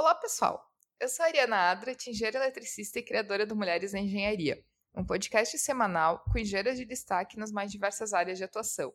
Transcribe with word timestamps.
Olá, 0.00 0.14
pessoal! 0.14 0.66
Eu 0.98 1.10
sou 1.10 1.22
a 1.22 1.28
Ariana 1.28 1.56
Adra, 1.70 1.92
engenheira 1.92 2.38
eletricista 2.38 2.98
e 2.98 3.02
criadora 3.02 3.44
do 3.44 3.54
Mulheres 3.54 3.92
na 3.92 4.00
Engenharia, 4.00 4.64
um 4.94 5.04
podcast 5.04 5.58
semanal 5.58 6.24
com 6.24 6.38
engenheiras 6.38 6.78
de 6.78 6.86
destaque 6.86 7.38
nas 7.38 7.52
mais 7.52 7.70
diversas 7.70 8.14
áreas 8.14 8.38
de 8.38 8.44
atuação. 8.44 8.94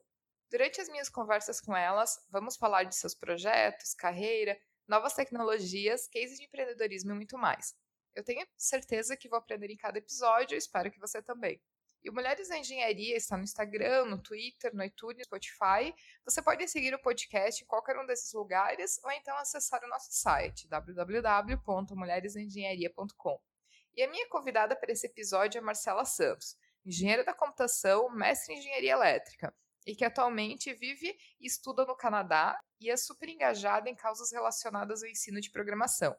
Durante 0.50 0.82
as 0.82 0.90
minhas 0.90 1.08
conversas 1.08 1.62
com 1.62 1.78
elas, 1.78 2.18
vamos 2.32 2.58
falar 2.58 2.86
de 2.86 2.96
seus 2.96 3.14
projetos, 3.14 3.94
carreira, 3.94 4.60
novas 4.88 5.14
tecnologias, 5.14 6.08
cases 6.08 6.40
de 6.40 6.46
empreendedorismo 6.46 7.12
e 7.12 7.16
muito 7.16 7.38
mais. 7.38 7.76
Eu 8.16 8.24
tenho 8.24 8.44
certeza 8.58 9.16
que 9.16 9.30
vou 9.30 9.38
aprender 9.38 9.70
em 9.70 9.78
cada 9.78 10.00
episódio 10.00 10.56
e 10.56 10.58
espero 10.58 10.90
que 10.90 11.00
você 11.00 11.22
também. 11.22 11.62
E 12.06 12.10
o 12.10 12.14
Mulheres 12.14 12.48
na 12.50 12.60
Engenharia 12.60 13.18
está 13.18 13.36
no 13.36 13.44
Instagram, 13.44 14.06
no 14.06 14.22
Twitter, 14.22 14.72
no 14.76 14.84
iTunes, 14.84 15.18
no 15.18 15.24
Spotify. 15.24 15.92
Você 16.24 16.40
pode 16.40 16.68
seguir 16.68 16.94
o 16.94 17.02
podcast 17.02 17.64
em 17.64 17.66
qualquer 17.66 17.98
um 17.98 18.06
desses 18.06 18.32
lugares 18.32 19.00
ou 19.04 19.12
então 19.12 19.36
acessar 19.38 19.84
o 19.84 19.88
nosso 19.88 20.12
site 20.12 20.68
www.mulheresengenharia.com. 20.68 23.42
E 23.96 24.04
a 24.04 24.08
minha 24.08 24.30
convidada 24.30 24.76
para 24.76 24.92
esse 24.92 25.08
episódio 25.08 25.58
é 25.58 25.62
Marcela 25.62 26.06
Santos, 26.06 26.56
engenheira 26.86 27.24
da 27.24 27.34
computação, 27.34 28.08
mestre 28.12 28.54
em 28.54 28.60
engenharia 28.60 28.92
elétrica, 28.92 29.52
e 29.84 29.96
que 29.96 30.06
atualmente 30.06 30.76
vive 30.76 31.18
e 31.40 31.48
estuda 31.48 31.86
no 31.86 31.98
Canadá 31.98 32.56
e 32.80 32.92
é 32.92 32.98
super 32.98 33.30
engajada 33.30 33.90
em 33.90 33.96
causas 33.96 34.32
relacionadas 34.32 35.02
ao 35.02 35.10
ensino 35.10 35.42
de 35.42 35.50
programação. 35.50 36.16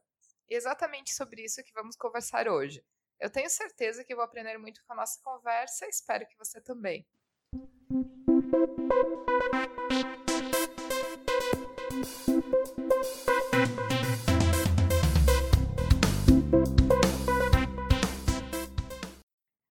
E 0.49 0.55
é 0.55 0.57
exatamente 0.57 1.15
sobre 1.15 1.45
isso 1.45 1.63
que 1.63 1.73
vamos 1.73 1.95
conversar 1.95 2.49
hoje. 2.49 2.85
Eu 3.19 3.31
tenho 3.31 3.49
certeza 3.49 4.05
que 4.05 4.15
vou 4.15 4.25
aprender 4.25 4.59
muito 4.59 4.85
com 4.85 4.93
a 4.93 4.97
nossa 4.97 5.19
conversa 5.23 5.87
e 5.87 5.89
espero 5.89 6.27
que 6.27 6.37
você 6.37 6.61
também. 6.61 7.07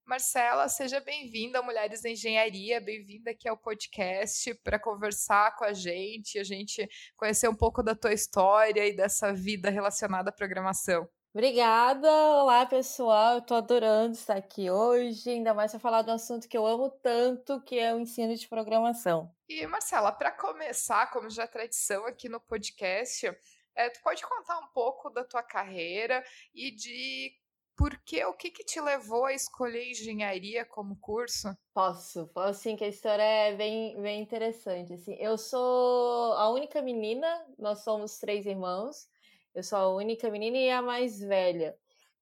Marcela, 0.07 0.67
seja 0.67 0.99
bem-vinda 1.01 1.59
a 1.59 1.61
Mulheres 1.61 2.01
da 2.01 2.09
Engenharia, 2.09 2.81
bem-vinda 2.81 3.29
aqui 3.29 3.47
ao 3.47 3.57
podcast 3.57 4.55
para 4.63 4.79
conversar 4.79 5.55
com 5.55 5.65
a 5.65 5.73
gente, 5.73 6.39
a 6.39 6.43
gente 6.43 6.87
conhecer 7.15 7.47
um 7.47 7.55
pouco 7.55 7.83
da 7.83 7.93
tua 7.93 8.13
história 8.13 8.87
e 8.87 8.95
dessa 8.95 9.31
vida 9.33 9.69
relacionada 9.69 10.31
à 10.31 10.33
programação. 10.33 11.07
Obrigada! 11.35 12.09
Olá, 12.09 12.65
pessoal! 12.65 13.35
Eu 13.35 13.41
tô 13.41 13.55
adorando 13.55 14.13
estar 14.13 14.37
aqui 14.37 14.71
hoje, 14.71 15.29
ainda 15.29 15.53
mais 15.53 15.69
para 15.69 15.81
falar 15.81 16.01
de 16.01 16.09
um 16.09 16.13
assunto 16.13 16.47
que 16.47 16.57
eu 16.57 16.65
amo 16.65 16.89
tanto, 16.89 17.61
que 17.63 17.77
é 17.77 17.93
o 17.93 17.99
ensino 17.99 18.33
de 18.33 18.47
programação. 18.47 19.29
E, 19.49 19.67
Marcela, 19.67 20.13
para 20.13 20.31
começar, 20.31 21.11
como 21.11 21.29
já 21.29 21.43
é 21.43 21.47
tradição 21.47 22.05
aqui 22.05 22.29
no 22.29 22.39
podcast, 22.39 23.29
é, 23.75 23.89
tu 23.89 24.01
pode 24.01 24.25
contar 24.25 24.59
um 24.59 24.67
pouco 24.67 25.09
da 25.09 25.25
tua 25.25 25.43
carreira 25.43 26.23
e 26.53 26.71
de 26.71 27.33
por 27.75 27.97
que, 28.05 28.23
o 28.23 28.33
que, 28.33 28.49
que 28.49 28.63
te 28.63 28.79
levou 28.79 29.25
a 29.25 29.33
escolher 29.33 29.91
engenharia 29.91 30.63
como 30.63 30.95
curso? 31.01 31.53
Posso, 31.73 32.27
posso 32.27 32.61
sim, 32.61 32.77
que 32.77 32.85
a 32.85 32.87
história 32.87 33.21
é 33.21 33.53
bem, 33.53 34.01
bem 34.01 34.21
interessante. 34.21 34.93
Assim, 34.93 35.15
eu 35.15 35.37
sou 35.37 36.31
a 36.35 36.49
única 36.49 36.81
menina, 36.81 37.27
nós 37.59 37.83
somos 37.83 38.19
três 38.19 38.45
irmãos, 38.45 39.13
eu 39.55 39.63
sou 39.63 39.79
a 39.79 39.95
única 39.95 40.29
menina 40.29 40.57
e 40.57 40.69
a 40.69 40.81
mais 40.81 41.19
velha. 41.19 41.75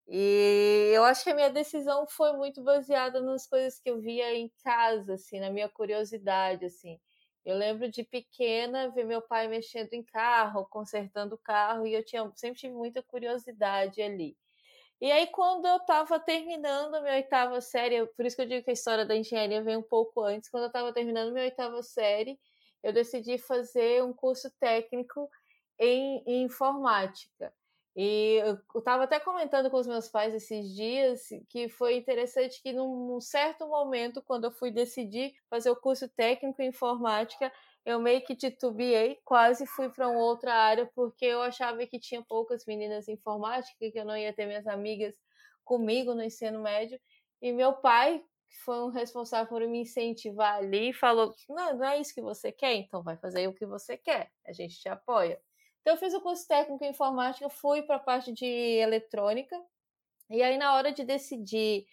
E 0.08 0.92
eu 0.94 1.04
acho 1.06 1.24
que 1.24 1.32
a 1.32 1.36
minha 1.36 1.50
decisão 1.50 2.06
foi 2.08 2.34
muito 2.34 2.62
baseada 2.62 3.22
nas 3.22 3.48
coisas 3.48 3.80
que 3.80 3.90
eu 3.90 4.00
via 4.00 4.36
em 4.36 4.52
casa, 4.64 5.16
assim, 5.16 5.40
na 5.40 5.50
minha 5.50 5.70
curiosidade, 5.70 6.66
assim. 6.66 7.00
Eu 7.46 7.58
lembro 7.58 7.90
de 7.90 8.04
pequena 8.04 8.90
ver 8.90 9.06
meu 9.06 9.22
pai 9.22 9.48
mexendo 9.48 9.94
em 9.94 10.04
carro, 10.04 10.68
consertando 10.70 11.36
o 11.36 11.38
carro, 11.38 11.88
e 11.88 11.94
eu 11.94 12.06
tinha 12.06 12.30
sempre 12.36 12.60
tive 12.60 12.74
muita 12.74 13.02
curiosidade 13.04 14.02
ali. 14.02 14.38
E 15.02 15.12
aí, 15.12 15.28
quando 15.28 15.66
eu 15.68 15.78
estava 15.78 16.20
terminando 16.20 16.96
a 16.96 17.02
minha 17.02 17.16
oitava 17.16 17.60
série, 17.62 18.06
por 18.08 18.26
isso 18.26 18.36
que 18.36 18.44
eu 18.44 18.48
digo 18.48 18.64
que 18.64 18.70
a 18.72 18.74
história 18.74 19.06
da 19.06 19.16
engenharia 19.16 19.62
vem 19.64 19.76
um 19.78 19.84
pouco 19.84 20.22
antes, 20.22 20.50
quando 20.50 20.64
eu 20.64 20.68
estava 20.68 20.94
terminando 20.94 21.30
a 21.30 21.32
minha 21.34 21.46
oitava 21.46 21.82
série, 21.84 22.40
eu 22.82 22.94
decidi 22.94 23.38
fazer 23.38 24.04
um 24.04 24.14
curso 24.14 24.50
técnico 24.60 25.30
em, 25.80 26.24
informática. 26.44 27.54
E 27.96 28.42
eu 28.44 28.80
estava 28.80 29.04
até 29.04 29.20
comentando 29.20 29.70
com 29.70 29.78
os 29.78 29.86
meus 29.86 30.08
pais 30.08 30.34
esses 30.34 30.74
dias 30.74 31.28
que 31.48 31.70
foi 31.70 31.96
interessante 31.96 32.60
que 32.62 32.74
num, 32.74 33.22
certo 33.22 33.68
momento, 33.68 34.22
quando 34.24 34.46
eu 34.46 34.52
fui 34.52 34.72
decidir 34.72 35.36
fazer 35.48 35.70
o 35.70 35.76
curso 35.76 36.10
técnico 36.10 36.60
em 36.62 36.70
informática, 36.70 37.52
eu 37.86 38.00
meio 38.00 38.24
que 38.26 38.36
titubeei, 38.36 39.20
quase 39.24 39.68
fui 39.68 39.90
para 39.90 40.08
uma 40.08 40.20
outra 40.20 40.54
área, 40.56 40.90
porque 40.96 41.26
eu 41.26 41.42
achava 41.44 41.86
que 41.86 42.00
tinha 42.00 42.24
poucas 42.24 42.66
meninas 42.66 43.08
em 43.08 43.14
informática, 43.14 43.92
que 43.92 44.00
eu 44.00 44.06
não 44.06 44.18
ia 44.18 44.34
ter 44.34 44.48
minhas 44.48 44.66
amigas 44.66 45.14
comigo 45.64 46.16
no 46.16 46.24
ensino 46.24 46.62
médio. 46.62 47.00
E 47.42 47.52
meu 47.52 47.74
pai, 47.74 48.24
que 48.50 48.58
foi 48.60 48.82
um 48.82 48.90
responsável 48.90 49.48
por 49.48 49.62
me 49.68 49.82
incentivar 49.82 50.56
ali, 50.56 50.94
falou: 50.94 51.32
não, 51.50 51.78
não 51.78 51.86
é 51.86 52.00
isso 52.00 52.14
que 52.14 52.22
você 52.22 52.52
quer, 52.52 52.74
então 52.74 53.04
vai 53.04 53.18
fazer 53.18 53.48
o 53.48 53.54
que 53.54 53.66
você 53.66 53.98
quer, 53.98 54.32
a 54.48 54.54
gente 54.54 54.80
te 54.80 54.90
apoia. 54.90 55.40
Então, 55.84 55.96
eu 55.96 55.98
fiz 55.98 56.14
o 56.14 56.22
curso 56.22 56.48
técnico 56.48 56.82
em 56.86 56.92
informática, 56.92 57.50
fui 57.50 57.82
para 57.82 57.98
a 57.98 58.00
parte 58.00 58.32
de 58.32 58.46
eletrônica, 58.46 59.62
e 60.30 60.42
aí, 60.42 60.58
na 60.58 60.74
hora 60.76 60.94
de 60.94 61.04
decidir 61.04 61.86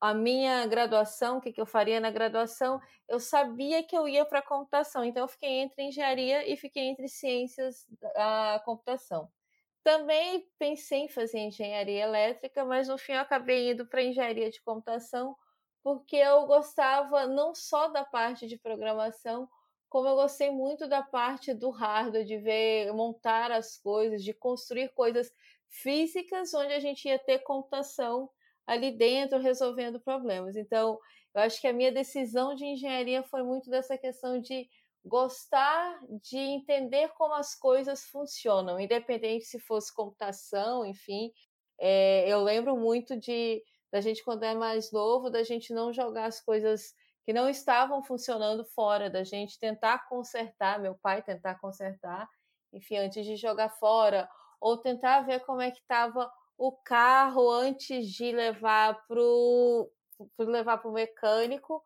a 0.00 0.14
minha 0.14 0.66
graduação, 0.66 1.36
o 1.36 1.40
que, 1.40 1.52
que 1.52 1.60
eu 1.60 1.66
faria 1.66 2.00
na 2.00 2.10
graduação, 2.10 2.80
eu 3.06 3.20
sabia 3.20 3.82
que 3.82 3.96
eu 3.96 4.08
ia 4.08 4.24
para 4.24 4.42
computação, 4.42 5.04
então 5.04 5.24
eu 5.24 5.28
fiquei 5.28 5.60
entre 5.60 5.82
engenharia 5.82 6.50
e 6.50 6.56
fiquei 6.56 6.84
entre 6.84 7.06
ciências 7.06 7.86
da 8.00 8.62
computação. 8.64 9.30
Também 9.82 10.48
pensei 10.58 11.00
em 11.00 11.08
fazer 11.08 11.40
engenharia 11.40 12.04
elétrica, 12.04 12.64
mas 12.64 12.88
no 12.88 12.96
fim 12.96 13.12
eu 13.12 13.20
acabei 13.20 13.72
indo 13.72 13.86
para 13.86 14.02
engenharia 14.02 14.50
de 14.50 14.62
computação, 14.62 15.36
porque 15.82 16.16
eu 16.16 16.46
gostava 16.46 17.26
não 17.26 17.54
só 17.54 17.88
da 17.88 18.04
parte 18.04 18.46
de 18.46 18.58
programação, 18.58 19.46
como 19.94 20.08
eu 20.08 20.16
gostei 20.16 20.50
muito 20.50 20.88
da 20.88 21.04
parte 21.04 21.54
do 21.54 21.70
hardware, 21.70 22.24
de 22.24 22.36
ver 22.36 22.92
montar 22.92 23.52
as 23.52 23.78
coisas, 23.78 24.24
de 24.24 24.34
construir 24.34 24.88
coisas 24.88 25.32
físicas 25.68 26.52
onde 26.52 26.72
a 26.72 26.80
gente 26.80 27.06
ia 27.06 27.16
ter 27.16 27.38
computação 27.44 28.28
ali 28.66 28.90
dentro 28.90 29.38
resolvendo 29.38 30.00
problemas. 30.00 30.56
Então, 30.56 30.98
eu 31.32 31.42
acho 31.42 31.60
que 31.60 31.68
a 31.68 31.72
minha 31.72 31.92
decisão 31.92 32.56
de 32.56 32.64
engenharia 32.64 33.22
foi 33.22 33.44
muito 33.44 33.70
dessa 33.70 33.96
questão 33.96 34.40
de 34.40 34.68
gostar 35.04 36.00
de 36.20 36.38
entender 36.38 37.10
como 37.10 37.34
as 37.34 37.54
coisas 37.54 38.02
funcionam, 38.02 38.80
independente 38.80 39.44
se 39.44 39.60
fosse 39.60 39.94
computação, 39.94 40.84
enfim. 40.84 41.30
É, 41.78 42.28
eu 42.28 42.42
lembro 42.42 42.76
muito 42.76 43.16
de 43.16 43.62
da 43.92 44.00
gente 44.00 44.24
quando 44.24 44.42
é 44.42 44.56
mais 44.56 44.90
novo, 44.90 45.30
da 45.30 45.44
gente 45.44 45.72
não 45.72 45.92
jogar 45.92 46.24
as 46.24 46.40
coisas 46.40 46.92
que 47.24 47.32
não 47.32 47.48
estavam 47.48 48.02
funcionando 48.02 48.64
fora 48.64 49.08
da 49.08 49.24
gente, 49.24 49.58
tentar 49.58 50.06
consertar, 50.08 50.78
meu 50.78 50.94
pai 50.94 51.22
tentar 51.22 51.54
consertar, 51.56 52.28
enfim, 52.72 52.98
antes 52.98 53.24
de 53.24 53.36
jogar 53.36 53.70
fora, 53.70 54.28
ou 54.60 54.76
tentar 54.76 55.22
ver 55.22 55.40
como 55.40 55.60
é 55.60 55.70
que 55.70 55.80
estava 55.80 56.30
o 56.56 56.72
carro 56.72 57.50
antes 57.50 58.10
de 58.10 58.32
levar 58.32 59.06
para 59.06 60.46
levar 60.46 60.86
o 60.86 60.92
mecânico. 60.92 61.82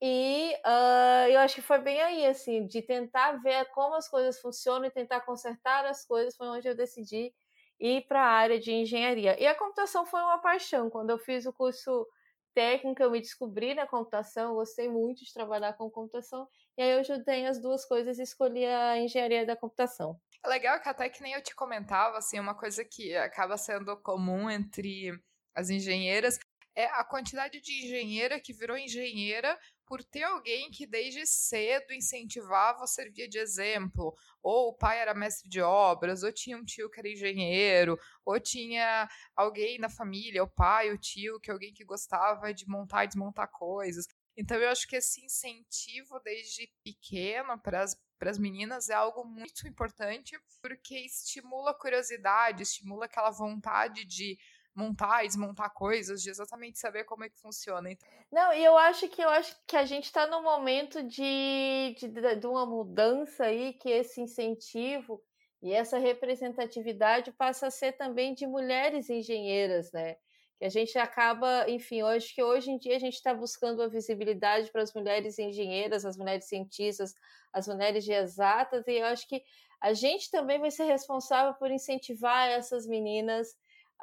E 0.00 0.52
uh, 0.66 1.30
eu 1.30 1.38
acho 1.40 1.54
que 1.54 1.62
foi 1.62 1.78
bem 1.78 2.00
aí, 2.02 2.26
assim, 2.26 2.66
de 2.66 2.82
tentar 2.82 3.40
ver 3.40 3.66
como 3.66 3.94
as 3.94 4.08
coisas 4.08 4.40
funcionam 4.40 4.86
e 4.86 4.90
tentar 4.90 5.20
consertar 5.20 5.84
as 5.86 6.04
coisas, 6.04 6.36
foi 6.36 6.48
onde 6.48 6.66
eu 6.68 6.74
decidi 6.74 7.32
ir 7.78 8.06
para 8.08 8.20
a 8.20 8.30
área 8.30 8.58
de 8.58 8.72
engenharia. 8.72 9.40
E 9.40 9.46
a 9.46 9.54
computação 9.54 10.04
foi 10.04 10.20
uma 10.20 10.38
paixão. 10.38 10.90
Quando 10.90 11.10
eu 11.10 11.18
fiz 11.18 11.46
o 11.46 11.52
curso 11.52 12.06
técnica, 12.54 13.02
eu 13.02 13.10
me 13.10 13.20
descobri 13.20 13.74
na 13.74 13.86
computação, 13.86 14.50
eu 14.50 14.54
gostei 14.56 14.88
muito 14.88 15.24
de 15.24 15.32
trabalhar 15.32 15.72
com 15.74 15.90
computação, 15.90 16.48
e 16.76 16.82
aí 16.82 16.90
eu 16.90 17.04
juntei 17.04 17.46
as 17.46 17.60
duas 17.60 17.84
coisas 17.84 18.18
e 18.18 18.22
escolhi 18.22 18.64
a 18.66 18.98
engenharia 18.98 19.46
da 19.46 19.56
computação. 19.56 20.18
É 20.44 20.48
legal 20.48 20.80
que 20.80 20.88
até 20.88 21.08
que 21.08 21.22
nem 21.22 21.34
eu 21.34 21.42
te 21.42 21.54
comentava, 21.54 22.18
assim, 22.18 22.38
uma 22.40 22.54
coisa 22.54 22.84
que 22.84 23.14
acaba 23.16 23.56
sendo 23.56 23.96
comum 24.02 24.50
entre 24.50 25.12
as 25.54 25.70
engenheiras 25.70 26.38
é 26.74 26.86
a 26.86 27.04
quantidade 27.04 27.60
de 27.60 27.84
engenheira 27.84 28.40
que 28.40 28.52
virou 28.52 28.76
engenheira 28.76 29.58
por 29.86 30.02
ter 30.02 30.22
alguém 30.22 30.70
que 30.70 30.86
desde 30.86 31.26
cedo 31.26 31.92
incentivava, 31.92 32.86
servia 32.86 33.28
de 33.28 33.38
exemplo. 33.38 34.16
Ou 34.42 34.68
o 34.68 34.74
pai 34.74 34.98
era 34.98 35.12
mestre 35.12 35.50
de 35.50 35.60
obras, 35.60 36.22
ou 36.22 36.32
tinha 36.32 36.56
um 36.56 36.64
tio 36.64 36.90
que 36.90 36.98
era 36.98 37.10
engenheiro, 37.10 37.98
ou 38.24 38.40
tinha 38.40 39.08
alguém 39.36 39.78
na 39.78 39.90
família, 39.90 40.42
o 40.42 40.48
pai, 40.48 40.90
o 40.90 40.98
tio, 40.98 41.38
que 41.40 41.50
é 41.50 41.52
alguém 41.52 41.74
que 41.74 41.84
gostava 41.84 42.54
de 42.54 42.66
montar 42.66 43.04
e 43.04 43.08
desmontar 43.08 43.50
coisas. 43.50 44.06
Então 44.34 44.56
eu 44.56 44.70
acho 44.70 44.88
que 44.88 44.96
esse 44.96 45.22
incentivo 45.22 46.18
desde 46.20 46.72
pequeno 46.82 47.58
para 47.60 47.82
as 47.82 48.38
meninas 48.38 48.88
é 48.88 48.94
algo 48.94 49.24
muito 49.26 49.68
importante, 49.68 50.38
porque 50.62 51.00
estimula 51.00 51.72
a 51.72 51.78
curiosidade, 51.78 52.62
estimula 52.62 53.04
aquela 53.04 53.30
vontade 53.30 54.06
de 54.06 54.38
montar 54.74 55.24
e 55.24 55.26
desmontar 55.26 55.72
coisas, 55.72 56.22
de 56.22 56.30
exatamente 56.30 56.78
saber 56.78 57.04
como 57.04 57.24
é 57.24 57.28
que 57.28 57.38
funciona. 57.38 57.90
Então... 57.90 58.08
Não, 58.30 58.52
e 58.52 58.64
eu 58.64 58.76
acho 58.78 59.08
que 59.08 59.22
eu 59.22 59.28
acho 59.28 59.54
que 59.66 59.76
a 59.76 59.84
gente 59.84 60.04
está 60.04 60.26
num 60.26 60.42
momento 60.42 61.02
de, 61.02 61.94
de, 61.98 62.36
de 62.36 62.46
uma 62.46 62.64
mudança 62.64 63.44
aí, 63.44 63.74
que 63.74 63.90
esse 63.90 64.20
incentivo 64.20 65.22
E 65.62 65.72
essa 65.72 65.96
representatividade 65.96 67.30
passa 67.32 67.68
a 67.68 67.70
ser 67.70 67.92
também 67.92 68.34
de 68.34 68.46
mulheres 68.46 69.08
engenheiras, 69.08 69.92
né? 69.92 70.16
Que 70.58 70.64
a 70.64 70.68
gente 70.68 70.98
acaba, 70.98 71.68
enfim, 71.68 72.02
hoje 72.02 72.34
que 72.34 72.42
hoje 72.42 72.70
em 72.70 72.78
dia 72.78 72.96
a 72.96 72.98
gente 72.98 73.14
está 73.14 73.32
buscando 73.32 73.80
a 73.80 73.88
visibilidade 73.88 74.70
para 74.72 74.82
as 74.82 74.92
mulheres 74.92 75.38
engenheiras, 75.38 76.04
as 76.04 76.16
mulheres 76.16 76.46
cientistas, 76.48 77.14
as 77.52 77.68
mulheres 77.68 78.04
de 78.04 78.12
exatas, 78.12 78.86
e 78.88 78.94
eu 78.94 79.06
acho 79.06 79.28
que 79.28 79.42
a 79.80 79.92
gente 79.94 80.30
também 80.30 80.58
vai 80.60 80.70
ser 80.70 80.84
responsável 80.84 81.54
por 81.54 81.70
incentivar 81.70 82.48
essas 82.48 82.86
meninas 82.86 83.48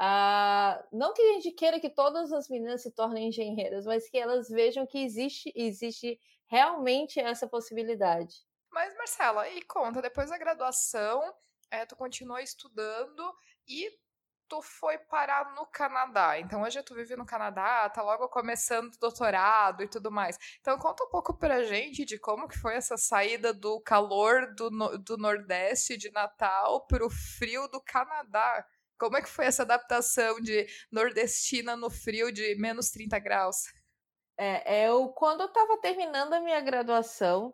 a 0.02 0.82
não 0.94 1.14
que 1.14 1.22
a 1.22 1.34
gente 1.34 1.52
queira 1.52 1.80
que 1.80 1.90
todas 1.90 2.32
as 2.32 2.48
meninas 2.48 2.82
se 2.82 2.92
tornem 2.92 3.28
engenheiras, 3.28 3.86
mas 3.86 4.10
que 4.10 4.18
elas 4.18 4.48
vejam 4.48 4.88
que 4.88 5.04
existe 5.04 5.52
existe 5.54 6.18
realmente 6.48 7.20
essa 7.20 7.48
possibilidade. 7.48 8.36
Mas 8.72 8.96
Marcela, 8.96 9.50
e 9.50 9.62
conta, 9.64 10.02
depois 10.02 10.30
da 10.30 10.38
graduação, 10.38 11.22
é, 11.70 11.86
tu 11.86 11.98
continuou 11.98 12.40
estudando 12.40 13.34
e 13.68 13.92
tu 14.48 14.62
foi 14.62 14.98
parar 14.98 15.54
no 15.54 15.66
Canadá. 15.68 16.40
Então 16.40 16.64
hoje 16.64 16.82
tu 16.82 16.96
vive 16.96 17.16
no 17.16 17.26
Canadá, 17.26 17.88
tá 17.90 18.02
logo 18.02 18.28
começando 18.30 18.98
doutorado 19.00 19.84
e 19.84 19.88
tudo 19.88 20.10
mais. 20.10 20.38
Então 20.60 20.78
conta 20.78 21.04
um 21.04 21.10
pouco 21.10 21.38
pra 21.38 21.64
gente 21.64 22.06
de 22.06 22.18
como 22.18 22.48
que 22.48 22.58
foi 22.58 22.76
essa 22.76 22.98
saída 22.98 23.54
do 23.54 23.80
calor 23.82 24.56
do, 24.56 24.70
do 24.98 25.18
Nordeste 25.18 25.98
de 25.98 26.10
Natal 26.12 26.86
pro 26.88 27.10
frio 27.10 27.68
do 27.68 27.82
Canadá. 27.82 28.66
Como 29.00 29.18
é 29.18 29.22
que 29.22 29.30
foi 29.30 29.46
essa 29.46 29.64
adaptação 29.64 30.42
de 30.42 30.68
nordestina 30.92 31.76
no 31.76 31.90
frio 31.90 32.32
de 32.32 32.56
menos 32.56 32.90
30 32.92 33.18
graus? 33.20 33.56
É, 34.38 34.88
eu 34.88 35.10
quando 35.10 35.42
eu 35.42 35.48
estava 35.48 35.78
terminando 35.78 36.34
a 36.34 36.42
minha 36.42 36.62
graduação, 36.62 37.54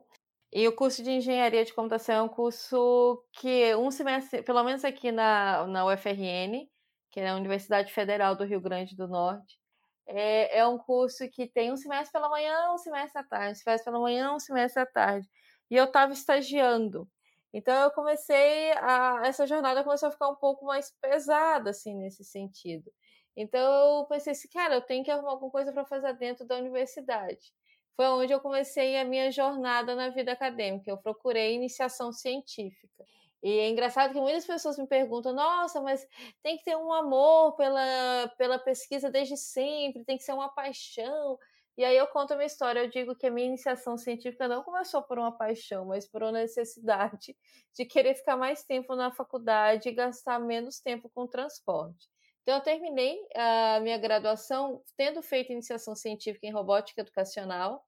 e 0.51 0.68
o 0.68 0.75
curso 0.75 1.03
de 1.03 1.12
engenharia 1.12 1.65
de 1.65 1.74
computação 1.74 2.15
é 2.15 2.21
um 2.21 2.30
curso 2.30 3.21
que 3.33 3.75
um 3.75 3.92
semestre, 3.92 4.42
pelo 4.42 4.63
menos 4.63 4.86
aqui 4.86 5.12
na, 5.12 5.68
na 5.68 5.86
UFRN, 5.86 6.65
que 7.12 7.19
é 7.19 7.30
a 7.30 7.36
Universidade 7.36 7.91
Federal 7.91 8.36
do 8.36 8.45
Rio 8.45 8.62
Grande 8.62 8.95
do 8.95 9.07
Norte, 9.07 9.59
é, 10.07 10.59
é 10.59 10.68
um 10.68 10.77
curso 10.77 11.27
que 11.30 11.48
tem 11.48 11.71
um 11.74 11.77
semestre 11.77 12.12
pela 12.12 12.30
manhã, 12.30 12.71
um 12.71 12.77
semestre 12.77 13.19
à 13.19 13.24
tarde, 13.24 13.51
um 13.51 13.56
semestre 13.56 13.86
pela 13.86 14.00
manhã, 14.00 14.33
um 14.33 14.39
semestre 14.39 14.81
à 14.81 14.86
tarde. 14.86 15.27
E 15.69 15.75
eu 15.75 15.86
estava 15.86 16.13
estagiando. 16.13 17.09
Então 17.55 17.73
eu 17.83 17.91
comecei 17.91 18.71
a 18.73 19.21
essa 19.25 19.47
jornada 19.47 19.83
começou 19.83 20.09
a 20.09 20.11
ficar 20.11 20.29
um 20.29 20.35
pouco 20.35 20.65
mais 20.65 20.91
pesada 21.01 21.69
assim 21.71 21.95
nesse 21.95 22.23
sentido. 22.23 22.91
Então 23.35 23.99
eu 23.99 24.05
pensei 24.07 24.33
assim, 24.33 24.49
cara, 24.49 24.75
eu 24.75 24.81
tenho 24.81 25.03
que 25.03 25.11
arrumar 25.11 25.31
alguma 25.31 25.51
coisa 25.51 25.71
para 25.71 25.85
fazer 25.85 26.13
dentro 26.13 26.45
da 26.45 26.57
universidade 26.57 27.53
foi 27.95 28.07
onde 28.07 28.33
eu 28.33 28.39
comecei 28.39 28.97
a 28.97 29.05
minha 29.05 29.31
jornada 29.31 29.95
na 29.95 30.09
vida 30.09 30.31
acadêmica. 30.31 30.89
Eu 30.91 30.97
procurei 30.97 31.55
iniciação 31.55 32.11
científica. 32.11 33.05
E 33.41 33.59
é 33.59 33.69
engraçado 33.69 34.11
que 34.11 34.19
muitas 34.19 34.45
pessoas 34.45 34.77
me 34.77 34.87
perguntam: 34.87 35.33
nossa, 35.33 35.81
mas 35.81 36.05
tem 36.43 36.57
que 36.57 36.63
ter 36.63 36.75
um 36.75 36.91
amor 36.91 37.55
pela, 37.55 38.27
pela 38.37 38.59
pesquisa 38.59 39.09
desde 39.09 39.37
sempre, 39.37 40.03
tem 40.03 40.17
que 40.17 40.23
ser 40.23 40.33
uma 40.33 40.49
paixão. 40.49 41.37
E 41.77 41.83
aí 41.83 41.98
eu 41.98 42.07
conto 42.07 42.33
a 42.33 42.36
minha 42.38 42.48
história. 42.48 42.80
Eu 42.80 42.89
digo 42.89 43.16
que 43.16 43.27
a 43.27 43.31
minha 43.31 43.48
iniciação 43.48 43.98
científica 43.98 44.48
não 44.48 44.63
começou 44.63 45.04
por 45.04 45.19
uma 45.19 45.31
paixão, 45.38 45.86
mas 45.86 46.07
por 46.07 46.24
uma 46.24 46.31
necessidade 46.31 47.36
de 47.75 47.86
querer 47.86 48.16
ficar 48.16 48.38
mais 48.38 48.63
tempo 48.63 48.95
na 48.95 49.12
faculdade 49.12 49.89
e 49.89 49.92
gastar 49.92 50.39
menos 50.39 50.80
tempo 50.80 51.10
com 51.13 51.27
transporte. 51.27 52.07
Então, 52.44 52.56
eu 52.56 52.62
terminei 52.62 53.19
a 53.36 53.80
minha 53.81 53.98
graduação 53.98 54.81
tendo 54.95 55.22
feito 55.24 55.51
iniciação 55.51 55.95
científica 55.95 56.45
em 56.45 56.51
robótica 56.51 57.01
educacional. 57.01 57.83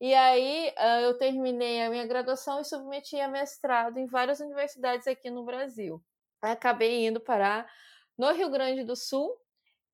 E 0.00 0.14
aí, 0.14 0.72
eu 1.02 1.18
terminei 1.18 1.82
a 1.82 1.90
minha 1.90 2.06
graduação 2.06 2.60
e 2.60 2.64
submeti 2.64 3.18
a 3.18 3.28
mestrado 3.28 3.98
em 3.98 4.06
várias 4.06 4.40
universidades 4.40 5.06
aqui 5.08 5.28
no 5.30 5.44
Brasil. 5.44 6.02
Acabei 6.40 7.06
indo 7.06 7.20
parar 7.20 7.68
no 8.16 8.32
Rio 8.32 8.48
Grande 8.50 8.84
do 8.84 8.94
Sul. 8.94 9.36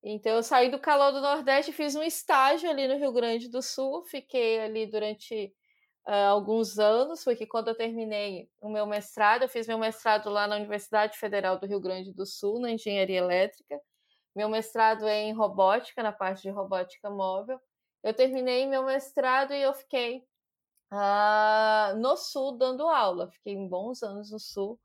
Então, 0.03 0.33
eu 0.37 0.43
saí 0.43 0.69
do 0.69 0.81
calor 0.81 1.13
do 1.13 1.21
Nordeste, 1.21 1.73
fiz 1.73 1.95
um 1.95 2.03
estágio 2.03 2.69
ali 2.69 2.89
no 2.89 2.97
Rio 2.97 3.13
Grande 3.13 3.49
do 3.49 3.63
Sul, 3.63 4.05
fiquei 4.05 4.61
ali 4.61 4.85
durante 4.87 5.55
uh, 6.07 6.31
alguns 6.31 6.79
anos, 6.79 7.23
porque 7.23 7.47
quando 7.47 7.69
eu 7.69 7.77
terminei 7.77 8.49
o 8.61 8.69
meu 8.69 8.85
mestrado, 8.87 9.43
eu 9.43 9.49
fiz 9.49 9.67
meu 9.69 9.79
mestrado 9.79 10.29
lá 10.29 10.47
na 10.47 10.57
Universidade 10.57 11.17
Federal 11.19 11.59
do 11.59 11.67
Rio 11.67 11.81
Grande 11.81 12.13
do 12.13 12.27
Sul, 12.27 12.61
na 12.61 12.71
engenharia 12.73 13.19
elétrica. 13.19 13.81
Meu 14.35 14.49
mestrado 14.49 15.07
é 15.07 15.23
em 15.23 15.33
robótica, 15.33 16.03
na 16.03 16.13
parte 16.13 16.43
de 16.43 16.51
robótica 16.51 17.09
móvel. 17.11 17.61
Eu 18.03 18.15
terminei 18.15 18.67
meu 18.67 18.85
mestrado 18.85 19.53
e 19.53 19.63
eu 19.63 19.73
fiquei 19.75 20.25
uh, 20.93 21.97
no 21.97 22.17
Sul 22.17 22.59
dando 22.59 22.89
aula. 22.89 23.31
Fiquei 23.31 23.57
bons 23.69 24.03
anos 24.03 24.33
no 24.33 24.41
Sul, 24.41 24.81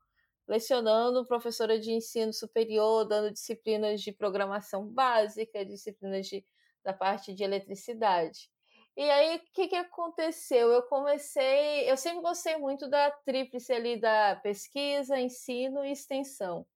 lecionando, 0.48 1.26
professora 1.26 1.78
de 1.78 1.92
ensino 1.92 2.32
superior, 2.32 3.04
dando 3.04 3.30
disciplinas 3.30 4.00
de 4.00 4.10
programação 4.12 4.86
básica, 4.86 5.64
disciplinas 5.64 6.26
de, 6.26 6.44
da 6.82 6.92
parte 6.92 7.34
de 7.34 7.44
eletricidade. 7.44 8.50
E 8.96 9.08
aí, 9.10 9.36
o 9.36 9.40
que, 9.52 9.68
que 9.68 9.76
aconteceu? 9.76 10.72
Eu 10.72 10.82
comecei. 10.82 11.88
Eu 11.88 11.96
sempre 11.96 12.20
gostei 12.20 12.56
muito 12.56 12.88
da 12.88 13.10
tríplice 13.10 13.72
ali 13.72 14.00
da 14.00 14.34
pesquisa, 14.36 15.20
ensino 15.20 15.84
e 15.84 15.92
extensão. 15.92 16.66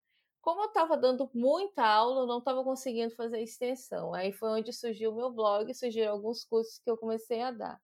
Como 0.40 0.60
eu 0.62 0.68
estava 0.68 0.96
dando 0.96 1.28
muita 1.34 1.84
aula, 1.84 2.22
eu 2.22 2.26
não 2.26 2.38
estava 2.38 2.62
conseguindo 2.62 3.14
fazer 3.14 3.40
extensão. 3.40 4.12
Aí 4.14 4.32
foi 4.32 4.50
onde 4.50 4.72
surgiu 4.72 5.10
o 5.10 5.16
meu 5.16 5.30
blog, 5.30 5.72
surgiram 5.74 6.12
alguns 6.12 6.44
cursos 6.44 6.78
que 6.78 6.90
eu 6.90 6.96
comecei 6.96 7.40
a 7.40 7.50
dar. 7.50 7.80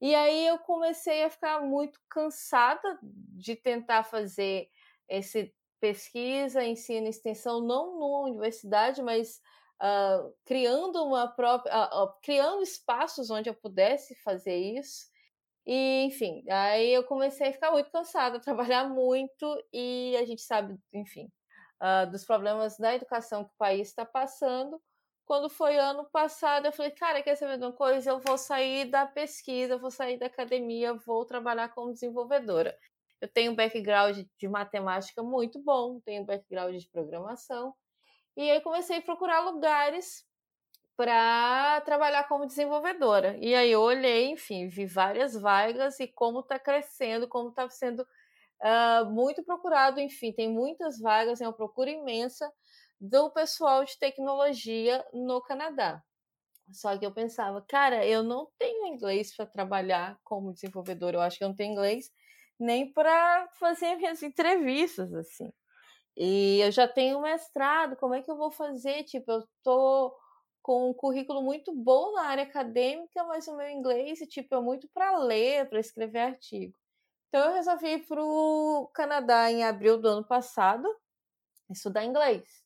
E 0.00 0.14
aí 0.14 0.46
eu 0.46 0.58
comecei 0.58 1.22
a 1.24 1.30
ficar 1.30 1.60
muito 1.60 2.00
cansada 2.08 2.98
de 3.02 3.54
tentar 3.56 4.02
fazer 4.02 4.68
esse 5.08 5.54
pesquisa, 5.80 6.64
ensino, 6.64 7.08
extensão, 7.08 7.60
não 7.60 7.98
numa 7.98 8.20
universidade, 8.20 9.02
mas 9.02 9.40
uh, 9.82 10.32
criando 10.44 11.04
uma 11.04 11.26
própria, 11.26 11.72
uh, 11.74 12.04
uh, 12.04 12.14
criando 12.22 12.62
espaços 12.62 13.30
onde 13.30 13.50
eu 13.50 13.54
pudesse 13.54 14.14
fazer 14.22 14.56
isso. 14.56 15.10
E, 15.66 16.04
enfim, 16.04 16.44
aí 16.48 16.92
eu 16.92 17.04
comecei 17.04 17.48
a 17.48 17.52
ficar 17.52 17.72
muito 17.72 17.90
cansada, 17.90 18.40
trabalhar 18.40 18.88
muito 18.88 19.46
e 19.72 20.16
a 20.16 20.24
gente 20.24 20.42
sabe, 20.42 20.78
enfim, 20.92 21.28
uh, 21.82 22.10
dos 22.10 22.24
problemas 22.24 22.76
da 22.78 22.94
educação 22.94 23.44
que 23.44 23.50
o 23.50 23.58
país 23.58 23.88
está 23.88 24.04
passando. 24.04 24.80
Quando 25.24 25.48
foi 25.48 25.78
ano 25.78 26.04
passado, 26.12 26.66
eu 26.66 26.72
falei, 26.72 26.90
cara, 26.92 27.22
quer 27.22 27.36
saber 27.36 27.58
de 27.58 27.64
uma 27.64 27.72
coisa? 27.72 28.10
Eu 28.10 28.20
vou 28.20 28.36
sair 28.36 28.86
da 28.86 29.06
pesquisa, 29.06 29.78
vou 29.78 29.90
sair 29.90 30.18
da 30.18 30.26
academia, 30.26 30.94
vou 30.94 31.24
trabalhar 31.24 31.68
como 31.70 31.92
desenvolvedora. 31.92 32.76
Eu 33.22 33.28
tenho 33.28 33.52
um 33.52 33.54
background 33.54 34.26
de 34.36 34.48
matemática 34.48 35.22
muito 35.22 35.62
bom, 35.62 36.00
tenho 36.00 36.22
um 36.22 36.26
background 36.26 36.74
de 36.74 36.88
programação. 36.88 37.72
E 38.36 38.50
aí 38.50 38.60
comecei 38.60 38.98
a 38.98 39.02
procurar 39.02 39.44
lugares 39.44 40.26
para 40.96 41.80
trabalhar 41.82 42.26
como 42.26 42.46
desenvolvedora. 42.46 43.38
E 43.38 43.54
aí 43.54 43.70
eu 43.70 43.80
olhei, 43.80 44.28
enfim, 44.30 44.66
vi 44.66 44.86
várias 44.86 45.40
vagas 45.40 46.00
e 46.00 46.08
como 46.08 46.40
está 46.40 46.58
crescendo, 46.58 47.28
como 47.28 47.50
está 47.50 47.70
sendo 47.70 48.00
uh, 48.00 49.08
muito 49.08 49.44
procurado, 49.44 50.00
enfim, 50.00 50.32
tem 50.32 50.50
muitas 50.50 50.98
vagas, 50.98 51.40
é 51.40 51.46
uma 51.46 51.56
procura 51.56 51.90
imensa 51.90 52.52
do 53.00 53.30
pessoal 53.30 53.84
de 53.84 53.96
tecnologia 54.00 55.06
no 55.12 55.40
Canadá. 55.40 56.02
Só 56.72 56.98
que 56.98 57.06
eu 57.06 57.12
pensava, 57.12 57.64
cara, 57.68 58.04
eu 58.04 58.24
não 58.24 58.48
tenho 58.58 58.88
inglês 58.88 59.32
para 59.36 59.46
trabalhar 59.46 60.18
como 60.24 60.52
desenvolvedor, 60.52 61.14
eu 61.14 61.20
acho 61.20 61.38
que 61.38 61.44
eu 61.44 61.48
não 61.48 61.54
tenho 61.54 61.72
inglês 61.72 62.10
nem 62.62 62.92
para 62.92 63.48
fazer 63.54 63.96
minhas 63.96 64.22
entrevistas, 64.22 65.12
assim. 65.14 65.52
E 66.16 66.60
eu 66.60 66.70
já 66.72 66.88
tenho 66.88 67.20
mestrado, 67.22 67.96
como 67.96 68.14
é 68.14 68.22
que 68.22 68.30
eu 68.30 68.36
vou 68.36 68.50
fazer? 68.50 69.04
Tipo, 69.04 69.32
eu 69.32 69.48
tô 69.62 70.16
com 70.62 70.90
um 70.90 70.94
currículo 70.94 71.42
muito 71.42 71.74
bom 71.74 72.12
na 72.14 72.24
área 72.26 72.44
acadêmica, 72.44 73.24
mas 73.24 73.48
o 73.48 73.56
meu 73.56 73.68
inglês, 73.70 74.20
tipo, 74.28 74.54
é 74.54 74.60
muito 74.60 74.88
para 74.94 75.18
ler, 75.18 75.68
para 75.68 75.80
escrever 75.80 76.20
artigo. 76.20 76.74
Então 77.28 77.48
eu 77.48 77.54
resolvi 77.54 77.88
ir 77.88 78.06
para 78.06 78.22
o 78.24 78.90
Canadá 78.94 79.50
em 79.50 79.64
abril 79.64 79.98
do 79.98 80.08
ano 80.08 80.24
passado 80.24 80.86
estudar 81.70 82.04
inglês. 82.04 82.62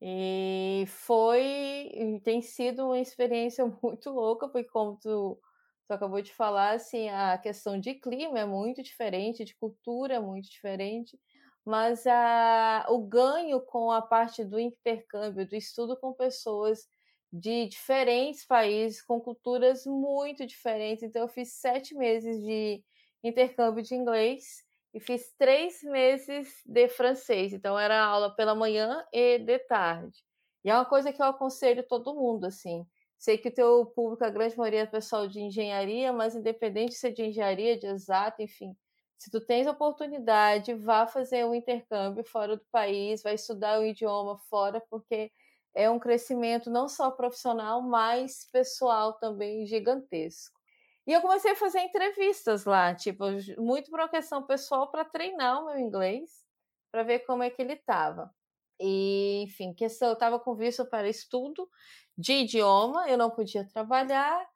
E 0.00 0.84
foi, 0.88 2.20
tem 2.24 2.42
sido 2.42 2.86
uma 2.86 2.98
experiência 2.98 3.64
muito 3.82 4.10
louca, 4.10 4.48
porque 4.48 4.68
como 4.68 4.98
tu, 5.00 5.40
tu 5.86 5.92
acabou 5.92 6.20
de 6.22 6.32
falar, 6.32 6.72
assim, 6.74 7.08
a 7.10 7.38
questão 7.38 7.78
de 7.78 7.94
clima 7.94 8.38
é 8.40 8.44
muito 8.46 8.82
diferente, 8.82 9.44
de 9.44 9.54
cultura 9.56 10.14
é 10.14 10.20
muito 10.20 10.48
diferente, 10.50 11.18
mas 11.64 12.06
a, 12.06 12.86
o 12.90 12.98
ganho 13.06 13.60
com 13.60 13.90
a 13.90 14.02
parte 14.02 14.44
do 14.44 14.58
intercâmbio, 14.58 15.46
do 15.48 15.54
estudo 15.56 15.96
com 15.98 16.12
pessoas 16.12 16.86
de 17.32 17.66
diferentes 17.68 18.44
países, 18.46 19.02
com 19.02 19.20
culturas 19.20 19.84
muito 19.86 20.46
diferentes. 20.46 21.02
Então, 21.02 21.22
eu 21.22 21.28
fiz 21.28 21.54
sete 21.54 21.94
meses 21.94 22.38
de 22.42 22.84
intercâmbio 23.24 23.82
de 23.82 23.94
inglês 23.94 24.64
e 24.94 25.00
fiz 25.00 25.32
três 25.38 25.82
meses 25.82 26.48
de 26.66 26.88
francês. 26.88 27.52
Então 27.52 27.78
era 27.78 28.02
aula 28.04 28.34
pela 28.34 28.54
manhã 28.54 29.04
e 29.12 29.38
de 29.38 29.58
tarde. 29.60 30.18
E 30.64 30.70
é 30.70 30.74
uma 30.74 30.84
coisa 30.84 31.12
que 31.12 31.20
eu 31.20 31.26
aconselho 31.26 31.86
todo 31.86 32.14
mundo, 32.14 32.44
assim. 32.46 32.86
Sei 33.24 33.38
que 33.38 33.48
o 33.48 33.54
teu 33.54 33.86
público, 33.86 34.24
a 34.24 34.30
grande 34.30 34.56
maioria 34.58 34.80
é 34.82 34.86
pessoal 34.86 35.28
de 35.28 35.40
engenharia, 35.40 36.12
mas 36.12 36.34
independente 36.34 36.90
de 36.92 36.96
ser 36.98 37.12
de 37.12 37.22
engenharia, 37.24 37.78
de 37.78 37.86
exato, 37.86 38.42
enfim, 38.42 38.76
Se 39.16 39.30
tu 39.30 39.40
tens 39.40 39.66
oportunidade, 39.68 40.74
vá 40.74 41.06
fazer 41.06 41.44
um 41.46 41.54
intercâmbio 41.54 42.24
fora 42.24 42.56
do 42.56 42.64
país, 42.72 43.22
vai 43.22 43.34
estudar 43.34 43.78
o 43.80 43.84
idioma 43.86 44.36
fora, 44.50 44.80
porque 44.90 45.30
é 45.74 45.88
um 45.88 45.98
crescimento 46.00 46.68
não 46.70 46.88
só 46.88 47.10
profissional, 47.12 47.80
mas 47.82 48.44
pessoal 48.52 49.14
também 49.18 49.64
gigantesco. 49.66 50.58
E 51.06 51.12
eu 51.12 51.20
comecei 51.22 51.52
a 51.52 51.56
fazer 51.56 51.80
entrevistas 51.80 52.64
lá, 52.64 52.94
tipo, 52.94 53.24
muito 53.58 53.90
por 53.90 54.00
uma 54.00 54.08
questão 54.08 54.44
pessoal 54.46 54.90
para 54.90 55.04
treinar 55.04 55.62
o 55.62 55.66
meu 55.66 55.78
inglês, 55.78 56.44
para 56.92 57.04
ver 57.04 57.20
como 57.20 57.42
é 57.44 57.50
que 57.50 57.62
ele 57.62 57.74
estava. 57.74 58.32
E, 58.80 59.42
enfim, 59.44 59.72
questão, 59.74 60.08
eu 60.08 60.14
estava 60.14 60.40
com 60.40 60.54
visto 60.54 60.84
para 60.86 61.08
estudo 61.08 61.68
de 62.16 62.32
idioma, 62.42 63.08
eu 63.08 63.16
não 63.18 63.30
podia 63.30 63.66
trabalhar, 63.66 64.46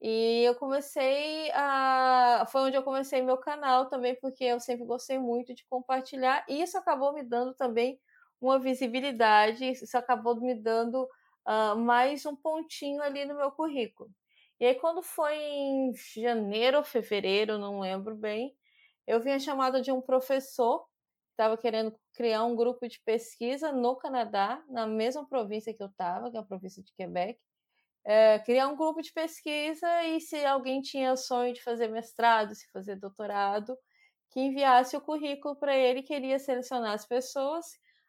e 0.00 0.42
eu 0.44 0.54
comecei 0.56 1.50
a. 1.52 2.46
Foi 2.50 2.62
onde 2.62 2.76
eu 2.76 2.82
comecei 2.84 3.22
meu 3.22 3.38
canal 3.38 3.88
também, 3.88 4.16
porque 4.20 4.44
eu 4.44 4.60
sempre 4.60 4.84
gostei 4.86 5.18
muito 5.18 5.54
de 5.54 5.64
compartilhar, 5.66 6.44
e 6.48 6.62
isso 6.62 6.78
acabou 6.78 7.12
me 7.12 7.22
dando 7.22 7.54
também 7.54 8.00
uma 8.40 8.58
visibilidade, 8.58 9.64
isso 9.70 9.98
acabou 9.98 10.40
me 10.40 10.54
dando 10.54 11.04
uh, 11.46 11.76
mais 11.76 12.24
um 12.26 12.36
pontinho 12.36 13.02
ali 13.02 13.24
no 13.24 13.34
meu 13.36 13.50
currículo. 13.50 14.10
E 14.60 14.66
aí, 14.66 14.74
quando 14.76 15.02
foi 15.02 15.36
em 15.36 15.92
janeiro 16.16 16.78
ou 16.78 16.84
fevereiro, 16.84 17.58
não 17.58 17.80
lembro 17.80 18.16
bem, 18.16 18.56
eu 19.06 19.20
vi 19.20 19.30
a 19.30 19.38
chamada 19.38 19.80
de 19.80 19.90
um 19.92 20.00
professor 20.00 20.86
estava 21.38 21.56
querendo 21.56 21.94
criar 22.14 22.44
um 22.44 22.56
grupo 22.56 22.88
de 22.88 23.00
pesquisa 23.04 23.70
no 23.70 23.94
Canadá, 23.94 24.60
na 24.68 24.88
mesma 24.88 25.24
província 25.24 25.72
que 25.72 25.80
eu 25.80 25.86
estava, 25.86 26.32
que 26.32 26.36
é 26.36 26.40
a 26.40 26.42
província 26.42 26.82
de 26.82 26.92
Quebec. 26.94 27.38
É, 28.04 28.40
criar 28.40 28.66
um 28.66 28.76
grupo 28.76 29.00
de 29.00 29.12
pesquisa 29.12 29.86
e 30.04 30.20
se 30.20 30.44
alguém 30.44 30.80
tinha 30.80 31.12
o 31.12 31.16
sonho 31.16 31.54
de 31.54 31.62
fazer 31.62 31.86
mestrado, 31.88 32.54
se 32.56 32.68
fazer 32.72 32.96
doutorado, 32.96 33.76
que 34.30 34.40
enviasse 34.40 34.96
o 34.96 35.00
currículo 35.00 35.54
para 35.54 35.76
ele, 35.76 36.02
queria 36.02 36.40
selecionar 36.40 36.92
as 36.92 37.06
pessoas, 37.06 37.66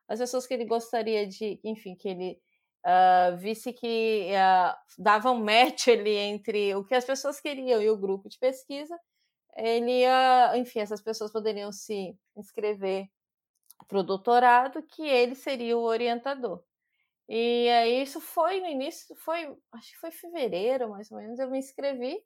as 0.07 0.19
pessoas 0.19 0.47
que 0.47 0.53
ele 0.55 0.65
gostaria 0.65 1.27
de, 1.27 1.59
enfim, 1.63 1.95
que 1.95 2.09
ele 2.09 2.39
uh, 2.83 3.37
visse 3.37 3.71
que 3.73 4.31
uh, 4.31 4.75
dava 4.97 5.29
um 5.29 5.43
match 5.43 5.89
ali 5.89 6.15
entre 6.15 6.73
o 6.73 6.83
que 6.83 6.95
as 6.95 7.05
pessoas 7.05 7.39
queriam 7.39 7.79
e 7.79 7.89
o 7.89 7.97
grupo 7.97 8.27
de 8.27 8.39
pesquisa, 8.39 8.97
ele 9.55 9.99
ia, 9.99 10.57
enfim, 10.57 10.79
essas 10.79 11.01
pessoas 11.01 11.31
poderiam 11.31 11.71
se 11.71 12.17
inscrever 12.35 13.07
para 13.87 13.99
o 13.99 14.03
doutorado, 14.03 14.83
que 14.83 15.07
ele 15.07 15.35
seria 15.35 15.77
o 15.77 15.81
orientador. 15.81 16.63
E 17.27 17.69
aí 17.69 18.01
isso 18.01 18.19
foi 18.19 18.59
no 18.61 18.67
início, 18.67 19.15
foi, 19.15 19.55
acho 19.73 19.91
que 19.91 19.99
foi 19.99 20.11
fevereiro, 20.11 20.89
mais 20.89 21.11
ou 21.11 21.17
menos, 21.17 21.39
eu 21.39 21.49
me 21.49 21.59
inscrevi 21.59 22.19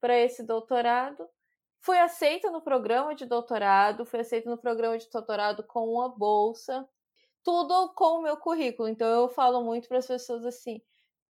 para 0.00 0.16
esse 0.18 0.42
doutorado. 0.44 1.28
Fui 1.80 1.98
aceita 1.98 2.50
no 2.50 2.60
programa 2.60 3.14
de 3.14 3.26
doutorado, 3.26 4.04
fui 4.06 4.20
aceita 4.20 4.50
no 4.50 4.58
programa 4.58 4.98
de 4.98 5.08
doutorado 5.10 5.64
com 5.64 5.88
uma 5.88 6.08
bolsa 6.08 6.88
tudo 7.42 7.92
com 7.94 8.18
o 8.18 8.22
meu 8.22 8.36
currículo. 8.36 8.88
Então 8.88 9.08
eu 9.08 9.28
falo 9.28 9.62
muito 9.62 9.88
para 9.88 9.98
as 9.98 10.06
pessoas 10.06 10.44
assim: 10.44 10.80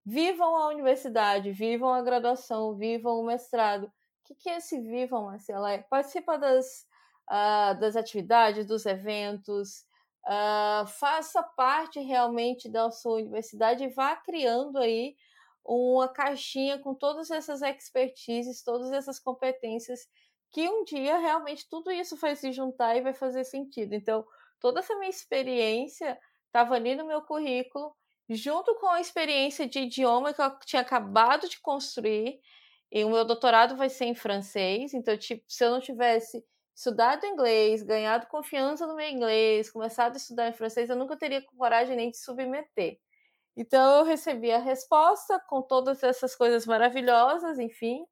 vivam 0.05 0.55
a 0.57 0.67
universidade, 0.67 1.51
vivam 1.51 1.93
a 1.93 2.01
graduação, 2.01 2.75
vivam 2.75 3.19
o 3.19 3.25
mestrado. 3.25 3.85
O 3.85 3.91
que, 4.25 4.35
que 4.35 4.49
é 4.49 4.57
esse 4.57 4.79
vivam, 4.79 5.25
Marcela? 5.25 5.71
É, 5.71 5.79
participa 5.79 6.37
das, 6.37 6.85
uh, 7.29 7.79
das 7.79 7.95
atividades, 7.95 8.65
dos 8.65 8.85
eventos, 8.85 9.85
uh, 10.25 10.85
faça 10.87 11.43
parte 11.43 11.99
realmente 11.99 12.69
da 12.69 12.91
sua 12.91 13.17
universidade 13.17 13.83
e 13.83 13.89
vá 13.89 14.15
criando 14.15 14.77
aí 14.77 15.15
uma 15.63 16.07
caixinha 16.07 16.79
com 16.79 16.93
todas 16.93 17.29
essas 17.29 17.61
expertises, 17.61 18.63
todas 18.63 18.91
essas 18.91 19.19
competências 19.19 20.07
que 20.51 20.67
um 20.67 20.83
dia 20.83 21.17
realmente 21.17 21.67
tudo 21.69 21.91
isso 21.91 22.15
vai 22.17 22.35
se 22.35 22.51
juntar 22.51 22.95
e 22.97 23.01
vai 23.01 23.13
fazer 23.13 23.43
sentido. 23.45 23.93
Então, 23.93 24.25
toda 24.59 24.79
essa 24.79 24.95
minha 24.97 25.09
experiência 25.09 26.19
estava 26.47 26.75
ali 26.75 26.95
no 26.95 27.07
meu 27.07 27.21
currículo, 27.21 27.95
junto 28.29 28.75
com 28.75 28.87
a 28.87 28.99
experiência 28.99 29.67
de 29.67 29.79
idioma 29.79 30.33
que 30.33 30.41
eu 30.41 30.59
tinha 30.65 30.81
acabado 30.81 31.47
de 31.47 31.59
construir. 31.59 32.39
E 32.91 33.05
o 33.05 33.09
meu 33.09 33.23
doutorado 33.23 33.77
vai 33.77 33.89
ser 33.89 34.05
em 34.05 34.15
francês, 34.15 34.93
então, 34.93 35.17
tipo, 35.17 35.43
se 35.47 35.63
eu 35.63 35.71
não 35.71 35.79
tivesse 35.79 36.43
estudado 36.75 37.25
inglês, 37.25 37.83
ganhado 37.83 38.27
confiança 38.27 38.87
no 38.87 38.95
meu 38.95 39.07
inglês, 39.07 39.69
começado 39.71 40.13
a 40.13 40.17
estudar 40.17 40.47
em 40.49 40.53
francês, 40.53 40.89
eu 40.89 40.95
nunca 40.95 41.17
teria 41.17 41.43
coragem 41.57 41.95
nem 41.95 42.11
de 42.11 42.17
submeter. 42.17 42.99
Então, 43.55 43.97
eu 43.99 44.03
recebi 44.05 44.51
a 44.51 44.59
resposta 44.59 45.39
com 45.47 45.61
todas 45.61 46.03
essas 46.03 46.35
coisas 46.35 46.65
maravilhosas, 46.65 47.59
enfim. 47.59 48.05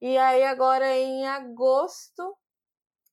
E 0.00 0.16
aí, 0.18 0.42
agora 0.44 0.96
em 0.96 1.26
agosto, 1.26 2.36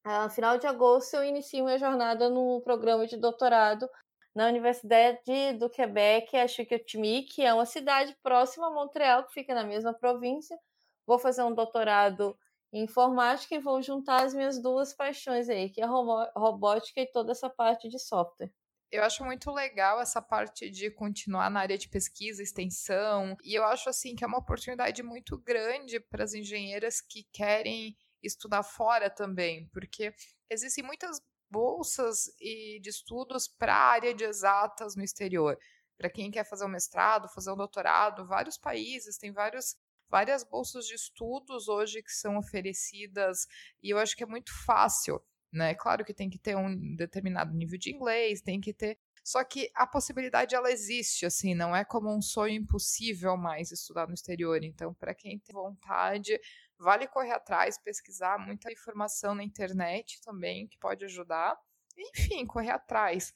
no 0.06 0.30
final 0.30 0.58
de 0.58 0.68
agosto, 0.68 1.16
eu 1.16 1.24
inicio 1.24 1.64
minha 1.64 1.78
jornada 1.78 2.30
no 2.30 2.62
programa 2.62 3.08
de 3.08 3.18
doutorado 3.18 3.90
na 4.36 4.48
Universidade 4.48 5.54
do 5.60 5.70
Quebec, 5.70 6.36
a 6.36 6.48
Chicoutimi, 6.48 7.24
que 7.24 7.44
é 7.44 7.54
uma 7.54 7.66
cidade 7.66 8.16
próxima 8.24 8.68
a 8.68 8.72
Montreal, 8.72 9.26
que 9.26 9.34
fica 9.34 9.54
na 9.54 9.64
mesma 9.64 9.94
província. 9.94 10.58
Vou 11.06 11.20
fazer 11.20 11.44
um 11.44 11.54
doutorado 11.54 12.38
informática 12.80 13.56
e 13.56 13.60
vou 13.60 13.82
juntar 13.82 14.24
as 14.24 14.34
minhas 14.34 14.62
duas 14.62 14.94
paixões 14.94 15.48
aí, 15.48 15.70
que 15.70 15.82
é 15.82 15.86
robótica 15.86 17.02
e 17.02 17.12
toda 17.12 17.32
essa 17.32 17.50
parte 17.50 17.88
de 17.88 18.00
software. 18.00 18.52
Eu 18.92 19.04
acho 19.04 19.24
muito 19.24 19.52
legal 19.52 20.00
essa 20.00 20.22
parte 20.22 20.70
de 20.70 20.92
continuar 20.92 21.50
na 21.50 21.62
área 21.62 21.78
de 21.78 21.90
pesquisa, 21.90 22.44
extensão, 22.44 23.36
e 23.44 23.56
eu 23.56 23.64
acho 23.64 23.90
assim 23.90 24.16
que 24.16 24.24
é 24.24 24.28
uma 24.28 24.38
oportunidade 24.38 25.02
muito 25.02 25.38
grande 25.38 26.00
para 26.00 26.24
as 26.24 26.34
engenheiras 26.34 27.02
que 27.02 27.24
querem 27.32 27.98
estudar 28.22 28.64
fora 28.64 29.10
também, 29.10 29.68
porque 29.74 30.14
existem 30.50 30.84
muitas 30.84 31.20
bolsas 31.50 32.28
e 32.40 32.80
de 32.82 32.90
estudos 32.90 33.48
para 33.48 33.74
a 33.76 33.92
área 33.92 34.14
de 34.14 34.24
exatas 34.24 34.96
no 34.96 35.04
exterior. 35.04 35.58
Para 35.98 36.10
quem 36.10 36.32
quer 36.32 36.44
fazer 36.44 36.66
um 36.66 36.70
mestrado, 36.70 37.30
fazer 37.30 37.52
um 37.52 37.58
doutorado, 37.58 38.26
vários 38.26 38.58
países 38.58 39.18
têm 39.18 39.32
vários, 39.32 39.76
várias 40.14 40.44
bolsas 40.44 40.86
de 40.86 40.94
estudos 40.94 41.68
hoje 41.68 42.04
que 42.04 42.12
são 42.12 42.38
oferecidas 42.38 43.48
e 43.82 43.90
eu 43.90 43.98
acho 43.98 44.16
que 44.16 44.22
é 44.22 44.28
muito 44.28 44.54
fácil, 44.64 45.20
né? 45.52 45.74
Claro 45.74 46.06
que 46.06 46.14
tem 46.14 46.30
que 46.30 46.38
ter 46.38 46.56
um 46.56 46.96
determinado 46.96 47.52
nível 47.52 47.80
de 47.80 47.92
inglês, 47.92 48.40
tem 48.40 48.62
que 48.62 48.72
ter 48.72 49.00
só 49.26 49.42
que 49.42 49.72
a 49.74 49.88
possibilidade 49.88 50.54
ela 50.54 50.70
existe, 50.70 51.26
assim, 51.26 51.56
não 51.56 51.74
é 51.74 51.86
como 51.86 52.14
um 52.14 52.22
sonho 52.22 52.56
impossível 52.56 53.38
mais 53.38 53.72
estudar 53.72 54.06
no 54.06 54.14
exterior. 54.14 54.62
Então, 54.66 54.94
para 54.94 55.16
quem 55.16 55.40
tem 55.40 55.56
vontade, 55.56 56.38
Vale 56.84 57.08
correr 57.08 57.32
atrás, 57.32 57.78
pesquisar 57.78 58.38
muita 58.38 58.70
informação 58.70 59.34
na 59.34 59.44
internet 59.44 60.20
também, 60.22 60.68
que 60.68 60.78
pode 60.78 61.06
ajudar. 61.06 61.58
Enfim, 61.98 62.46
correr 62.46 62.72
atrás. 62.72 63.34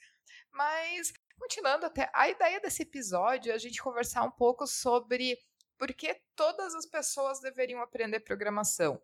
Mas, 0.51 1.13
continuando 1.39 1.85
até, 1.85 2.09
a 2.13 2.27
ideia 2.27 2.59
desse 2.59 2.83
episódio 2.83 3.51
é 3.51 3.55
a 3.55 3.57
gente 3.57 3.81
conversar 3.81 4.23
um 4.23 4.31
pouco 4.31 4.67
sobre 4.67 5.37
por 5.77 5.93
que 5.93 6.21
todas 6.35 6.73
as 6.75 6.85
pessoas 6.85 7.39
deveriam 7.39 7.81
aprender 7.81 8.19
programação. 8.21 9.01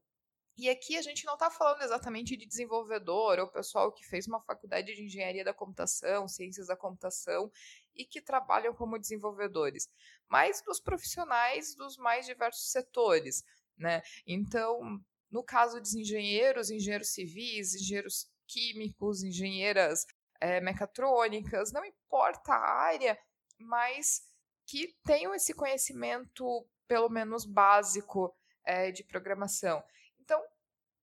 E 0.56 0.70
aqui 0.70 0.96
a 0.98 1.02
gente 1.02 1.26
não 1.26 1.34
está 1.34 1.50
falando 1.50 1.82
exatamente 1.82 2.38
de 2.38 2.46
desenvolvedor 2.46 3.40
ou 3.40 3.48
pessoal 3.48 3.92
que 3.92 4.06
fez 4.06 4.28
uma 4.28 4.40
faculdade 4.42 4.94
de 4.94 5.04
engenharia 5.04 5.44
da 5.44 5.54
computação, 5.54 6.28
ciências 6.28 6.68
da 6.68 6.76
computação 6.76 7.52
e 7.96 8.06
que 8.06 8.22
trabalham 8.22 8.74
como 8.74 9.00
desenvolvedores, 9.00 9.90
mas 10.30 10.62
dos 10.62 10.80
profissionais 10.80 11.74
dos 11.76 11.98
mais 11.98 12.28
diversos 12.28 12.72
setores, 12.72 13.44
né? 13.76 14.04
Então, 14.28 15.02
no 15.32 15.44
caso 15.44 15.80
dos 15.80 15.96
engenheiros, 15.96 16.70
engenheiros 16.70 17.10
civis, 17.10 17.74
engenheiros 17.74 18.30
químicos, 18.48 19.24
engenheiras 19.24 20.06
é, 20.40 20.62
mecatrônicas, 20.62 21.72
não 21.72 21.84
importa 21.84 22.54
a 22.54 22.84
área, 22.84 23.18
mas 23.58 24.22
que 24.66 24.96
tenham 25.04 25.34
esse 25.34 25.54
conhecimento, 25.54 26.68
pelo 26.88 27.10
menos 27.10 27.46
básico, 27.46 28.36
é, 28.66 28.92
de 28.92 29.04
programação. 29.04 29.84
Então, 30.20 30.42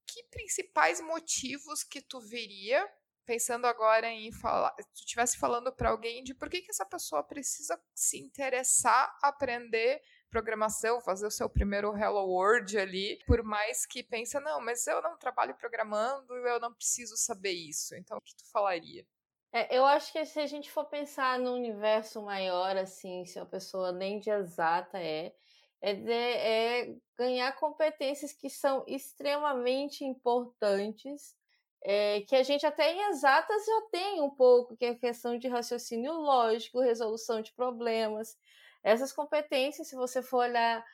que 0.07 0.25
principais 0.25 1.01
motivos 1.01 1.85
que 1.85 2.01
tu 2.01 2.21
veria, 2.21 2.87
pensando 3.25 3.67
agora 3.67 4.09
em 4.09 4.33
falar, 4.33 4.71
tu 4.73 5.01
estivesse 5.01 5.39
falando 5.39 5.73
para 5.73 5.91
alguém 5.91 6.23
de 6.25 6.35
por 6.35 6.49
que, 6.49 6.63
que 6.63 6.71
essa 6.71 6.87
pessoa 6.87 7.23
precisa 7.23 7.81
se 7.95 8.19
interessar, 8.19 9.17
aprender 9.23 10.03
programação, 10.31 11.01
fazer 11.01 11.27
o 11.27 11.31
seu 11.31 11.49
primeiro 11.51 11.95
Hello 11.97 12.25
World 12.25 12.79
ali, 12.79 13.19
por 13.27 13.43
mais 13.43 13.85
que 13.85 14.03
pensa, 14.03 14.41
não, 14.41 14.61
mas 14.61 14.87
eu 14.87 15.03
não 15.03 15.19
trabalho 15.19 15.55
programando, 15.57 16.33
eu 16.35 16.61
não 16.61 16.73
preciso 16.73 17.17
saber 17.17 17.53
isso. 17.53 17.95
Então, 17.97 18.17
o 18.17 18.21
que 18.21 18.35
tu 18.37 18.49
falaria? 18.51 19.05
É, 19.53 19.77
eu 19.77 19.85
acho 19.85 20.13
que 20.13 20.25
se 20.25 20.39
a 20.39 20.47
gente 20.47 20.71
for 20.71 20.85
pensar 20.85 21.39
no 21.39 21.53
universo 21.55 22.23
maior, 22.23 22.77
assim, 22.77 23.25
se 23.25 23.39
a 23.39 23.45
pessoa 23.47 23.91
nem 23.91 24.21
de 24.21 24.31
exata 24.31 24.99
é, 24.99 25.35
é, 25.81 25.95
de, 25.95 26.13
é 26.13 26.97
ganhar 27.19 27.53
competências 27.57 28.33
que 28.33 28.49
são 28.49 28.85
extremamente 28.87 30.05
importantes, 30.05 31.35
é, 31.83 32.21
que 32.23 32.37
a 32.37 32.43
gente 32.45 32.65
até 32.65 32.93
em 32.93 33.11
exatas 33.11 33.65
já 33.67 33.83
tem 33.91 34.21
um 34.21 34.31
pouco, 34.31 34.77
que 34.77 34.85
é 34.85 34.91
a 34.91 34.99
questão 34.99 35.37
de 35.39 35.49
raciocínio 35.49 36.13
lógico, 36.13 36.81
resolução 36.81 37.41
de 37.41 37.53
problemas, 37.53 38.37
essas 38.85 39.13
competências, 39.13 39.89
se 39.89 39.97
você 39.97 40.23
for 40.23 40.39
olhar 40.39 40.85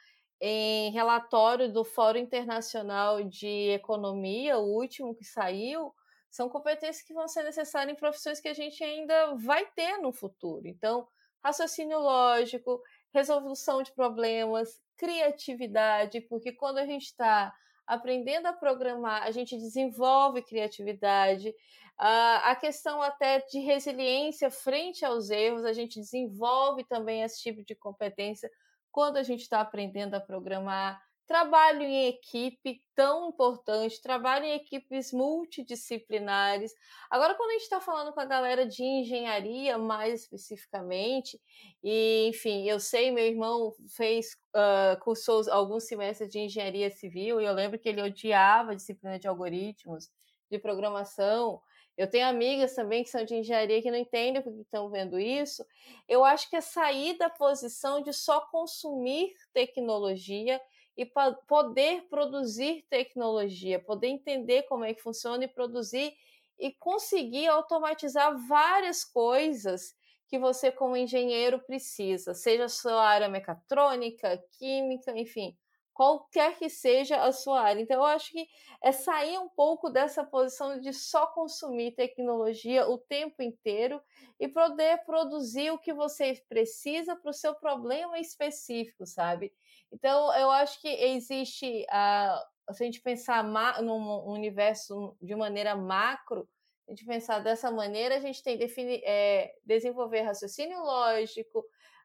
em 0.41 0.91
relatório 0.93 1.73
do 1.73 1.85
Fórum 1.85 2.19
Internacional 2.21 3.23
de 3.23 3.71
Economia, 3.71 4.59
o 4.59 4.67
último 4.75 5.15
que 5.15 5.25
saiu, 5.25 5.93
são 6.31 6.49
competências 6.49 7.05
que 7.07 7.15
vão 7.15 7.27
ser 7.29 7.43
necessárias 7.43 7.93
em 7.93 7.99
profissões 7.99 8.41
que 8.41 8.49
a 8.49 8.55
gente 8.55 8.83
ainda 8.85 9.35
vai 9.37 9.67
ter 9.73 9.99
no 9.99 10.13
futuro. 10.13 10.67
Então, 10.67 11.07
raciocínio 11.43 11.99
lógico, 11.99 12.83
resolução 13.13 13.83
de 13.83 13.93
problemas, 13.93 14.81
criatividade, 14.97 16.21
porque 16.23 16.53
quando 16.53 16.79
a 16.79 16.87
gente 16.87 17.05
está 17.05 17.55
aprendendo 17.87 18.47
a 18.47 18.53
programar, 18.53 19.23
a 19.23 19.31
gente 19.31 19.57
desenvolve 19.57 20.43
criatividade, 20.43 21.55
a 21.99 22.55
questão 22.57 23.01
até 23.01 23.39
de 23.39 23.61
resiliência 23.61 24.51
frente 24.51 25.05
aos 25.05 25.31
erros, 25.31 25.65
a 25.65 25.73
gente 25.73 26.01
desenvolve 26.01 26.85
também 26.85 27.23
esse 27.23 27.41
tipo 27.41 27.65
de 27.65 27.75
competência 27.75 28.51
quando 28.91 29.17
a 29.17 29.23
gente 29.23 29.43
está 29.43 29.61
aprendendo 29.61 30.15
a 30.15 30.21
programar 30.21 31.01
trabalho 31.27 31.83
em 31.83 32.07
equipe 32.07 32.81
tão 32.95 33.29
importante, 33.29 34.01
trabalho 34.01 34.45
em 34.45 34.55
equipes 34.55 35.13
multidisciplinares. 35.13 36.73
Agora, 37.11 37.35
quando 37.35 37.51
a 37.51 37.53
gente 37.55 37.63
está 37.63 37.81
falando 37.81 38.13
com 38.13 38.21
a 38.21 38.25
galera 38.25 38.67
de 38.67 38.83
engenharia, 38.83 39.77
mais 39.77 40.23
especificamente, 40.23 41.41
e 41.83 42.29
enfim, 42.29 42.69
eu 42.69 42.79
sei, 42.79 43.11
meu 43.11 43.25
irmão 43.25 43.73
fez, 43.89 44.37
uh, 44.55 44.99
cursou 45.01 45.43
alguns 45.51 45.85
semestres 45.85 46.31
de 46.31 46.39
engenharia 46.39 46.91
civil, 46.91 47.41
e 47.41 47.45
eu 47.45 47.53
lembro 47.53 47.79
que 47.79 47.89
ele 47.89 48.03
odiava 48.03 48.73
a 48.73 48.77
disciplina 48.77 49.19
de 49.19 49.27
algoritmos, 49.27 50.09
de 50.51 50.59
programação. 50.59 51.61
Eu 51.97 52.09
tenho 52.09 52.27
amigas 52.27 52.75
também 52.75 53.03
que 53.03 53.11
são 53.11 53.25
de 53.25 53.35
engenharia 53.35 53.81
que 53.81 53.91
não 53.91 53.99
entendem 53.99 54.43
porque 54.43 54.61
estão 54.61 54.91
vendo 54.91 55.19
isso. 55.19 55.65
Eu 56.07 56.25
acho 56.25 56.49
que 56.49 56.57
é 56.57 56.61
sair 56.61 57.17
da 57.17 57.31
posição 57.31 58.03
de 58.03 58.13
só 58.13 58.43
consumir 58.43 59.33
tecnologia 59.53 60.61
e 60.97 61.05
poder 61.47 62.03
produzir 62.09 62.87
tecnologia, 62.89 63.79
poder 63.79 64.09
entender 64.09 64.63
como 64.63 64.85
é 64.85 64.95
que 64.95 65.03
funciona 65.03 65.45
e 65.45 65.49
produzir 65.49 66.15
e 66.59 66.73
conseguir 66.73 67.49
automatizar 67.49 68.35
várias 68.49 69.05
coisas 69.05 69.95
que 70.29 70.39
você 70.39 70.73
como 70.73 70.97
engenheiro 70.97 71.61
precisa, 71.61 72.35
seja 72.35 72.69
sua 72.69 73.05
área 73.05 73.29
mecatrônica, 73.29 74.43
química, 74.59 75.17
enfim, 75.17 75.57
qualquer 75.97 76.59
que 76.59 76.69
seja 76.69 77.17
a 77.23 77.33
sua 77.33 77.63
área. 77.63 77.81
Então, 77.81 77.97
eu 77.97 78.05
acho 78.05 78.31
que 78.31 78.47
é 78.83 78.93
sair 78.93 79.39
um 79.39 79.49
pouco 79.49 79.89
dessa 79.89 80.23
posição 80.23 80.79
de 80.79 80.93
só 80.93 81.27
consumir 81.29 81.93
tecnologia 81.93 82.87
o 82.87 82.99
tempo 82.99 83.43
inteiro 83.43 83.99
e 84.39 84.47
poder 84.47 85.03
produzir 85.07 85.71
o 85.71 85.79
que 85.79 85.95
você 85.95 86.45
precisa 86.51 87.17
para 87.17 87.31
o 87.31 87.35
seu 87.35 87.55
problema 87.55 88.19
específico, 88.19 89.07
sabe? 89.07 89.55
Então, 89.91 90.31
eu 90.35 90.51
acho 90.51 90.83
que 90.83 90.89
existe, 90.89 91.87
a, 91.89 92.45
se 92.73 92.83
a 92.83 92.87
gente 92.87 93.01
pensar 93.01 93.43
num 93.83 94.29
universo 94.29 95.17
de 95.23 95.35
maneira 95.35 95.75
macro, 95.75 96.47
a 96.87 96.91
gente 96.91 97.07
pensar 97.07 97.39
dessa 97.39 97.71
maneira, 97.71 98.17
a 98.17 98.21
gente 98.21 98.43
tem 98.43 98.59
definir, 98.59 99.01
é, 99.03 99.55
desenvolver 99.65 100.21
raciocínio 100.21 100.79
lógico, 100.79 101.61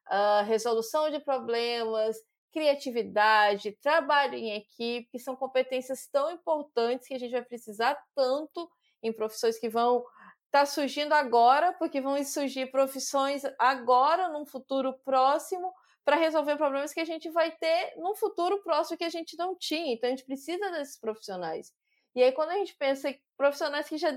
uh, 0.09 0.45
resolução 0.45 1.09
de 1.09 1.19
problemas, 1.19 2.15
criatividade, 2.51 3.77
trabalho 3.81 4.35
em 4.35 4.55
equipe, 4.55 5.09
que 5.11 5.19
são 5.19 5.35
competências 5.35 6.07
tão 6.07 6.31
importantes 6.31 7.07
que 7.07 7.13
a 7.13 7.19
gente 7.19 7.31
vai 7.31 7.43
precisar 7.43 7.97
tanto 8.15 8.69
em 9.01 9.11
profissões 9.11 9.57
que 9.57 9.69
vão 9.69 9.99
estar 10.45 10.59
tá 10.59 10.65
surgindo 10.65 11.13
agora, 11.13 11.73
porque 11.73 12.01
vão 12.01 12.21
surgir 12.23 12.71
profissões 12.71 13.43
agora, 13.57 14.29
num 14.29 14.45
futuro 14.45 14.93
próximo, 15.05 15.73
para 16.03 16.15
resolver 16.15 16.57
problemas 16.57 16.93
que 16.93 16.99
a 16.99 17.05
gente 17.05 17.29
vai 17.29 17.51
ter 17.51 17.93
num 17.97 18.15
futuro 18.15 18.61
próximo 18.61 18.97
que 18.97 19.03
a 19.03 19.09
gente 19.09 19.37
não 19.37 19.55
tinha. 19.55 19.93
Então 19.93 20.07
a 20.07 20.11
gente 20.11 20.25
precisa 20.25 20.69
desses 20.71 20.99
profissionais. 20.99 21.73
E 22.13 22.21
aí, 22.21 22.31
quando 22.33 22.49
a 22.49 22.55
gente 22.55 22.75
pensa 22.75 23.09
em 23.09 23.21
profissionais 23.37 23.87
que 23.87 23.97
já 23.97 24.11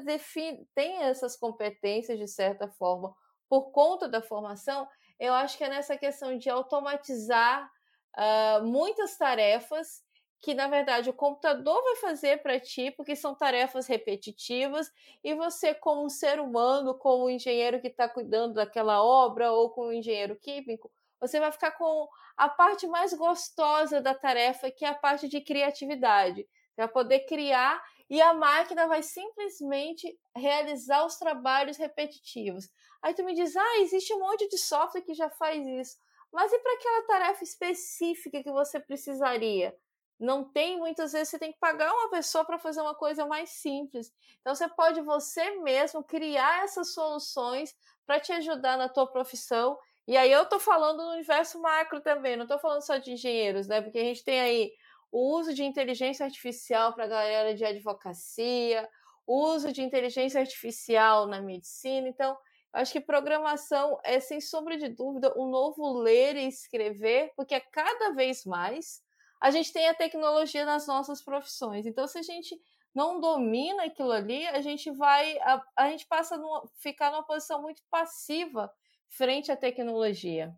têm 0.74 1.02
essas 1.02 1.36
competências 1.36 2.18
de 2.18 2.26
certa 2.26 2.68
forma 2.68 3.14
por 3.48 3.70
conta 3.70 4.08
da 4.08 4.20
formação, 4.20 4.88
eu 5.20 5.32
acho 5.32 5.56
que 5.56 5.62
é 5.64 5.68
nessa 5.68 5.96
questão 5.96 6.36
de 6.36 6.50
automatizar 6.50 7.70
uh, 8.16 8.64
muitas 8.64 9.16
tarefas 9.16 10.02
que 10.44 10.52
na 10.52 10.68
verdade 10.68 11.08
o 11.08 11.14
computador 11.14 11.82
vai 11.82 11.96
fazer 11.96 12.42
para 12.42 12.60
ti, 12.60 12.90
porque 12.90 13.16
são 13.16 13.34
tarefas 13.34 13.86
repetitivas, 13.86 14.92
e 15.24 15.34
você, 15.34 15.74
como 15.74 16.04
um 16.04 16.10
ser 16.10 16.38
humano, 16.38 16.98
como 16.98 17.24
um 17.24 17.30
engenheiro 17.30 17.80
que 17.80 17.86
está 17.88 18.06
cuidando 18.06 18.52
daquela 18.52 19.02
obra, 19.02 19.50
ou 19.52 19.70
como 19.70 19.88
um 19.88 19.92
engenheiro 19.92 20.36
químico, 20.36 20.92
você 21.18 21.40
vai 21.40 21.50
ficar 21.50 21.70
com 21.72 22.06
a 22.36 22.46
parte 22.46 22.86
mais 22.86 23.14
gostosa 23.14 24.02
da 24.02 24.14
tarefa, 24.14 24.70
que 24.70 24.84
é 24.84 24.88
a 24.88 24.94
parte 24.94 25.28
de 25.28 25.40
criatividade. 25.40 26.46
Vai 26.76 26.88
poder 26.88 27.20
criar 27.20 27.82
e 28.10 28.20
a 28.20 28.34
máquina 28.34 28.86
vai 28.86 29.02
simplesmente 29.02 30.18
realizar 30.36 31.06
os 31.06 31.16
trabalhos 31.16 31.78
repetitivos. 31.78 32.68
Aí 33.00 33.14
tu 33.14 33.24
me 33.24 33.32
diz, 33.34 33.56
ah, 33.56 33.78
existe 33.78 34.12
um 34.12 34.20
monte 34.20 34.46
de 34.48 34.58
software 34.58 35.00
que 35.00 35.14
já 35.14 35.30
faz 35.30 35.66
isso. 35.66 35.96
Mas 36.34 36.52
e 36.52 36.58
para 36.58 36.74
aquela 36.74 37.06
tarefa 37.06 37.44
específica 37.44 38.42
que 38.42 38.50
você 38.50 38.80
precisaria? 38.80 39.74
Não 40.18 40.44
tem, 40.44 40.78
muitas 40.78 41.12
vezes 41.12 41.28
você 41.28 41.38
tem 41.38 41.52
que 41.52 41.58
pagar 41.58 41.92
uma 41.92 42.10
pessoa 42.10 42.44
para 42.44 42.58
fazer 42.58 42.80
uma 42.80 42.94
coisa 42.94 43.24
mais 43.26 43.50
simples. 43.50 44.12
Então 44.40 44.54
você 44.54 44.68
pode 44.68 45.00
você 45.00 45.52
mesmo 45.60 46.02
criar 46.04 46.64
essas 46.64 46.92
soluções 46.92 47.74
para 48.04 48.20
te 48.20 48.32
ajudar 48.32 48.76
na 48.76 48.88
tua 48.88 49.06
profissão 49.06 49.78
e 50.06 50.16
aí 50.16 50.30
eu 50.30 50.44
tô 50.46 50.60
falando 50.60 51.02
no 51.02 51.12
universo 51.12 51.60
macro 51.60 52.00
também, 52.00 52.36
não 52.36 52.46
tô 52.46 52.58
falando 52.58 52.82
só 52.82 52.98
de 52.98 53.12
engenheiros, 53.12 53.66
né? 53.66 53.80
Porque 53.80 53.98
a 53.98 54.02
gente 54.04 54.22
tem 54.22 54.40
aí 54.40 54.72
o 55.10 55.36
uso 55.38 55.54
de 55.54 55.64
inteligência 55.64 56.26
artificial 56.26 56.92
para 56.92 57.04
a 57.04 57.08
galera 57.08 57.54
de 57.54 57.64
advocacia, 57.64 58.86
o 59.26 59.46
uso 59.46 59.72
de 59.72 59.80
inteligência 59.80 60.40
artificial 60.40 61.26
na 61.26 61.40
medicina. 61.40 62.06
Então, 62.06 62.36
acho 62.74 62.92
que 62.92 63.00
programação 63.00 63.98
é, 64.04 64.20
sem 64.20 64.40
sombra 64.40 64.76
de 64.76 64.88
dúvida, 64.88 65.32
um 65.36 65.48
novo 65.48 65.98
ler 65.98 66.36
e 66.36 66.48
escrever, 66.48 67.32
porque 67.36 67.58
cada 67.60 68.12
vez 68.12 68.44
mais 68.44 69.02
a 69.40 69.50
gente 69.50 69.72
tem 69.72 69.88
a 69.88 69.94
tecnologia 69.94 70.64
nas 70.64 70.86
nossas 70.86 71.22
profissões. 71.22 71.86
Então, 71.86 72.06
se 72.06 72.18
a 72.18 72.22
gente 72.22 72.58
não 72.94 73.20
domina 73.20 73.84
aquilo 73.84 74.12
ali, 74.12 74.46
a 74.46 74.60
gente 74.60 74.90
vai, 74.90 75.38
a, 75.40 75.62
a 75.76 75.90
gente 75.90 76.06
passa 76.06 76.36
a 76.36 76.62
ficar 76.78 77.10
numa 77.10 77.24
posição 77.24 77.60
muito 77.60 77.82
passiva 77.90 78.72
frente 79.08 79.52
à 79.52 79.56
tecnologia? 79.56 80.54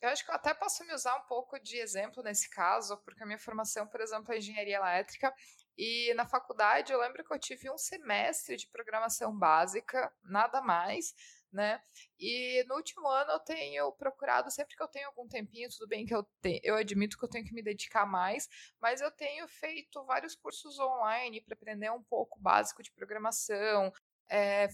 Eu 0.00 0.08
acho 0.10 0.24
que 0.24 0.30
eu 0.30 0.34
até 0.34 0.52
posso 0.52 0.84
me 0.84 0.92
usar 0.92 1.16
um 1.16 1.26
pouco 1.26 1.58
de 1.58 1.78
exemplo 1.78 2.22
nesse 2.22 2.50
caso, 2.50 2.96
porque 3.04 3.22
a 3.22 3.26
minha 3.26 3.38
formação, 3.38 3.86
por 3.86 4.00
exemplo, 4.00 4.32
é 4.32 4.38
engenharia 4.38 4.76
elétrica, 4.76 5.32
e 5.76 6.12
na 6.14 6.26
faculdade 6.26 6.92
eu 6.92 7.00
lembro 7.00 7.24
que 7.24 7.32
eu 7.34 7.38
tive 7.38 7.70
um 7.70 7.78
semestre 7.78 8.56
de 8.56 8.68
programação 8.68 9.36
básica, 9.36 10.12
nada 10.22 10.60
mais, 10.60 11.14
né? 11.52 11.80
E 12.18 12.64
no 12.68 12.74
último 12.76 13.08
ano 13.08 13.30
eu 13.32 13.40
tenho 13.40 13.92
procurado, 13.92 14.50
sempre 14.50 14.76
que 14.76 14.82
eu 14.82 14.88
tenho 14.88 15.06
algum 15.06 15.28
tempinho, 15.28 15.68
tudo 15.70 15.88
bem 15.88 16.04
que 16.04 16.14
eu, 16.14 16.24
te, 16.42 16.60
eu 16.64 16.74
admito 16.76 17.16
que 17.16 17.24
eu 17.24 17.30
tenho 17.30 17.44
que 17.44 17.54
me 17.54 17.62
dedicar 17.62 18.06
mais, 18.06 18.48
mas 18.80 19.00
eu 19.00 19.10
tenho 19.10 19.46
feito 19.48 20.04
vários 20.04 20.34
cursos 20.34 20.78
online 20.78 21.40
para 21.40 21.54
aprender 21.54 21.90
um 21.90 22.02
pouco 22.02 22.40
básico 22.40 22.82
de 22.82 22.92
programação, 22.92 23.92
é, 24.28 24.68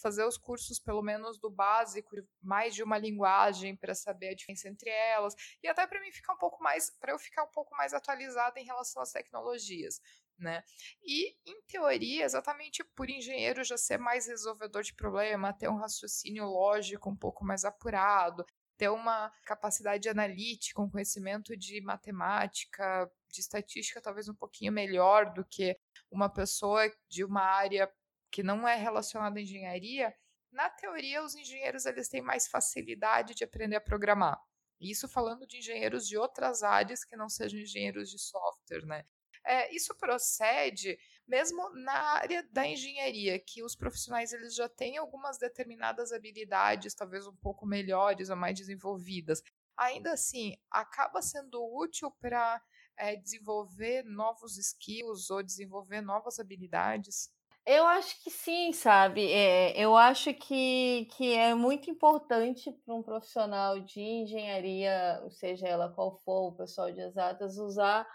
fazer 0.00 0.24
os 0.24 0.38
cursos, 0.38 0.78
pelo 0.78 1.02
menos 1.02 1.38
do 1.38 1.50
básico, 1.50 2.16
mais 2.42 2.74
de 2.74 2.82
uma 2.82 2.98
linguagem 2.98 3.76
para 3.76 3.94
saber 3.94 4.30
a 4.30 4.34
diferença 4.34 4.68
entre 4.68 4.90
elas, 4.90 5.34
e 5.62 5.68
até 5.68 5.86
para 5.86 6.00
mim 6.00 6.10
ficar 6.10 6.34
um 6.34 6.38
pouco 6.38 6.62
mais, 6.62 6.90
para 6.98 7.12
eu 7.12 7.18
ficar 7.18 7.44
um 7.44 7.50
pouco 7.52 7.74
mais 7.76 7.92
atualizada 7.92 8.58
em 8.58 8.64
relação 8.64 9.02
às 9.02 9.12
tecnologias. 9.12 10.00
Né? 10.38 10.62
E, 11.02 11.34
em 11.44 11.60
teoria, 11.66 12.24
exatamente 12.24 12.84
por 12.94 13.10
engenheiro 13.10 13.64
já 13.64 13.76
ser 13.76 13.98
mais 13.98 14.28
resolvedor 14.28 14.84
de 14.84 14.94
problema, 14.94 15.52
ter 15.52 15.68
um 15.68 15.76
raciocínio 15.76 16.44
lógico 16.44 17.10
um 17.10 17.16
pouco 17.16 17.44
mais 17.44 17.64
apurado, 17.64 18.46
ter 18.76 18.88
uma 18.88 19.32
capacidade 19.44 20.08
analítica, 20.08 20.80
um 20.80 20.88
conhecimento 20.88 21.56
de 21.56 21.80
matemática, 21.82 23.10
de 23.32 23.40
estatística 23.40 24.00
talvez 24.00 24.28
um 24.28 24.34
pouquinho 24.34 24.72
melhor 24.72 25.32
do 25.34 25.44
que 25.44 25.76
uma 26.08 26.32
pessoa 26.32 26.88
de 27.10 27.24
uma 27.24 27.42
área 27.42 27.92
que 28.30 28.42
não 28.42 28.66
é 28.66 28.76
relacionado 28.76 29.36
à 29.36 29.40
engenharia, 29.40 30.14
na 30.52 30.70
teoria 30.70 31.24
os 31.24 31.34
engenheiros 31.34 31.84
eles 31.84 32.08
têm 32.08 32.22
mais 32.22 32.46
facilidade 32.46 33.34
de 33.34 33.44
aprender 33.44 33.76
a 33.76 33.80
programar. 33.80 34.38
Isso 34.80 35.08
falando 35.08 35.46
de 35.46 35.58
engenheiros 35.58 36.06
de 36.06 36.16
outras 36.16 36.62
áreas 36.62 37.04
que 37.04 37.16
não 37.16 37.28
sejam 37.28 37.58
engenheiros 37.58 38.10
de 38.10 38.18
software, 38.18 38.86
né? 38.86 39.04
É, 39.48 39.74
isso 39.74 39.94
procede 39.94 40.98
mesmo 41.26 41.70
na 41.70 41.92
área 41.92 42.46
da 42.50 42.66
engenharia, 42.66 43.38
que 43.38 43.62
os 43.62 43.74
profissionais 43.74 44.32
eles 44.32 44.54
já 44.54 44.68
têm 44.68 44.96
algumas 44.96 45.38
determinadas 45.38 46.12
habilidades, 46.12 46.94
talvez 46.94 47.26
um 47.26 47.36
pouco 47.36 47.66
melhores 47.66 48.30
ou 48.30 48.36
mais 48.36 48.58
desenvolvidas. 48.58 49.42
Ainda 49.76 50.12
assim, 50.12 50.56
acaba 50.70 51.22
sendo 51.22 51.62
útil 51.62 52.10
para 52.20 52.60
é, 52.96 53.16
desenvolver 53.16 54.02
novos 54.04 54.58
skills 54.58 55.30
ou 55.30 55.42
desenvolver 55.42 56.00
novas 56.00 56.38
habilidades. 56.38 57.30
Eu 57.64 57.86
acho 57.86 58.22
que 58.24 58.30
sim, 58.30 58.72
sabe? 58.72 59.30
É, 59.30 59.78
eu 59.78 59.94
acho 59.94 60.32
que, 60.32 61.06
que 61.16 61.34
é 61.34 61.54
muito 61.54 61.90
importante 61.90 62.72
para 62.72 62.94
um 62.94 63.02
profissional 63.02 63.78
de 63.78 64.00
engenharia, 64.00 65.22
seja 65.30 65.68
ela 65.68 65.92
qual 65.92 66.16
for, 66.24 66.48
o 66.48 66.56
pessoal 66.56 66.90
de 66.90 67.00
exatas, 67.00 67.58
usar 67.58 68.06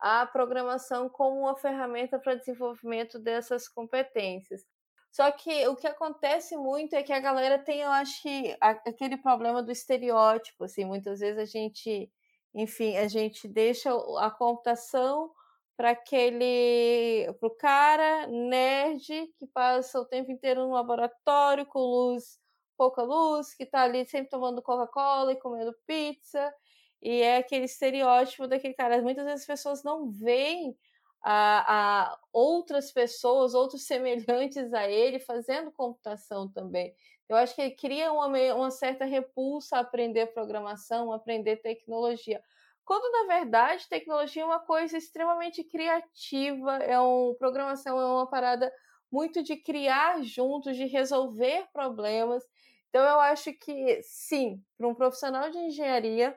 a 0.00 0.26
programação 0.26 1.08
como 1.08 1.40
uma 1.40 1.56
ferramenta 1.56 2.18
para 2.18 2.34
desenvolvimento 2.34 3.18
dessas 3.18 3.68
competências. 3.68 4.64
Só 5.12 5.30
que 5.32 5.66
o 5.68 5.76
que 5.76 5.86
acontece 5.86 6.56
muito 6.56 6.94
é 6.94 7.02
que 7.02 7.12
a 7.12 7.20
galera 7.20 7.58
tem, 7.58 7.80
eu 7.80 7.90
acho 7.90 8.22
que, 8.22 8.56
aquele 8.60 9.16
problema 9.16 9.62
do 9.62 9.72
estereótipo, 9.72 10.64
assim, 10.64 10.84
muitas 10.84 11.20
vezes 11.20 11.38
a 11.38 11.44
gente, 11.44 12.10
enfim, 12.54 12.96
a 12.96 13.08
gente 13.08 13.48
deixa 13.48 13.90
a 14.18 14.30
computação 14.30 15.30
para 15.76 15.90
aquele 15.90 17.32
pro 17.40 17.50
cara 17.56 18.26
nerd 18.26 19.32
que 19.38 19.46
passa 19.46 19.98
o 19.98 20.04
tempo 20.04 20.30
inteiro 20.30 20.62
no 20.66 20.74
laboratório 20.74 21.66
com 21.66 21.80
luz, 21.80 22.38
pouca 22.76 23.02
luz, 23.02 23.54
que 23.54 23.64
está 23.64 23.82
ali 23.82 24.06
sempre 24.06 24.30
tomando 24.30 24.62
Coca-Cola 24.62 25.32
e 25.32 25.40
comendo 25.40 25.74
pizza, 25.86 26.54
e 27.02 27.22
é 27.22 27.38
aquele 27.38 27.64
estereótipo 27.64 28.46
daquele 28.46 28.74
cara. 28.74 29.00
Muitas 29.00 29.24
vezes 29.24 29.40
as 29.42 29.46
pessoas 29.46 29.82
não 29.82 30.10
veem 30.10 30.76
a, 31.22 32.10
a 32.12 32.18
outras 32.32 32.92
pessoas, 32.92 33.54
outros 33.54 33.84
semelhantes 33.86 34.72
a 34.72 34.88
ele, 34.88 35.18
fazendo 35.18 35.72
computação 35.72 36.48
também. 36.48 36.94
Eu 37.28 37.36
acho 37.36 37.54
que 37.54 37.62
ele 37.62 37.70
cria 37.70 38.12
uma, 38.12 38.26
uma 38.54 38.70
certa 38.70 39.04
repulsa 39.04 39.76
a 39.76 39.80
aprender 39.80 40.26
programação, 40.34 41.12
a 41.12 41.16
aprender 41.16 41.56
tecnologia. 41.58 42.42
Quando 42.84 43.08
na 43.12 43.34
verdade 43.36 43.88
tecnologia 43.88 44.42
é 44.42 44.44
uma 44.46 44.58
coisa 44.58 44.98
extremamente 44.98 45.62
criativa, 45.62 46.78
é 46.78 47.00
um 47.00 47.36
programação 47.38 48.00
é 48.00 48.04
uma 48.04 48.28
parada 48.28 48.72
muito 49.12 49.44
de 49.44 49.56
criar 49.56 50.22
juntos, 50.24 50.76
de 50.76 50.86
resolver 50.86 51.68
problemas. 51.72 52.42
Então 52.88 53.04
eu 53.04 53.20
acho 53.20 53.52
que 53.52 54.00
sim, 54.02 54.60
para 54.76 54.88
um 54.88 54.94
profissional 54.94 55.50
de 55.50 55.58
engenharia 55.58 56.36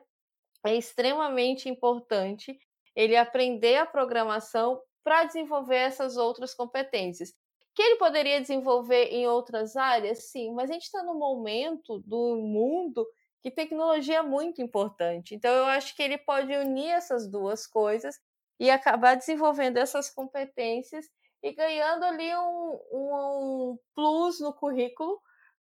é 0.64 0.74
extremamente 0.74 1.68
importante 1.68 2.58
ele 2.96 3.16
aprender 3.16 3.76
a 3.76 3.86
programação 3.86 4.80
para 5.02 5.24
desenvolver 5.24 5.76
essas 5.76 6.16
outras 6.16 6.54
competências. 6.54 7.34
Que 7.74 7.82
ele 7.82 7.96
poderia 7.96 8.40
desenvolver 8.40 9.06
em 9.06 9.26
outras 9.26 9.76
áreas, 9.76 10.30
sim, 10.30 10.52
mas 10.54 10.70
a 10.70 10.74
gente 10.74 10.84
está 10.84 11.02
no 11.02 11.14
momento 11.14 11.98
do 12.06 12.36
mundo 12.36 13.06
que 13.42 13.50
tecnologia 13.50 14.18
é 14.18 14.22
muito 14.22 14.62
importante. 14.62 15.34
Então, 15.34 15.52
eu 15.52 15.66
acho 15.66 15.94
que 15.94 16.02
ele 16.02 16.16
pode 16.16 16.50
unir 16.56 16.88
essas 16.88 17.30
duas 17.30 17.66
coisas 17.66 18.18
e 18.58 18.70
acabar 18.70 19.16
desenvolvendo 19.16 19.76
essas 19.76 20.08
competências 20.08 21.06
e 21.42 21.52
ganhando 21.52 22.04
ali 22.04 22.34
um, 22.34 22.80
um, 22.92 23.78
plus 23.94 24.40
no 24.40 24.54
currículo 24.54 25.20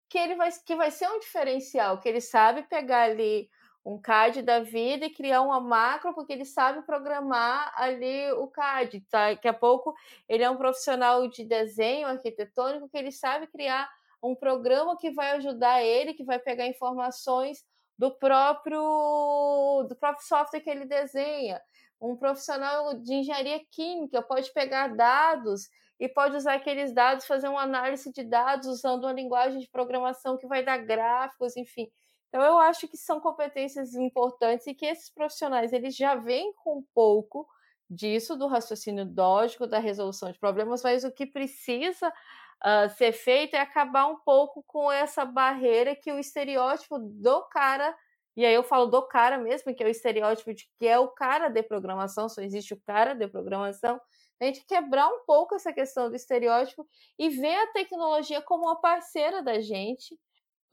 que 0.10 0.18
ele 0.18 0.36
vai, 0.36 0.50
que 0.66 0.76
vai 0.76 0.92
ser 0.92 1.10
um 1.10 1.20
diferencial, 1.20 2.00
que 2.00 2.08
ele 2.08 2.22
sabe 2.22 2.64
pegar 2.70 3.04
ali 3.04 3.50
um 3.86 4.00
CAD 4.00 4.42
da 4.42 4.62
vida 4.62 5.06
e 5.06 5.14
criar 5.14 5.42
uma 5.42 5.60
macro, 5.60 6.14
porque 6.14 6.32
ele 6.34 6.46
sabe 6.46 6.82
programar 6.84 7.74
ali 7.76 8.32
o 8.34 8.48
CAD. 8.48 9.02
Tá? 9.10 9.30
Daqui 9.32 9.48
a 9.48 9.54
pouco 9.54 9.94
ele 10.28 10.44
é 10.44 10.50
um 10.50 10.58
profissional 10.58 11.28
de 11.28 11.44
desenho 11.44 12.08
arquitetônico 12.08 12.90
que 12.90 12.98
ele 12.98 13.12
sabe 13.12 13.48
criar 13.48 13.90
um 14.22 14.34
programa 14.36 14.98
que 14.98 15.12
vai 15.12 15.32
ajudar 15.32 15.84
ele, 15.84 16.14
que 16.14 16.24
vai 16.24 16.40
pegar 16.40 16.66
informações 16.66 17.66
do 17.98 18.10
próprio 18.12 19.86
do 19.88 19.96
próprio 20.00 20.26
software 20.26 20.62
que 20.62 20.70
ele 20.70 20.86
desenha. 20.86 21.62
Um 22.00 22.16
profissional 22.16 22.94
de 22.96 23.14
engenharia 23.14 23.62
química 23.72 24.22
pode 24.22 24.52
pegar 24.54 24.88
dados 24.96 25.70
e 26.00 26.10
pode 26.10 26.36
usar 26.36 26.56
aqueles 26.56 26.94
dados, 26.94 27.26
fazer 27.26 27.48
uma 27.48 27.62
análise 27.62 28.12
de 28.12 28.24
dados 28.24 28.68
usando 28.68 29.04
uma 29.04 29.14
linguagem 29.14 29.60
de 29.60 29.70
programação 29.70 30.38
que 30.38 30.48
vai 30.48 30.64
dar 30.64 30.78
gráficos, 30.78 31.56
enfim. 31.56 31.90
Então 32.34 32.42
eu 32.42 32.58
acho 32.58 32.88
que 32.88 32.98
são 32.98 33.20
competências 33.20 33.94
importantes 33.94 34.66
e 34.66 34.74
que 34.74 34.88
esses 34.88 35.08
profissionais 35.08 35.72
eles 35.72 35.96
já 35.96 36.16
vêm 36.16 36.52
com 36.54 36.80
um 36.80 36.84
pouco 36.92 37.48
disso 37.88 38.36
do 38.36 38.48
raciocínio 38.48 39.08
lógico, 39.16 39.68
da 39.68 39.78
resolução 39.78 40.32
de 40.32 40.40
problemas, 40.40 40.82
mas 40.82 41.04
o 41.04 41.12
que 41.12 41.28
precisa 41.28 42.10
uh, 42.10 42.90
ser 42.98 43.12
feito 43.12 43.56
é 43.56 43.60
acabar 43.60 44.08
um 44.08 44.16
pouco 44.16 44.64
com 44.66 44.92
essa 44.92 45.24
barreira 45.24 45.96
que 45.96 46.12
o 46.12 46.18
estereótipo 46.18 46.98
do 46.98 47.44
cara, 47.50 47.96
e 48.36 48.44
aí 48.44 48.56
eu 48.56 48.64
falo 48.64 48.88
do 48.88 49.04
cara 49.04 49.38
mesmo, 49.38 49.76
que 49.76 49.84
é 49.84 49.86
o 49.86 49.90
estereótipo 49.90 50.56
de 50.56 50.68
que 50.80 50.88
é 50.88 50.98
o 50.98 51.10
cara 51.10 51.50
de 51.50 51.62
programação, 51.62 52.28
só 52.28 52.42
existe 52.42 52.74
o 52.74 52.82
cara 52.82 53.14
de 53.14 53.28
programação, 53.28 54.02
a 54.42 54.46
gente 54.46 54.66
quebrar 54.66 55.08
um 55.08 55.24
pouco 55.24 55.54
essa 55.54 55.72
questão 55.72 56.10
do 56.10 56.16
estereótipo 56.16 56.84
e 57.20 57.30
ver 57.30 57.58
a 57.58 57.68
tecnologia 57.68 58.42
como 58.42 58.64
uma 58.64 58.82
parceira 58.82 59.44
da 59.44 59.62
gente, 59.62 60.18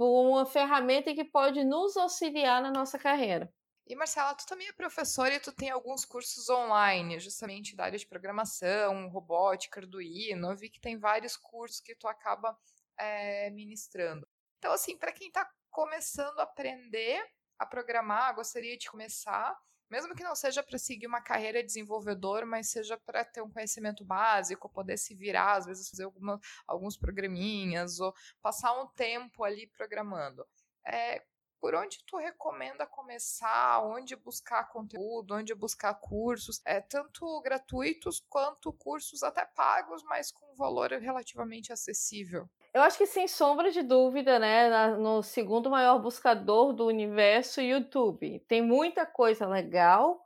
uma 0.05 0.47
ferramenta 0.47 1.15
que 1.15 1.25
pode 1.25 1.65
nos 1.65 1.97
auxiliar 1.97 2.63
na 2.63 2.71
nossa 2.71 2.99
carreira. 2.99 3.53
E 3.87 3.97
Marcela, 3.97 4.35
tu 4.35 4.47
também 4.47 4.69
é 4.69 4.73
professora 4.73 5.35
e 5.35 5.41
tu 5.41 5.53
tem 5.53 5.69
alguns 5.69 6.05
cursos 6.05 6.49
online, 6.49 7.19
justamente 7.19 7.75
da 7.75 7.85
área 7.85 7.99
de 7.99 8.07
programação, 8.07 9.09
robótica, 9.09 9.81
Arduino. 9.81 10.53
Eu 10.53 10.57
vi 10.57 10.71
que 10.71 10.81
tem 10.81 10.97
vários 10.97 11.37
cursos 11.37 11.81
que 11.81 11.97
tu 11.97 12.07
acaba 12.07 12.57
é, 12.97 13.51
ministrando. 13.51 14.29
Então, 14.59 14.73
assim, 14.73 14.97
para 14.97 15.11
quem 15.11 15.27
está 15.29 15.49
começando 15.71 16.39
a 16.39 16.45
aprender 16.45 17.21
a 17.59 17.67
programar, 17.67 18.35
gostaria 18.35 18.79
de 18.79 18.89
começar, 18.89 19.59
mesmo 19.91 20.15
que 20.15 20.23
não 20.23 20.35
seja 20.35 20.63
para 20.63 20.79
seguir 20.79 21.07
uma 21.07 21.21
carreira 21.21 21.61
de 21.61 21.67
desenvolvedor, 21.67 22.47
mas 22.47 22.71
seja 22.71 22.97
para 22.97 23.25
ter 23.25 23.43
um 23.43 23.51
conhecimento 23.51 24.05
básico, 24.05 24.69
poder 24.69 24.97
se 24.97 25.15
virar, 25.15 25.57
às 25.57 25.67
vezes 25.67 25.91
fazer 25.91 26.05
alguma, 26.05 26.41
alguns 26.67 26.97
programinhas, 26.97 27.99
ou 28.01 28.15
passar 28.41 28.73
um 28.81 28.87
tempo 28.89 29.43
ali 29.43 29.67
programando. 29.67 30.47
É, 30.87 31.23
por 31.61 31.75
onde 31.75 32.03
tu 32.07 32.17
recomenda 32.17 32.87
começar, 32.87 33.83
onde 33.85 34.17
buscar 34.17 34.65
conteúdo, 34.71 35.35
onde 35.35 35.55
buscar 35.55 35.95
cursos, 35.95 36.63
é, 36.65 36.81
tanto 36.81 37.41
gratuitos 37.43 38.25
quanto 38.29 38.73
cursos 38.73 39.23
até 39.23 39.45
pagos, 39.45 40.03
mas 40.05 40.33
com 40.33 40.55
valor 40.55 40.91
relativamente 40.93 41.73
acessível? 41.73 42.49
Eu 42.73 42.83
acho 42.83 42.97
que 42.99 43.07
sem 43.07 43.27
sombra 43.27 43.71
de 43.73 43.83
dúvida, 43.83 44.39
né, 44.39 44.91
no 44.97 45.23
segundo 45.23 45.69
maior 45.69 45.99
buscador 45.99 46.73
do 46.73 46.87
universo, 46.87 47.61
YouTube. 47.61 48.39
Tem 48.47 48.63
muita 48.63 49.05
coisa 49.05 49.47
legal 49.47 50.23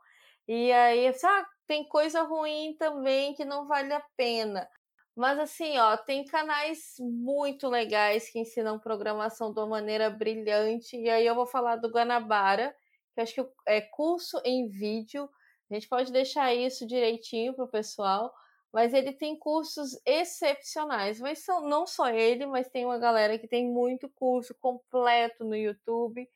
e 0.47 0.71
aí, 0.71 1.07
ah, 1.07 1.45
tem 1.65 1.83
coisa 1.87 2.21
ruim 2.21 2.75
também 2.77 3.33
que 3.33 3.43
não 3.43 3.67
vale 3.67 3.91
a 3.93 4.03
pena. 4.15 4.69
Mas 5.15 5.39
assim, 5.39 5.77
ó, 5.79 5.97
tem 5.97 6.23
canais 6.25 6.95
muito 6.99 7.67
legais 7.67 8.29
que 8.29 8.39
ensinam 8.39 8.77
programação 8.79 9.51
de 9.51 9.59
uma 9.59 9.67
maneira 9.67 10.09
brilhante. 10.09 10.97
E 10.97 11.09
aí 11.09 11.25
eu 11.25 11.33
vou 11.33 11.47
falar 11.47 11.77
do 11.77 11.89
Guanabara, 11.89 12.75
que 13.15 13.21
acho 13.21 13.33
que 13.33 13.47
é 13.65 13.81
curso 13.81 14.39
em 14.45 14.67
vídeo. 14.67 15.27
A 15.71 15.73
gente 15.73 15.87
pode 15.87 16.11
deixar 16.11 16.53
isso 16.53 16.85
direitinho 16.85 17.55
para 17.55 17.65
o 17.65 17.69
pessoal. 17.69 18.31
Mas 18.75 18.93
ele 18.93 19.13
tem 19.13 19.39
cursos 19.39 19.97
excepcionais. 20.05 21.17
Mas 21.21 21.39
são, 21.39 21.61
não 21.61 21.87
só 21.87 22.09
ele, 22.09 22.45
mas 22.45 22.67
tem 22.67 22.83
uma 22.83 22.97
galera 22.97 23.39
que 23.39 23.47
tem 23.47 23.65
muito 23.65 24.09
curso 24.09 24.53
completo 24.55 25.45
no 25.45 25.55
YouTube. 25.55 26.29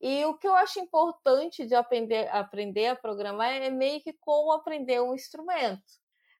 E 0.00 0.24
o 0.24 0.32
que 0.38 0.48
eu 0.48 0.54
acho 0.54 0.80
importante 0.80 1.66
de 1.66 1.74
aprender, 1.74 2.34
aprender 2.34 2.86
a 2.86 2.96
programar 2.96 3.52
é 3.52 3.68
meio 3.68 4.00
que 4.00 4.14
como 4.14 4.52
aprender 4.52 5.02
um 5.02 5.14
instrumento. 5.14 5.82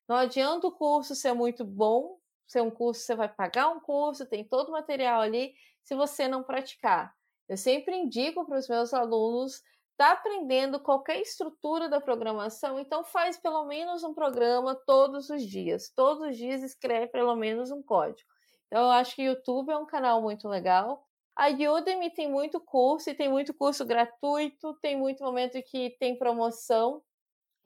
Não 0.09 0.17
adianta 0.17 0.67
o 0.69 0.73
curso 0.73 1.15
ser 1.15 1.35
muito 1.35 1.67
bom, 1.67 2.17
ser 2.47 2.63
um 2.63 2.71
curso, 2.71 3.03
você 3.03 3.15
vai 3.15 3.29
pagar 3.29 3.69
um 3.69 3.79
curso, 3.79 4.25
tem 4.25 4.43
todo 4.43 4.71
o 4.71 4.73
material 4.73 5.21
ali, 5.21 5.53
se 5.83 5.95
você 5.95 6.29
não 6.29 6.43
praticar. 6.43 7.15
Eu 7.47 7.59
sempre 7.59 7.95
indico 7.95 8.47
para 8.47 8.59
os 8.59 8.69
meus 8.69 8.95
alunos 8.95 9.63
está 9.93 10.13
aprendendo 10.13 10.81
qualquer 10.81 11.21
estrutura 11.21 11.89
da 11.89 12.01
programação, 12.01 12.79
então 12.81 13.05
faz 13.05 13.39
pelo 13.39 13.65
menos 13.67 14.03
um 14.03 14.13
programa 14.13 14.75
todos 14.87 15.31
os 15.31 15.43
dias. 15.43 15.93
Todos 15.95 16.31
os 16.31 16.37
dias 16.37 16.63
escreve 16.63 17.09
pelo 17.09 17.37
menos 17.37 17.71
um 17.71 17.83
código. 17.83 18.29
Então 18.67 18.85
eu 18.85 18.91
acho 18.91 19.15
que 19.15 19.23
o 19.23 19.33
YouTube 19.33 19.71
é 19.71 19.77
um 19.77 19.87
canal 19.87 20.21
muito 20.21 20.49
legal. 20.49 21.07
A 21.37 21.49
Udemy 21.49 22.11
tem 22.11 22.31
muito 22.31 22.61
curso 22.61 23.11
e 23.11 23.15
tem 23.15 23.29
muito 23.29 23.55
curso 23.55 23.85
gratuito, 23.85 24.75
tem 24.83 24.97
muito 24.97 25.23
momento 25.23 25.63
que 25.63 25.97
tem 25.99 26.19
promoção 26.19 27.03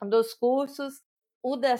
dos 0.03 0.35
cursos 0.35 1.03
o 1.43 1.57
da 1.57 1.77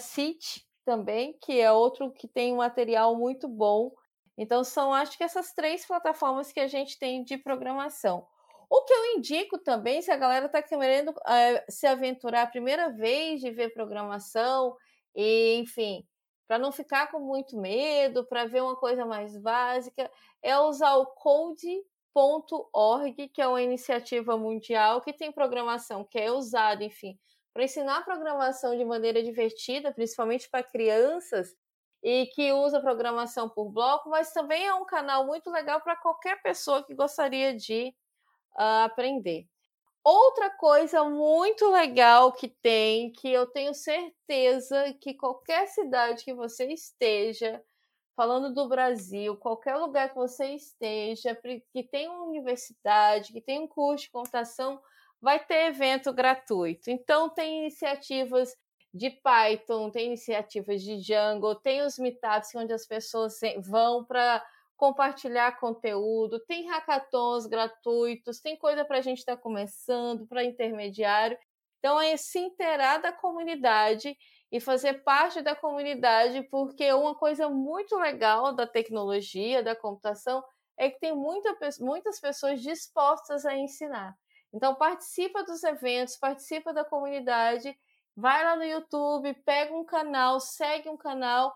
também, 0.85 1.37
que 1.43 1.61
é 1.61 1.73
outro 1.73 2.13
que 2.13 2.29
tem 2.29 2.53
um 2.53 2.59
material 2.59 3.17
muito 3.17 3.49
bom. 3.49 3.93
Então, 4.39 4.63
são 4.63 4.95
acho 4.95 5.17
que 5.19 5.25
essas 5.25 5.53
três 5.53 5.85
plataformas 5.85 6.53
que 6.53 6.61
a 6.61 6.69
gente 6.69 6.99
tem 6.99 7.25
de 7.25 7.37
programação. 7.37 8.27
O 8.69 8.83
que 8.85 8.93
eu 8.93 9.17
indico 9.17 9.59
também, 9.59 10.03
se 10.03 10.11
a 10.11 10.17
galera 10.17 10.47
está 10.47 10.63
querendo 10.63 11.15
é, 11.27 11.65
se 11.69 11.87
aventurar 11.87 12.43
a 12.43 12.47
primeira 12.47 12.91
vez 12.91 13.41
de 13.41 13.51
ver 13.51 13.73
programação, 13.73 14.77
e, 15.15 15.55
enfim, 15.57 16.05
para 16.47 16.59
não 16.59 16.73
ficar 16.73 17.11
com 17.11 17.21
muito 17.21 17.59
medo, 17.59 18.27
para 18.27 18.45
ver 18.47 18.63
uma 18.63 18.77
coisa 18.77 19.05
mais 19.05 19.37
básica, 19.37 20.11
é 20.43 20.59
usar 20.59 20.97
o 20.97 21.07
code.org, 21.07 21.79
que 23.29 23.41
é 23.43 23.47
uma 23.49 23.63
iniciativa 23.63 24.37
mundial 24.37 25.01
que 25.01 25.13
tem 25.13 25.33
programação 25.33 26.05
que 26.05 26.19
é 26.19 26.31
usada, 26.31 26.85
enfim, 26.85 27.19
para 27.53 27.65
ensinar 27.65 28.05
programação 28.05 28.77
de 28.77 28.85
maneira 28.85 29.23
divertida, 29.23 29.93
principalmente 29.93 30.49
para 30.51 30.63
crianças, 30.63 31.55
e 32.03 32.27
que 32.27 32.53
usa 32.53 32.81
programação 32.81 33.49
por 33.49 33.71
bloco, 33.71 34.11
mas 34.11 34.33
também 34.33 34.67
é 34.67 34.75
um 34.75 34.85
canal 34.85 35.27
muito 35.27 35.51
legal 35.51 35.81
para 35.81 35.97
qualquer 35.97 36.41
pessoa 36.43 36.85
que 36.85 36.95
gostaria 36.95 37.55
de 37.57 37.95
uh, 38.59 38.85
aprender. 38.85 39.47
Outra 40.05 40.51
coisa 40.51 41.03
muito 41.05 41.69
legal 41.71 42.33
que 42.33 42.49
tem, 42.49 43.11
que 43.11 43.29
eu 43.29 43.47
tenho 43.47 43.75
certeza 43.75 44.95
que 45.01 45.15
qualquer 45.15 45.67
cidade 45.67 46.25
que 46.25 46.33
você 46.33 46.67
esteja, 46.73 47.61
falando 48.15 48.55
do 48.55 48.69
Brasil, 48.69 49.37
qualquer 49.37 49.77
lugar 49.77 50.11
que 50.11 50.15
você 50.15 50.55
esteja, 50.55 51.37
que 51.73 51.83
tem 51.83 52.09
uma 52.09 52.25
universidade, 52.25 53.33
que 53.33 53.41
tem 53.41 53.59
um 53.59 53.67
curso 53.67 54.05
de 54.05 54.11
computação, 54.11 54.81
vai 55.21 55.45
ter 55.45 55.67
evento 55.67 56.13
gratuito. 56.13 56.89
Então, 56.89 57.29
tem 57.29 57.63
iniciativas 57.63 58.57
de 58.95 59.11
Python, 59.11 59.91
tem 59.91 60.07
iniciativas 60.07 60.83
de 60.83 60.99
Django, 60.99 61.55
tem 61.57 61.83
os 61.83 61.99
meetups 61.99 62.55
onde 62.55 62.73
as 62.73 62.87
pessoas 62.87 63.39
vão 63.59 64.05
para 64.05 64.43
compartilhar 64.77 65.59
conteúdo, 65.59 66.39
tem 66.41 66.69
hackathons 66.69 67.47
gratuitos, 67.47 68.41
tem 68.41 68.57
coisa 68.57 68.85
para 68.85 68.99
a 68.99 69.01
gente 69.01 69.19
estar 69.19 69.37
tá 69.37 69.43
começando, 69.43 70.27
para 70.27 70.45
intermediário. 70.45 71.39
Então, 71.79 72.01
é 72.01 72.17
se 72.17 72.39
inteirar 72.39 72.99
da 72.99 73.13
comunidade 73.13 74.17
e 74.51 74.61
fazer 74.61 75.03
parte 75.05 75.41
da 75.41 75.55
comunidade, 75.55 76.43
porque 76.51 76.93
uma 76.93 77.15
coisa 77.15 77.49
muito 77.49 77.97
legal 77.97 78.53
da 78.55 78.67
tecnologia, 78.67 79.63
da 79.63 79.75
computação, 79.75 80.43
é 80.77 80.91
que 80.91 81.01
tem 81.01 81.15
muita, 81.15 81.57
muitas 81.81 82.21
pessoas 82.21 82.61
dispostas 82.61 83.47
a 83.47 83.57
ensinar. 83.57 84.15
Então, 84.53 84.75
participa 84.75 85.43
dos 85.43 85.63
eventos, 85.65 86.17
participa 86.17 86.73
da 86.73 86.85
comunidade, 86.85 87.77
vai 88.17 88.45
lá 88.45 88.57
no 88.57 88.65
YouTube, 88.65 89.35
pega 89.45 89.75
um 89.75 89.85
canal, 89.85 90.41
segue 90.41 90.89
um 90.89 90.97
canal 90.97 91.55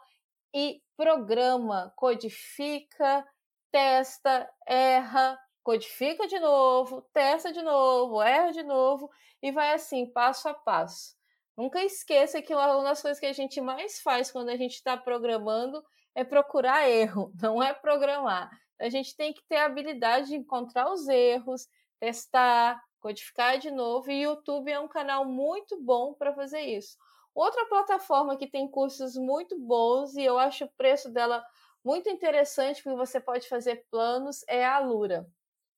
e 0.54 0.82
programa, 1.00 1.90
codifica, 1.96 3.26
testa, 3.72 4.46
erra, 4.66 5.40
codifica 5.62 6.26
de 6.26 6.38
novo, 6.38 7.00
testa 7.10 7.50
de 7.50 7.62
novo, 7.62 8.20
erra 8.20 8.52
de 8.52 8.62
novo 8.62 9.10
e 9.42 9.50
vai 9.50 9.72
assim, 9.72 10.04
passo 10.04 10.46
a 10.46 10.52
passo. 10.52 11.16
Nunca 11.56 11.82
esqueça 11.82 12.42
que 12.42 12.54
uma 12.54 12.82
das 12.82 13.00
coisas 13.00 13.18
que 13.18 13.24
a 13.24 13.32
gente 13.32 13.62
mais 13.62 14.02
faz 14.02 14.30
quando 14.30 14.50
a 14.50 14.56
gente 14.58 14.74
está 14.74 14.94
programando 14.94 15.82
é 16.14 16.22
procurar 16.22 16.86
erro, 16.86 17.32
não 17.40 17.62
é 17.62 17.72
programar. 17.72 18.50
A 18.78 18.90
gente 18.90 19.16
tem 19.16 19.32
que 19.32 19.42
ter 19.48 19.56
a 19.56 19.64
habilidade 19.64 20.28
de 20.28 20.36
encontrar 20.36 20.92
os 20.92 21.08
erros, 21.08 21.66
testar, 21.98 22.78
codificar 23.00 23.58
de 23.58 23.70
novo, 23.70 24.10
e 24.10 24.26
o 24.26 24.32
YouTube 24.32 24.70
é 24.70 24.78
um 24.78 24.88
canal 24.88 25.24
muito 25.24 25.80
bom 25.80 26.12
para 26.12 26.34
fazer 26.34 26.60
isso. 26.60 26.98
Outra 27.34 27.66
plataforma 27.66 28.36
que 28.36 28.50
tem 28.50 28.68
cursos 28.68 29.14
muito 29.14 29.58
bons 29.58 30.14
e 30.16 30.22
eu 30.24 30.38
acho 30.38 30.64
o 30.64 30.72
preço 30.76 31.10
dela 31.10 31.44
muito 31.84 32.08
interessante 32.08 32.82
porque 32.82 32.96
você 32.96 33.20
pode 33.20 33.48
fazer 33.48 33.86
planos 33.90 34.44
é 34.48 34.64
a 34.64 34.76
Alura. 34.76 35.26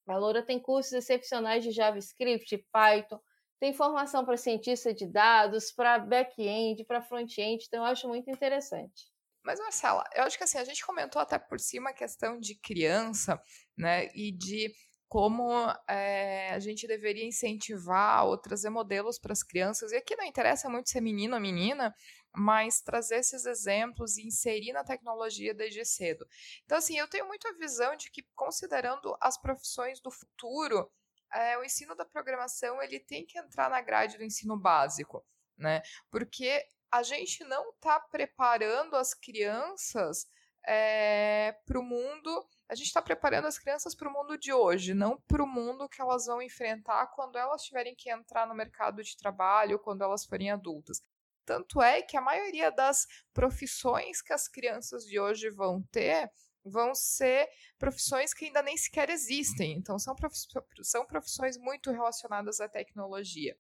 A 0.09 0.15
Alura 0.15 0.43
tem 0.43 0.59
cursos 0.59 0.93
excepcionais 0.93 1.63
de 1.63 1.71
JavaScript, 1.71 2.67
Python, 2.73 3.21
tem 3.61 3.73
formação 3.73 4.25
para 4.25 4.37
cientista 4.37 4.93
de 4.93 5.07
dados, 5.07 5.71
para 5.71 5.99
back-end, 5.99 6.85
para 6.85 7.01
front-end, 7.01 7.65
então 7.65 7.85
eu 7.85 7.93
acho 7.93 8.09
muito 8.09 8.29
interessante. 8.29 9.13
Mas, 9.45 9.61
Marcela, 9.61 10.05
eu 10.15 10.25
acho 10.25 10.37
que 10.37 10.43
assim, 10.45 10.59
a 10.59 10.65
gente 10.65 10.85
comentou 10.85 11.23
até 11.23 11.39
por 11.39 11.61
cima 11.61 11.91
a 11.91 11.95
questão 11.95 12.41
de 12.41 12.59
criança, 12.59 13.41
né, 13.77 14.09
e 14.15 14.33
de 14.33 14.73
como 15.13 15.53
é, 15.87 16.55
a 16.55 16.59
gente 16.59 16.87
deveria 16.87 17.27
incentivar 17.27 18.25
ou 18.25 18.39
trazer 18.39 18.71
modelos 18.71 19.19
para 19.19 19.35
as 19.35 19.43
crianças. 19.43 19.93
E 19.93 19.97
aqui 19.97 20.17
não 20.17 20.25
interessa 20.25 20.71
muito 20.71 20.89
ser 20.89 21.03
menino 21.03 21.35
ou 21.35 21.41
menina, 21.41 21.95
mas 22.35 22.81
trazer 22.81 23.17
esses 23.17 23.45
exemplos 23.45 24.17
e 24.17 24.27
inserir 24.27 24.73
na 24.73 24.83
tecnologia 24.83 25.53
desde 25.53 25.85
cedo. 25.85 26.27
Então, 26.65 26.79
assim, 26.79 26.99
eu 26.99 27.07
tenho 27.07 27.29
muito 27.29 27.47
a 27.47 27.53
visão 27.53 27.95
de 27.95 28.11
que, 28.11 28.27
considerando 28.35 29.15
as 29.21 29.37
profissões 29.37 30.01
do 30.01 30.11
futuro, 30.11 30.91
é, 31.31 31.59
o 31.59 31.63
ensino 31.65 31.95
da 31.95 32.07
programação 32.07 32.83
ele 32.83 32.99
tem 32.99 33.27
que 33.27 33.39
entrar 33.39 33.69
na 33.69 33.83
grade 33.83 34.17
do 34.17 34.25
ensino 34.25 34.59
básico, 34.59 35.23
né? 35.59 35.83
Porque 36.11 36.65
a 36.91 37.03
gente 37.03 37.45
não 37.45 37.69
está 37.69 38.01
preparando 38.01 38.97
as 38.97 39.13
crianças 39.13 40.27
é, 40.67 41.57
para 41.67 41.79
o 41.79 41.83
mundo 41.83 42.47
a 42.73 42.75
gente 42.75 42.87
está 42.87 43.03
preparando 43.03 43.47
as 43.47 43.59
crianças 43.59 43.95
para 43.95 44.09
o 44.09 44.13
mundo 44.13 44.39
de 44.39 44.51
hoje, 44.51 44.95
não 44.95 45.21
para 45.29 45.43
o 45.43 45.47
mundo 45.47 45.89
que 45.91 46.01
elas 46.01 46.25
vão 46.25 46.41
enfrentar 46.41 47.07
quando 47.09 47.37
elas 47.37 47.63
tiverem 47.63 47.95
que 47.95 48.11
entrar 48.11 48.47
no 48.47 48.55
mercado 48.55 49.03
de 49.03 49.15
trabalho, 49.15 49.79
quando 49.79 50.03
elas 50.03 50.25
forem 50.25 50.51
adultas. 50.51 51.03
Tanto 51.45 51.83
é 51.83 52.01
que 52.01 52.17
a 52.17 52.23
maioria 52.23 52.71
das 52.71 53.07
profissões 53.35 54.23
que 54.23 54.33
as 54.33 54.49
crianças 54.49 55.05
de 55.05 55.21
hoje 55.21 55.51
vão 55.51 55.83
ter 55.93 56.31
vão 56.65 56.95
ser 56.95 57.47
profissões 57.79 58.33
que 58.33 58.47
ainda 58.47 58.63
nem 58.63 58.77
sequer 58.77 59.11
existem. 59.11 59.73
Então, 59.73 59.99
são, 59.99 60.15
são 60.83 61.05
profissões 61.05 61.59
muito 61.59 61.91
relacionadas 61.91 62.61
à 62.61 62.69
tecnologia. 62.69 63.55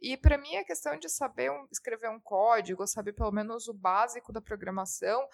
E 0.00 0.16
para 0.16 0.38
mim 0.38 0.56
a 0.56 0.64
questão 0.64 0.98
de 0.98 1.08
saber 1.08 1.50
um, 1.50 1.66
escrever 1.70 2.08
um 2.10 2.20
código, 2.20 2.86
saber 2.86 3.12
pelo 3.12 3.32
menos 3.32 3.68
o 3.68 3.74
básico 3.74 4.32
da 4.32 4.40
programação, 4.40 5.26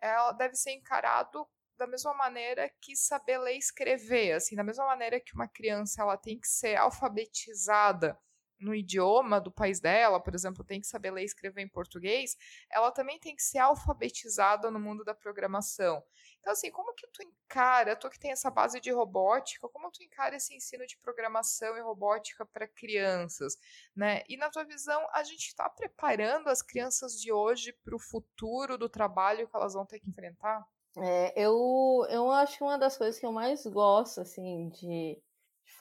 ela 0.00 0.32
deve 0.32 0.54
ser 0.54 0.72
encarado 0.72 1.46
da 1.76 1.86
mesma 1.86 2.14
maneira 2.14 2.70
que 2.80 2.94
saber 2.94 3.38
ler 3.38 3.54
e 3.54 3.58
escrever, 3.58 4.32
assim, 4.32 4.54
da 4.54 4.62
mesma 4.62 4.86
maneira 4.86 5.20
que 5.20 5.34
uma 5.34 5.48
criança 5.48 6.02
ela 6.02 6.16
tem 6.16 6.38
que 6.38 6.46
ser 6.46 6.76
alfabetizada 6.76 8.16
no 8.62 8.74
idioma 8.74 9.40
do 9.40 9.50
país 9.50 9.80
dela, 9.80 10.20
por 10.20 10.34
exemplo, 10.34 10.64
tem 10.64 10.80
que 10.80 10.86
saber 10.86 11.10
ler 11.10 11.22
e 11.22 11.26
escrever 11.26 11.62
em 11.62 11.68
português, 11.68 12.36
ela 12.70 12.90
também 12.90 13.18
tem 13.18 13.34
que 13.34 13.42
ser 13.42 13.58
alfabetizada 13.58 14.70
no 14.70 14.80
mundo 14.80 15.04
da 15.04 15.14
programação. 15.14 16.02
Então, 16.40 16.52
assim, 16.52 16.70
como 16.70 16.94
que 16.94 17.06
tu 17.08 17.22
encara, 17.22 17.94
tu 17.94 18.10
que 18.10 18.18
tem 18.18 18.32
essa 18.32 18.50
base 18.50 18.80
de 18.80 18.90
robótica, 18.90 19.68
como 19.68 19.90
tu 19.90 20.02
encara 20.02 20.36
esse 20.36 20.54
ensino 20.54 20.86
de 20.86 20.98
programação 20.98 21.76
e 21.76 21.80
robótica 21.80 22.44
para 22.46 22.66
crianças, 22.66 23.56
né? 23.94 24.22
E 24.28 24.36
na 24.36 24.50
tua 24.50 24.64
visão, 24.64 25.06
a 25.12 25.22
gente 25.22 25.46
está 25.48 25.68
preparando 25.68 26.48
as 26.48 26.62
crianças 26.62 27.20
de 27.20 27.32
hoje 27.32 27.72
para 27.84 27.94
o 27.94 28.00
futuro 28.00 28.76
do 28.76 28.88
trabalho 28.88 29.48
que 29.48 29.56
elas 29.56 29.74
vão 29.74 29.86
ter 29.86 30.00
que 30.00 30.10
enfrentar? 30.10 30.66
É, 30.96 31.32
eu, 31.40 32.06
eu 32.10 32.30
acho 32.30 32.58
que 32.58 32.64
uma 32.64 32.78
das 32.78 32.98
coisas 32.98 33.18
que 33.18 33.24
eu 33.24 33.32
mais 33.32 33.64
gosto, 33.66 34.20
assim, 34.20 34.68
de, 34.68 35.22
de 35.22 35.22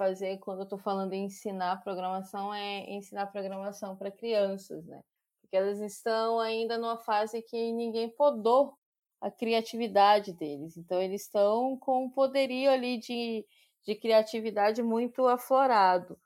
fazer 0.02 0.40
quando 0.40 0.62
eu 0.62 0.64
estou 0.64 0.80
falando 0.80 1.14
em 1.14 1.26
ensinar 1.26 1.84
programação 1.84 2.52
é 2.52 2.90
ensinar 2.90 3.28
programação 3.28 3.96
para 3.96 4.10
crianças, 4.10 4.84
né? 4.88 5.00
Porque 5.40 5.56
elas 5.56 5.80
estão 5.80 6.40
ainda 6.40 6.76
numa 6.76 6.98
fase 6.98 7.40
que 7.44 7.72
ninguém 7.72 8.10
podou 8.10 8.76
a 9.22 9.30
criatividade 9.30 10.34
deles. 10.34 10.76
Então, 10.76 11.00
eles 11.00 11.22
estão 11.22 11.78
com 11.78 12.06
um 12.06 12.10
poderio 12.10 12.72
ali 12.72 12.98
de, 12.98 13.46
de 13.86 13.94
criatividade 13.94 14.82
muito 14.82 15.28
aflorado. 15.28 16.18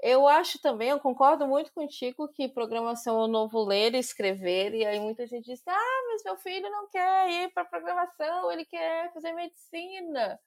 Eu 0.00 0.28
acho 0.28 0.60
também, 0.60 0.90
eu 0.90 1.00
concordo 1.00 1.48
muito 1.48 1.72
contigo 1.72 2.28
que 2.28 2.48
programação 2.48 3.20
é 3.20 3.24
o 3.24 3.28
novo 3.28 3.64
ler 3.64 3.92
e 3.94 3.98
escrever, 3.98 4.72
e 4.72 4.86
aí 4.86 5.00
muita 5.00 5.26
gente 5.26 5.46
diz: 5.46 5.60
ah, 5.66 6.02
mas 6.12 6.22
meu 6.22 6.36
filho 6.36 6.70
não 6.70 6.88
quer 6.88 7.28
ir 7.30 7.52
para 7.52 7.64
programação, 7.64 8.52
ele 8.52 8.64
quer 8.66 9.12
fazer 9.12 9.32
medicina. 9.32 10.38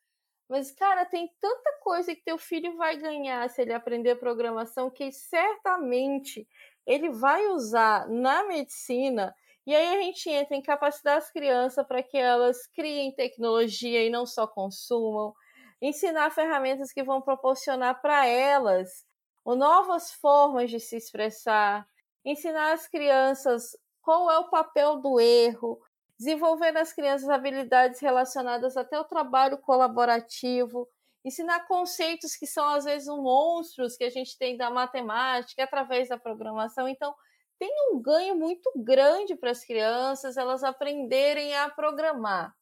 Mas, 0.49 0.71
cara, 0.71 1.05
tem 1.05 1.31
tanta 1.39 1.79
coisa 1.83 2.15
que 2.15 2.23
teu 2.23 2.37
filho 2.37 2.75
vai 2.75 2.97
ganhar 2.97 3.47
se 3.49 3.61
ele 3.61 3.71
aprender 3.71 4.15
programação 4.15 4.89
que 4.89 5.11
certamente 5.11 6.47
ele 6.87 7.11
vai 7.11 7.45
usar 7.47 8.09
na 8.09 8.43
medicina. 8.43 9.35
E 9.67 9.75
aí 9.75 9.95
a 9.95 10.01
gente 10.01 10.27
entra 10.27 10.55
em 10.55 10.61
capacitar 10.61 11.17
as 11.17 11.29
crianças 11.29 11.85
para 11.85 12.01
que 12.01 12.17
elas 12.17 12.65
criem 12.65 13.13
tecnologia 13.13 14.03
e 14.03 14.09
não 14.09 14.25
só 14.25 14.47
consumam, 14.47 15.35
ensinar 15.79 16.31
ferramentas 16.31 16.91
que 16.91 17.03
vão 17.03 17.21
proporcionar 17.21 18.01
para 18.01 18.25
elas 18.25 19.07
novas 19.45 20.11
formas 20.13 20.69
de 20.69 20.79
se 20.79 20.95
expressar, 20.95 21.87
ensinar 22.25 22.73
as 22.73 22.87
crianças 22.87 23.75
qual 24.01 24.29
é 24.29 24.39
o 24.39 24.49
papel 24.49 24.97
do 24.97 25.19
erro, 25.19 25.79
desenvolver 26.19 26.71
nas 26.71 26.91
crianças 26.91 27.29
habilidades 27.29 28.01
relacionadas 28.01 28.75
até 28.75 28.99
o 28.99 29.05
trabalho 29.05 29.57
colaborativo, 29.57 30.87
ensinar 31.23 31.65
conceitos 31.65 32.35
que 32.35 32.45
são 32.45 32.67
às 32.67 32.83
vezes 32.83 33.07
monstros 33.07 33.95
que 33.95 34.03
a 34.03 34.09
gente 34.09 34.37
tem 34.37 34.57
da 34.57 34.69
matemática 34.69 35.63
através 35.63 36.09
da 36.09 36.17
programação. 36.17 36.87
Então, 36.89 37.15
tem 37.57 37.69
um 37.91 38.01
ganho 38.01 38.35
muito 38.35 38.71
grande 38.75 39.35
para 39.35 39.51
as 39.51 39.63
crianças 39.63 40.37
elas 40.37 40.63
aprenderem 40.63 41.55
a 41.55 41.69
programar. 41.69 42.53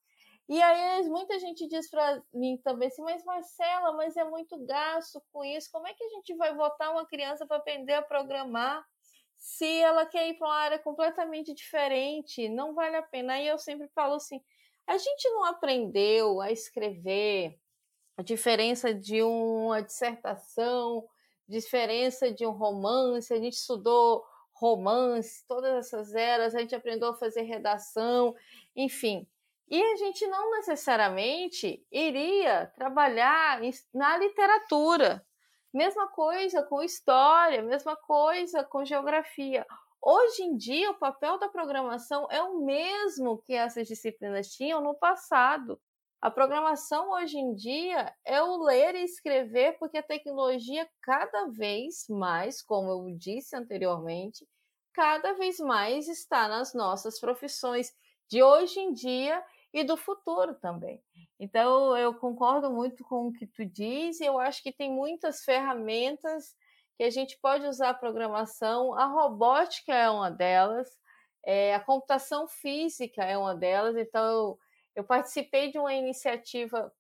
E 0.50 0.62
aí 0.62 1.04
muita 1.10 1.38
gente 1.39 1.67
diz 1.67 1.89
para 1.89 2.22
mim 2.34 2.58
também 2.63 2.88
assim, 2.88 3.02
mas 3.02 3.24
Marcela, 3.26 3.91
mas 3.93 4.15
é 4.15 4.24
muito 4.24 4.58
gasto 4.65 5.22
com 5.34 5.43
isso. 5.43 5.70
Como 5.72 5.88
é 5.88 5.93
que 5.93 6.04
a 6.04 6.10
gente 6.10 6.36
vai 6.36 6.54
botar 6.56 6.91
uma 6.91 7.06
criança 7.06 7.46
para 7.46 7.58
aprender 7.58 7.93
a 7.93 8.02
programar 8.02 8.84
se 9.38 9.80
ela 9.82 10.06
quer 10.06 10.30
ir 10.30 10.34
para 10.38 10.47
uma 10.47 10.56
área 10.56 10.80
completamente 10.80 11.54
diferente? 11.54 12.50
Não 12.50 12.73
vale 12.73 12.95
a 12.95 13.04
pena. 13.04 13.34
Aí 13.34 13.47
eu 13.47 13.58
sempre 13.58 13.88
falo 13.89 14.15
assim, 14.15 14.41
a 14.86 14.97
gente 14.97 15.30
não 15.30 15.45
aprendeu 15.45 16.41
a 16.41 16.52
escrever 16.52 17.60
a 18.17 18.23
diferença 18.23 18.93
de 18.93 19.21
uma 19.21 19.82
dissertação, 19.82 21.08
diferença 21.47 22.32
de 22.32 22.45
um 22.45 22.52
romance, 22.52 23.34
a 23.34 23.38
gente 23.38 23.54
estudou 23.54 24.26
romance, 24.54 25.45
todas 25.47 25.76
essas 25.76 26.15
eras, 26.15 26.56
a 26.56 26.60
gente 26.60 26.73
aprendeu 26.73 27.10
a 27.10 27.15
fazer 27.15 27.43
redação, 27.43 28.36
enfim. 28.76 29.28
E 29.69 29.82
a 29.82 29.95
gente 29.97 30.26
não 30.28 30.52
necessariamente 30.52 31.86
iria 31.91 32.67
trabalhar 32.76 33.60
na 33.93 34.17
literatura. 34.17 35.27
Mesma 35.78 36.08
coisa 36.08 36.63
com 36.63 36.82
história, 36.82 37.62
mesma 37.62 37.96
coisa 37.96 38.63
com 38.63 38.84
geografia. 38.84 39.63
Hoje 40.02 40.42
em 40.42 40.58
dia, 40.58 40.90
o 40.90 40.98
papel 40.98 41.38
da 41.38 41.50
programação 41.50 42.28
é 42.32 42.42
o 42.42 42.66
mesmo 42.66 43.38
que 43.44 43.54
essas 43.54 43.88
disciplinas 43.88 44.48
tinham 44.48 44.82
no 44.82 44.96
passado. 44.96 45.80
A 46.20 46.32
programação 46.32 47.12
hoje 47.12 47.38
em 47.38 47.54
dia 47.54 48.12
é 48.26 48.42
o 48.42 48.58
ler 48.58 48.96
e 48.96 49.04
escrever, 49.04 49.78
porque 49.78 50.00
a 50.00 50.04
tecnologia 50.04 50.90
cada 51.00 51.46
vez 51.46 52.08
mais, 52.10 52.60
como 52.60 52.90
eu 52.90 53.16
disse 53.16 53.56
anteriormente, 53.56 54.48
cada 54.92 55.34
vez 55.34 55.60
mais 55.60 56.08
está 56.08 56.48
nas 56.48 56.74
nossas 56.74 57.20
profissões 57.20 57.94
de 58.28 58.42
hoje 58.42 58.80
em 58.80 58.94
dia 58.94 59.44
e 59.80 59.84
do 59.84 59.96
futuro 59.96 60.56
também. 60.56 61.02
Então, 61.40 61.96
eu 61.96 62.13
concordo 62.16 62.72
muito 62.72 63.04
com 63.04 63.28
o 63.28 63.34
que 63.34 63.46
tu 63.46 63.63
diz, 63.63 64.20
e 64.20 64.26
eu 64.26 64.40
acho 64.40 64.63
que 64.63 64.72
tem 64.72 64.92
muitas 64.92 65.44
ferramentas 65.44 66.56
que 66.98 67.04
a 67.04 67.10
gente 67.12 67.38
pode 67.40 67.68
usar 67.68 67.92
a 67.92 67.94
programação, 67.94 68.96
a 68.96 69.06
robótica 69.06 69.94
é 69.94 70.10
uma 70.10 70.32
delas, 70.32 70.88
é, 71.46 71.76
a 71.76 71.80
computação 71.80 72.48
física 72.48 73.24
é 73.24 73.38
uma 73.38 73.56
delas, 73.56 73.96
então 73.96 74.26
eu, 74.26 74.60
eu 74.96 75.04
participei 75.04 75.72
de 75.72 75.78
uma 75.78 75.94
iniciativa 75.94 76.92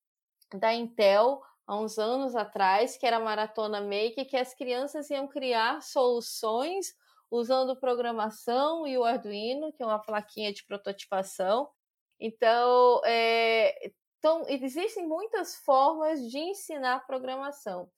da 0.53 0.71
Intel 0.71 1.41
há 1.65 1.75
uns 1.75 1.97
anos 1.97 2.35
atrás, 2.35 2.95
que 2.95 3.07
era 3.07 3.17
a 3.17 3.19
Maratona 3.19 3.81
Make, 3.81 4.25
que 4.25 4.37
as 4.37 4.53
crianças 4.53 5.09
iam 5.09 5.27
criar 5.27 5.81
soluções 5.81 6.93
usando 7.29 7.75
programação 7.75 8.85
e 8.87 8.97
o 8.97 9.03
Arduino, 9.03 9.73
que 9.73 9.81
é 9.81 9.85
uma 9.85 9.99
plaquinha 9.99 10.53
de 10.53 10.63
prototipação. 10.63 11.67
Então, 12.19 13.01
é, 13.05 13.91
então, 14.19 14.45
existem 14.47 15.07
muitas 15.07 15.55
formas 15.55 16.19
de 16.29 16.39
ensinar 16.39 17.05
programação. 17.05 17.89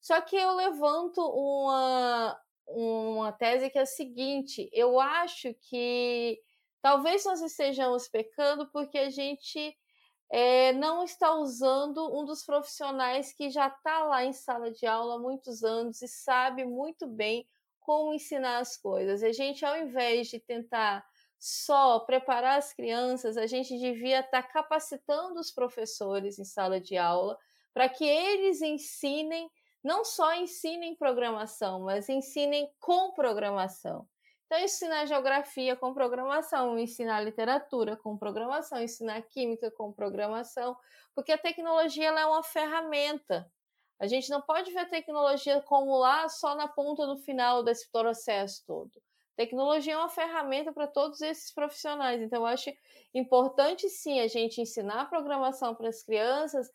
Só 0.00 0.20
que 0.20 0.36
eu 0.36 0.54
levanto 0.54 1.20
uma, 1.20 2.40
uma 2.66 3.32
tese 3.32 3.70
que 3.70 3.78
é 3.78 3.82
a 3.82 3.86
seguinte: 3.86 4.68
eu 4.72 5.00
acho 5.00 5.54
que 5.54 6.40
talvez 6.82 7.24
nós 7.24 7.40
estejamos 7.40 8.08
pecando 8.08 8.70
porque 8.70 8.98
a 8.98 9.10
gente 9.10 9.76
é, 10.30 10.72
não 10.72 11.02
está 11.02 11.34
usando 11.34 12.06
um 12.18 12.24
dos 12.24 12.44
profissionais 12.44 13.32
que 13.32 13.50
já 13.50 13.68
está 13.68 14.04
lá 14.04 14.24
em 14.24 14.32
sala 14.32 14.70
de 14.70 14.86
aula 14.86 15.16
há 15.16 15.18
muitos 15.18 15.64
anos 15.64 16.02
e 16.02 16.08
sabe 16.08 16.64
muito 16.64 17.06
bem 17.06 17.48
como 17.80 18.12
ensinar 18.12 18.58
as 18.58 18.76
coisas. 18.76 19.22
A 19.22 19.32
gente, 19.32 19.64
ao 19.64 19.76
invés 19.78 20.28
de 20.28 20.38
tentar 20.38 21.02
só 21.38 22.00
preparar 22.00 22.58
as 22.58 22.72
crianças, 22.72 23.36
a 23.36 23.46
gente 23.46 23.78
devia 23.78 24.20
estar 24.20 24.42
tá 24.42 24.48
capacitando 24.48 25.38
os 25.38 25.50
professores 25.50 26.38
em 26.38 26.44
sala 26.44 26.80
de 26.80 26.96
aula 26.96 27.38
para 27.72 27.88
que 27.88 28.04
eles 28.04 28.60
ensinem 28.60 29.48
não 29.82 30.04
só 30.04 30.34
ensinem 30.34 30.96
programação, 30.96 31.80
mas 31.84 32.08
ensinem 32.08 32.68
com 32.80 33.12
programação. 33.12 34.08
Então, 34.46 34.58
ensinar 34.60 35.06
geografia 35.06 35.76
com 35.76 35.92
programação, 35.92 36.78
ensinar 36.78 37.20
literatura 37.20 37.96
com 37.96 38.16
programação, 38.16 38.82
ensinar 38.82 39.20
química 39.22 39.70
com 39.70 39.92
programação, 39.92 40.76
porque 41.14 41.32
a 41.32 41.38
tecnologia 41.38 42.08
é 42.08 42.26
uma 42.26 42.42
ferramenta. 42.42 43.50
A 44.00 44.06
gente 44.06 44.30
não 44.30 44.40
pode 44.40 44.72
ver 44.72 44.80
a 44.80 44.88
tecnologia 44.88 45.60
como 45.60 45.96
lá 45.98 46.28
só 46.28 46.54
na 46.54 46.66
ponta 46.66 47.06
do 47.06 47.18
final 47.18 47.62
desse 47.62 47.90
processo 47.90 48.64
todo. 48.66 49.02
Tecnologia 49.38 49.92
é 49.92 49.96
uma 49.96 50.08
ferramenta 50.08 50.72
para 50.72 50.88
todos 50.88 51.20
esses 51.20 51.54
profissionais. 51.54 52.20
Então, 52.20 52.40
eu 52.40 52.46
acho 52.46 52.72
importante 53.14 53.88
sim 53.88 54.18
a 54.18 54.26
gente 54.26 54.60
ensinar 54.60 55.08
programação 55.08 55.76
para 55.76 55.88
as 55.88 56.02
crianças, 56.02 56.68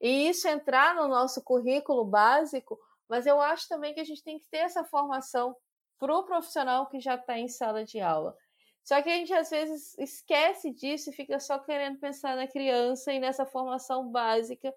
e 0.00 0.28
isso 0.28 0.48
entrar 0.48 0.96
no 0.96 1.06
nosso 1.06 1.40
currículo 1.44 2.04
básico, 2.04 2.76
mas 3.08 3.24
eu 3.24 3.40
acho 3.40 3.68
também 3.68 3.94
que 3.94 4.00
a 4.00 4.04
gente 4.04 4.24
tem 4.24 4.36
que 4.36 4.48
ter 4.48 4.58
essa 4.58 4.82
formação 4.82 5.54
para 5.96 6.12
o 6.12 6.24
profissional 6.24 6.88
que 6.88 6.98
já 6.98 7.14
está 7.14 7.38
em 7.38 7.46
sala 7.46 7.84
de 7.84 8.00
aula. 8.00 8.36
Só 8.82 9.00
que 9.00 9.10
a 9.10 9.14
gente 9.14 9.32
às 9.32 9.50
vezes 9.50 9.96
esquece 9.96 10.72
disso 10.72 11.10
e 11.10 11.12
fica 11.12 11.38
só 11.38 11.56
querendo 11.60 12.00
pensar 12.00 12.34
na 12.34 12.48
criança 12.48 13.12
e 13.12 13.20
nessa 13.20 13.46
formação 13.46 14.10
básica 14.10 14.74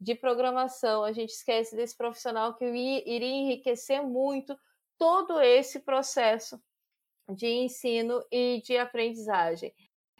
de 0.00 0.14
programação. 0.14 1.02
A 1.02 1.12
gente 1.12 1.30
esquece 1.30 1.74
desse 1.74 1.96
profissional 1.96 2.54
que 2.54 2.64
iria 2.64 3.34
enriquecer 3.34 4.00
muito 4.00 4.56
todo 4.96 5.40
esse 5.40 5.80
processo 5.80 6.62
de 7.28 7.46
ensino 7.46 8.24
e 8.30 8.60
de 8.64 8.76
aprendizagem. 8.76 9.74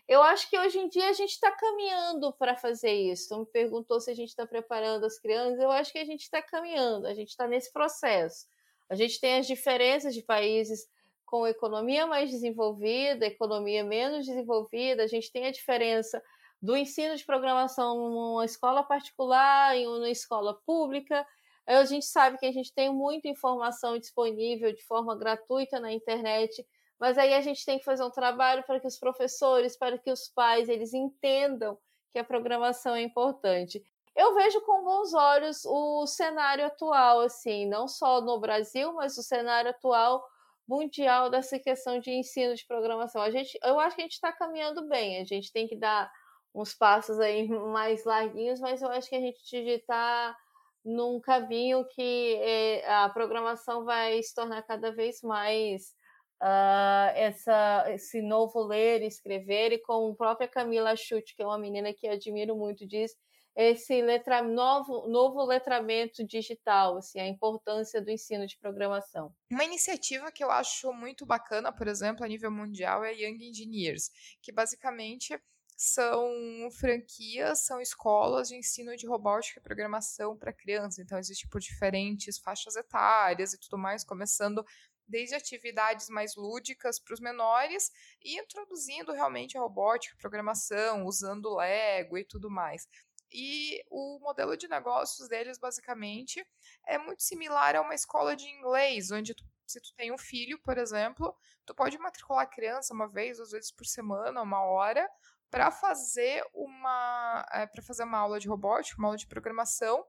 Eu 0.06 0.22
acho 0.22 0.50
que 0.50 0.58
hoje 0.58 0.78
em 0.78 0.88
dia 0.88 1.08
a 1.08 1.12
gente 1.14 1.30
está 1.30 1.50
caminhando 1.50 2.32
para 2.34 2.56
fazer 2.56 2.92
isso. 2.92 3.28
Tu 3.28 3.38
me 3.38 3.46
perguntou 3.46 4.00
se 4.00 4.10
a 4.10 4.14
gente 4.14 4.28
está 4.28 4.46
preparando 4.46 5.04
as 5.06 5.18
crianças. 5.18 5.58
Eu 5.58 5.70
acho 5.70 5.92
que 5.92 5.98
a 5.98 6.04
gente 6.04 6.22
está 6.22 6.42
caminhando, 6.42 7.06
a 7.06 7.14
gente 7.14 7.30
está 7.30 7.48
nesse 7.48 7.72
processo. 7.72 8.46
A 8.88 8.94
gente 8.94 9.18
tem 9.18 9.38
as 9.38 9.46
diferenças 9.46 10.14
de 10.14 10.22
países 10.22 10.86
com 11.24 11.46
economia 11.46 12.06
mais 12.06 12.30
desenvolvida, 12.30 13.26
economia 13.26 13.82
menos 13.82 14.26
desenvolvida. 14.26 15.02
A 15.02 15.06
gente 15.06 15.32
tem 15.32 15.46
a 15.46 15.50
diferença 15.50 16.22
do 16.60 16.76
ensino 16.76 17.16
de 17.16 17.24
programação 17.24 18.10
numa 18.10 18.44
escola 18.44 18.82
particular 18.82 19.76
e 19.76 19.86
numa 19.86 20.10
escola 20.10 20.54
pública. 20.66 21.26
A 21.66 21.84
gente 21.86 22.04
sabe 22.04 22.36
que 22.36 22.46
a 22.46 22.52
gente 22.52 22.74
tem 22.74 22.92
muita 22.92 23.26
informação 23.26 23.98
disponível 23.98 24.70
de 24.70 24.82
forma 24.82 25.16
gratuita 25.16 25.80
na 25.80 25.90
internet 25.90 26.64
mas 26.98 27.18
aí 27.18 27.34
a 27.34 27.40
gente 27.40 27.64
tem 27.64 27.78
que 27.78 27.84
fazer 27.84 28.04
um 28.04 28.10
trabalho 28.10 28.62
para 28.64 28.80
que 28.80 28.86
os 28.86 28.98
professores, 28.98 29.76
para 29.76 29.98
que 29.98 30.10
os 30.10 30.28
pais, 30.28 30.68
eles 30.68 30.94
entendam 30.94 31.78
que 32.10 32.18
a 32.18 32.24
programação 32.24 32.94
é 32.94 33.02
importante. 33.02 33.82
Eu 34.14 34.34
vejo 34.34 34.60
com 34.60 34.84
bons 34.84 35.12
olhos 35.12 35.64
o 35.64 36.06
cenário 36.06 36.64
atual, 36.64 37.20
assim, 37.20 37.66
não 37.66 37.88
só 37.88 38.20
no 38.20 38.38
Brasil, 38.38 38.92
mas 38.92 39.18
o 39.18 39.22
cenário 39.22 39.70
atual 39.70 40.24
mundial 40.66 41.28
dessa 41.28 41.58
questão 41.58 41.98
de 41.98 42.10
ensino 42.10 42.54
de 42.54 42.64
programação. 42.66 43.20
A 43.20 43.30
gente, 43.30 43.58
eu 43.62 43.78
acho 43.80 43.96
que 43.96 44.02
a 44.02 44.04
gente 44.04 44.14
está 44.14 44.32
caminhando 44.32 44.88
bem. 44.88 45.20
A 45.20 45.24
gente 45.24 45.52
tem 45.52 45.66
que 45.66 45.76
dar 45.76 46.10
uns 46.54 46.74
passos 46.74 47.18
aí 47.18 47.48
mais 47.72 48.04
larguinhos, 48.04 48.60
mas 48.60 48.80
eu 48.80 48.88
acho 48.88 49.08
que 49.08 49.16
a 49.16 49.20
gente 49.20 49.56
está 49.56 50.36
num 50.84 51.18
caminho 51.18 51.84
que 51.88 52.36
é, 52.40 52.88
a 52.88 53.08
programação 53.08 53.84
vai 53.84 54.22
se 54.22 54.34
tornar 54.34 54.62
cada 54.62 54.92
vez 54.92 55.22
mais 55.22 55.94
uh, 56.42 57.10
essa, 57.14 57.84
esse 57.88 58.20
novo 58.22 58.62
ler 58.62 59.02
e 59.02 59.06
escrever, 59.06 59.72
e 59.72 59.78
como 59.78 60.12
a 60.12 60.16
própria 60.16 60.48
Camila 60.48 60.96
Chute, 60.96 61.34
que 61.34 61.42
é 61.42 61.46
uma 61.46 61.58
menina 61.58 61.92
que 61.92 62.06
admiro 62.06 62.56
muito, 62.56 62.86
diz, 62.86 63.16
esse 63.56 64.02
letra, 64.02 64.42
novo, 64.42 65.06
novo 65.06 65.44
letramento 65.44 66.26
digital, 66.26 66.96
assim, 66.96 67.20
a 67.20 67.28
importância 67.28 68.02
do 68.02 68.10
ensino 68.10 68.46
de 68.46 68.58
programação. 68.58 69.32
Uma 69.50 69.64
iniciativa 69.64 70.32
que 70.32 70.42
eu 70.42 70.50
acho 70.50 70.92
muito 70.92 71.24
bacana, 71.24 71.72
por 71.72 71.86
exemplo, 71.86 72.24
a 72.24 72.28
nível 72.28 72.50
mundial, 72.50 73.04
é 73.04 73.12
Young 73.14 73.48
Engineers, 73.48 74.10
que 74.42 74.50
basicamente 74.50 75.38
são 75.76 76.30
franquias, 76.72 77.64
são 77.66 77.80
escolas 77.80 78.48
de 78.48 78.56
ensino 78.56 78.96
de 78.96 79.06
robótica 79.06 79.60
e 79.60 79.62
programação 79.62 80.36
para 80.36 80.52
crianças. 80.52 80.98
Então, 80.98 81.18
existe 81.18 81.48
por 81.48 81.60
diferentes 81.60 82.38
faixas 82.38 82.76
etárias 82.76 83.52
e 83.52 83.58
tudo 83.58 83.78
mais, 83.78 84.04
começando 84.04 84.64
desde 85.06 85.34
atividades 85.34 86.08
mais 86.08 86.34
lúdicas 86.34 86.98
para 86.98 87.14
os 87.14 87.20
menores 87.20 87.90
e 88.22 88.38
introduzindo 88.40 89.12
realmente 89.12 89.56
a 89.56 89.60
robótica, 89.60 90.16
programação, 90.18 91.04
usando 91.04 91.56
Lego 91.56 92.18
e 92.18 92.24
tudo 92.24 92.50
mais. 92.50 92.88
E 93.30 93.84
o 93.90 94.18
modelo 94.20 94.56
de 94.56 94.68
negócios 94.68 95.28
deles, 95.28 95.58
basicamente, 95.58 96.46
é 96.86 96.96
muito 96.96 97.22
similar 97.22 97.74
a 97.74 97.80
uma 97.80 97.94
escola 97.94 98.36
de 98.36 98.46
inglês, 98.46 99.10
onde 99.10 99.34
tu, 99.34 99.44
se 99.66 99.80
tu 99.80 99.92
tem 99.96 100.12
um 100.12 100.18
filho, 100.18 100.58
por 100.62 100.78
exemplo, 100.78 101.36
tu 101.66 101.74
pode 101.74 101.98
matricular 101.98 102.44
a 102.44 102.46
criança 102.46 102.94
uma 102.94 103.08
vez, 103.08 103.38
duas 103.38 103.50
vezes 103.50 103.72
por 103.72 103.86
semana, 103.86 104.40
uma 104.40 104.62
hora, 104.64 105.10
para 105.50 105.70
fazer 105.70 106.44
uma 106.52 107.46
é, 107.52 107.66
para 107.66 107.82
fazer 107.82 108.04
uma 108.04 108.18
aula 108.18 108.38
de 108.38 108.48
robótica, 108.48 108.98
uma 108.98 109.08
aula 109.08 109.18
de 109.18 109.26
programação 109.26 110.04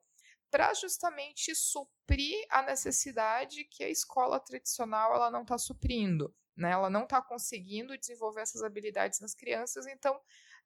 para 0.56 0.74
justamente 0.74 1.54
suprir 1.54 2.46
a 2.50 2.62
necessidade 2.62 3.66
que 3.66 3.84
a 3.84 3.90
escola 3.90 4.40
tradicional 4.40 5.14
ela 5.14 5.30
não 5.30 5.42
está 5.42 5.58
suprindo, 5.58 6.34
né? 6.56 6.72
Ela 6.72 6.90
não 6.90 7.04
está 7.04 7.22
conseguindo 7.22 7.98
desenvolver 7.98 8.40
essas 8.40 8.64
habilidades 8.64 9.20
nas 9.20 9.36
crianças, 9.36 9.86
então, 9.86 10.18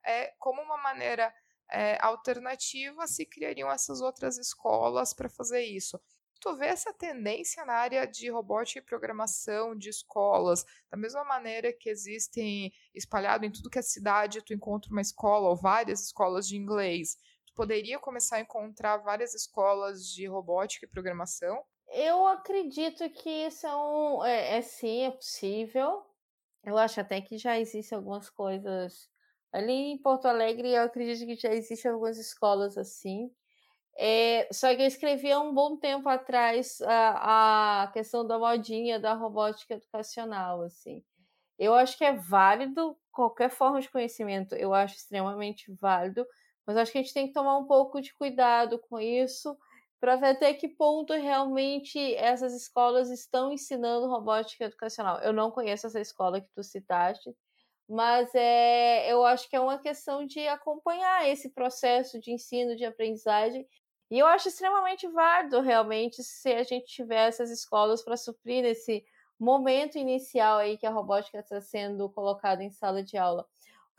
é, 0.05 0.27
como 0.37 0.61
uma 0.61 0.77
maneira 0.77 1.33
é, 1.71 1.97
alternativa, 2.05 3.07
se 3.07 3.25
criariam 3.25 3.71
essas 3.71 3.99
outras 3.99 4.37
escolas 4.37 5.11
para 5.11 5.27
fazer 5.27 5.63
isso. 5.63 5.99
Tu 6.39 6.55
vê 6.55 6.67
essa 6.67 6.93
tendência 6.93 7.65
na 7.65 7.73
área 7.73 8.05
de 8.05 8.29
robótica 8.29 8.77
e 8.77 8.83
programação 8.83 9.75
de 9.75 9.89
escolas, 9.89 10.63
da 10.91 10.97
mesma 10.97 11.23
maneira 11.23 11.73
que 11.73 11.89
existem 11.89 12.71
espalhado 12.93 13.43
em 13.43 13.51
tudo 13.51 13.71
que 13.71 13.79
é 13.79 13.81
cidade, 13.81 14.43
tu 14.45 14.53
encontra 14.53 14.91
uma 14.91 15.01
escola 15.01 15.49
ou 15.49 15.55
várias 15.55 16.03
escolas 16.03 16.47
de 16.47 16.55
inglês 16.55 17.17
poderia 17.59 17.99
começar 17.99 18.37
a 18.37 18.39
encontrar 18.39 18.95
várias 18.97 19.35
escolas 19.35 20.05
de 20.05 20.25
robótica 20.27 20.85
e 20.85 20.89
programação? 20.89 21.61
Eu 21.91 22.25
acredito 22.25 23.09
que 23.09 23.29
isso 23.29 23.67
é, 23.67 23.75
um, 23.75 24.23
é, 24.23 24.57
é 24.57 24.61
sim, 24.61 25.03
é 25.03 25.11
possível. 25.11 26.05
Eu 26.63 26.77
acho 26.77 27.01
até 27.01 27.19
que 27.19 27.37
já 27.37 27.59
existem 27.59 27.97
algumas 27.97 28.29
coisas 28.29 29.09
ali 29.51 29.91
em 29.91 29.97
Porto 29.97 30.25
Alegre. 30.25 30.69
Eu 30.69 30.83
acredito 30.83 31.25
que 31.27 31.35
já 31.35 31.53
existem 31.53 31.91
algumas 31.91 32.17
escolas 32.17 32.77
assim. 32.77 33.29
É, 33.97 34.47
só 34.53 34.73
que 34.73 34.81
eu 34.81 34.87
escrevi 34.87 35.29
há 35.29 35.41
um 35.41 35.53
bom 35.53 35.75
tempo 35.75 36.07
atrás 36.07 36.79
a, 36.83 37.83
a 37.83 37.87
questão 37.87 38.25
da 38.25 38.39
modinha 38.39 38.97
da 38.97 39.13
robótica 39.13 39.73
educacional, 39.73 40.61
assim. 40.61 41.03
Eu 41.57 41.73
acho 41.75 41.97
que 41.97 42.05
é 42.05 42.13
válido 42.13 42.97
qualquer 43.11 43.49
forma 43.49 43.81
de 43.81 43.89
conhecimento, 43.89 44.55
eu 44.55 44.73
acho 44.73 44.95
extremamente 44.95 45.69
válido, 45.73 46.25
mas 46.69 46.77
acho 46.77 46.91
que 46.91 46.99
a 46.99 47.01
gente 47.01 47.15
tem 47.15 47.25
que 47.25 47.33
tomar 47.33 47.57
um 47.57 47.65
pouco 47.65 47.99
de 47.99 48.13
cuidado 48.13 48.77
com 48.77 48.99
isso 48.99 49.57
para 49.99 50.15
ver 50.17 50.27
até 50.27 50.53
que 50.53 50.67
ponto 50.67 51.11
realmente 51.13 52.13
essas 52.13 52.53
escolas 52.53 53.09
estão 53.09 53.51
ensinando 53.51 54.05
robótica 54.07 54.65
educacional. 54.65 55.17
Eu 55.21 55.33
não 55.33 55.49
conheço 55.49 55.87
essa 55.87 55.99
escola 55.99 56.39
que 56.39 56.47
tu 56.53 56.61
citaste, 56.61 57.35
mas 57.89 58.29
é, 58.35 59.11
eu 59.11 59.25
acho 59.25 59.49
que 59.49 59.55
é 59.55 59.59
uma 59.59 59.79
questão 59.79 60.23
de 60.27 60.47
acompanhar 60.47 61.27
esse 61.27 61.49
processo 61.49 62.19
de 62.19 62.31
ensino, 62.31 62.75
de 62.75 62.85
aprendizagem. 62.85 63.67
E 64.11 64.19
eu 64.19 64.27
acho 64.27 64.49
extremamente 64.49 65.07
válido, 65.07 65.61
realmente, 65.61 66.21
se 66.21 66.53
a 66.53 66.61
gente 66.61 66.85
tiver 66.85 67.29
essas 67.29 67.49
escolas 67.49 68.03
para 68.03 68.15
suprir 68.15 68.63
esse 68.63 69.03
momento 69.39 69.97
inicial 69.97 70.59
aí 70.59 70.77
que 70.77 70.85
a 70.85 70.91
robótica 70.91 71.39
está 71.39 71.59
sendo 71.61 72.07
colocada 72.11 72.63
em 72.63 72.69
sala 72.69 73.01
de 73.01 73.17
aula. 73.17 73.47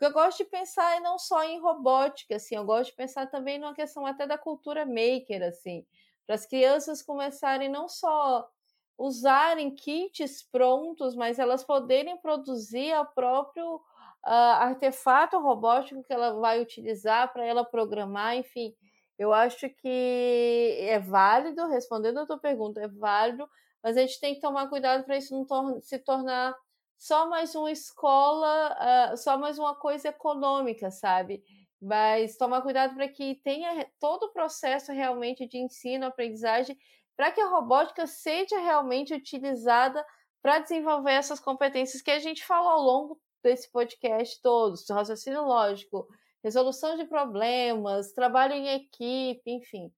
O 0.01 0.03
que 0.03 0.05
eu 0.07 0.13
gosto 0.13 0.39
de 0.39 0.45
pensar 0.45 0.99
não 0.99 1.19
só 1.19 1.43
em 1.43 1.59
robótica, 1.59 2.37
assim, 2.37 2.55
eu 2.55 2.65
gosto 2.65 2.89
de 2.89 2.95
pensar 2.95 3.27
também 3.27 3.59
numa 3.59 3.75
questão 3.75 4.03
até 4.03 4.25
da 4.25 4.35
cultura 4.35 4.83
maker, 4.83 5.43
assim, 5.43 5.85
para 6.25 6.33
as 6.33 6.43
crianças 6.43 7.03
começarem 7.03 7.69
não 7.69 7.87
só 7.87 8.49
usarem 8.97 9.75
kits 9.75 10.41
prontos, 10.51 11.15
mas 11.15 11.37
elas 11.37 11.63
poderem 11.63 12.17
produzir 12.17 12.97
o 12.97 13.05
próprio 13.13 13.75
uh, 13.75 13.81
artefato 14.25 15.39
robótico 15.39 16.03
que 16.03 16.11
ela 16.11 16.33
vai 16.33 16.59
utilizar 16.59 17.31
para 17.31 17.45
ela 17.45 17.63
programar, 17.63 18.35
enfim. 18.35 18.75
Eu 19.19 19.31
acho 19.31 19.69
que 19.69 20.77
é 20.79 20.97
válido, 20.97 21.67
respondendo 21.67 22.21
a 22.21 22.25
tua 22.25 22.39
pergunta, 22.39 22.81
é 22.81 22.87
válido, 22.87 23.47
mas 23.83 23.95
a 23.95 24.01
gente 24.01 24.19
tem 24.19 24.33
que 24.33 24.41
tomar 24.41 24.67
cuidado 24.67 25.03
para 25.03 25.17
isso 25.17 25.31
não 25.31 25.45
tor 25.45 25.79
se 25.79 25.99
tornar 25.99 26.55
só 27.01 27.27
mais 27.27 27.55
uma 27.55 27.71
escola, 27.71 28.77
uh, 29.11 29.17
só 29.17 29.35
mais 29.35 29.57
uma 29.57 29.73
coisa 29.73 30.09
econômica, 30.09 30.91
sabe? 30.91 31.43
Mas 31.81 32.37
tomar 32.37 32.61
cuidado 32.61 32.93
para 32.93 33.07
que 33.07 33.41
tenha 33.43 33.89
todo 33.99 34.27
o 34.27 34.31
processo 34.31 34.91
realmente 34.91 35.47
de 35.47 35.57
ensino, 35.57 36.05
aprendizagem, 36.05 36.77
para 37.17 37.31
que 37.31 37.41
a 37.41 37.47
robótica 37.47 38.05
seja 38.05 38.59
realmente 38.59 39.15
utilizada 39.15 40.05
para 40.43 40.59
desenvolver 40.59 41.13
essas 41.13 41.39
competências 41.39 42.03
que 42.03 42.11
a 42.11 42.19
gente 42.19 42.45
falou 42.45 42.69
ao 42.69 42.83
longo 42.83 43.21
desse 43.41 43.71
podcast 43.71 44.39
todos, 44.39 44.87
raciocínio 44.87 45.41
lógico, 45.41 46.07
resolução 46.43 46.95
de 46.97 47.05
problemas, 47.05 48.13
trabalho 48.13 48.53
em 48.53 48.67
equipe, 48.75 49.49
enfim. 49.49 49.91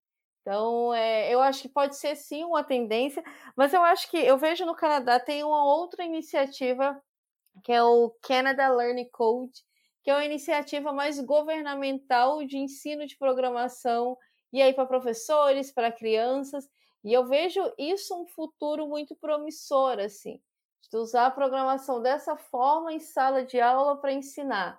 Então, 0.44 0.94
é, 0.94 1.34
eu 1.34 1.40
acho 1.40 1.62
que 1.62 1.70
pode 1.70 1.96
ser 1.96 2.18
sim 2.18 2.44
uma 2.44 2.66
tendência, 2.66 3.24
mas 3.56 3.74
eu 3.74 3.82
acho 3.82 4.12
que 4.12 4.18
eu 4.18 4.38
vejo 4.38 4.66
no 4.66 4.76
Canadá 4.76 5.18
tem 5.18 5.42
uma 5.42 5.64
outra 5.64 6.04
iniciativa 6.04 7.02
que 7.64 7.72
é 7.72 7.82
o 7.82 8.10
Canada 8.22 8.68
Learning 8.68 9.10
Code, 9.10 9.62
que 10.04 10.12
é 10.12 10.14
uma 10.14 10.26
iniciativa 10.26 10.92
mais 10.92 11.18
governamental 11.20 12.44
de 12.46 12.58
ensino 12.58 13.06
de 13.06 13.18
programação 13.18 14.18
e 14.52 14.62
aí 14.62 14.74
para 14.74 14.86
professores, 14.86 15.72
para 15.72 15.92
crianças, 15.92 16.68
e 17.04 17.14
eu 17.14 17.26
vejo 17.26 17.62
isso 17.78 18.14
um 18.22 18.28
futuro 18.28 18.88
muito 18.88 19.16
promissor 19.16 19.98
assim, 20.00 20.42
de 20.92 20.98
usar 20.98 21.28
a 21.28 21.32
programação 21.32 22.02
dessa 22.02 22.36
forma 22.36 22.92
em 22.92 23.00
sala 23.00 23.46
de 23.46 23.62
aula 23.62 23.98
para 23.98 24.12
ensinar. 24.12 24.78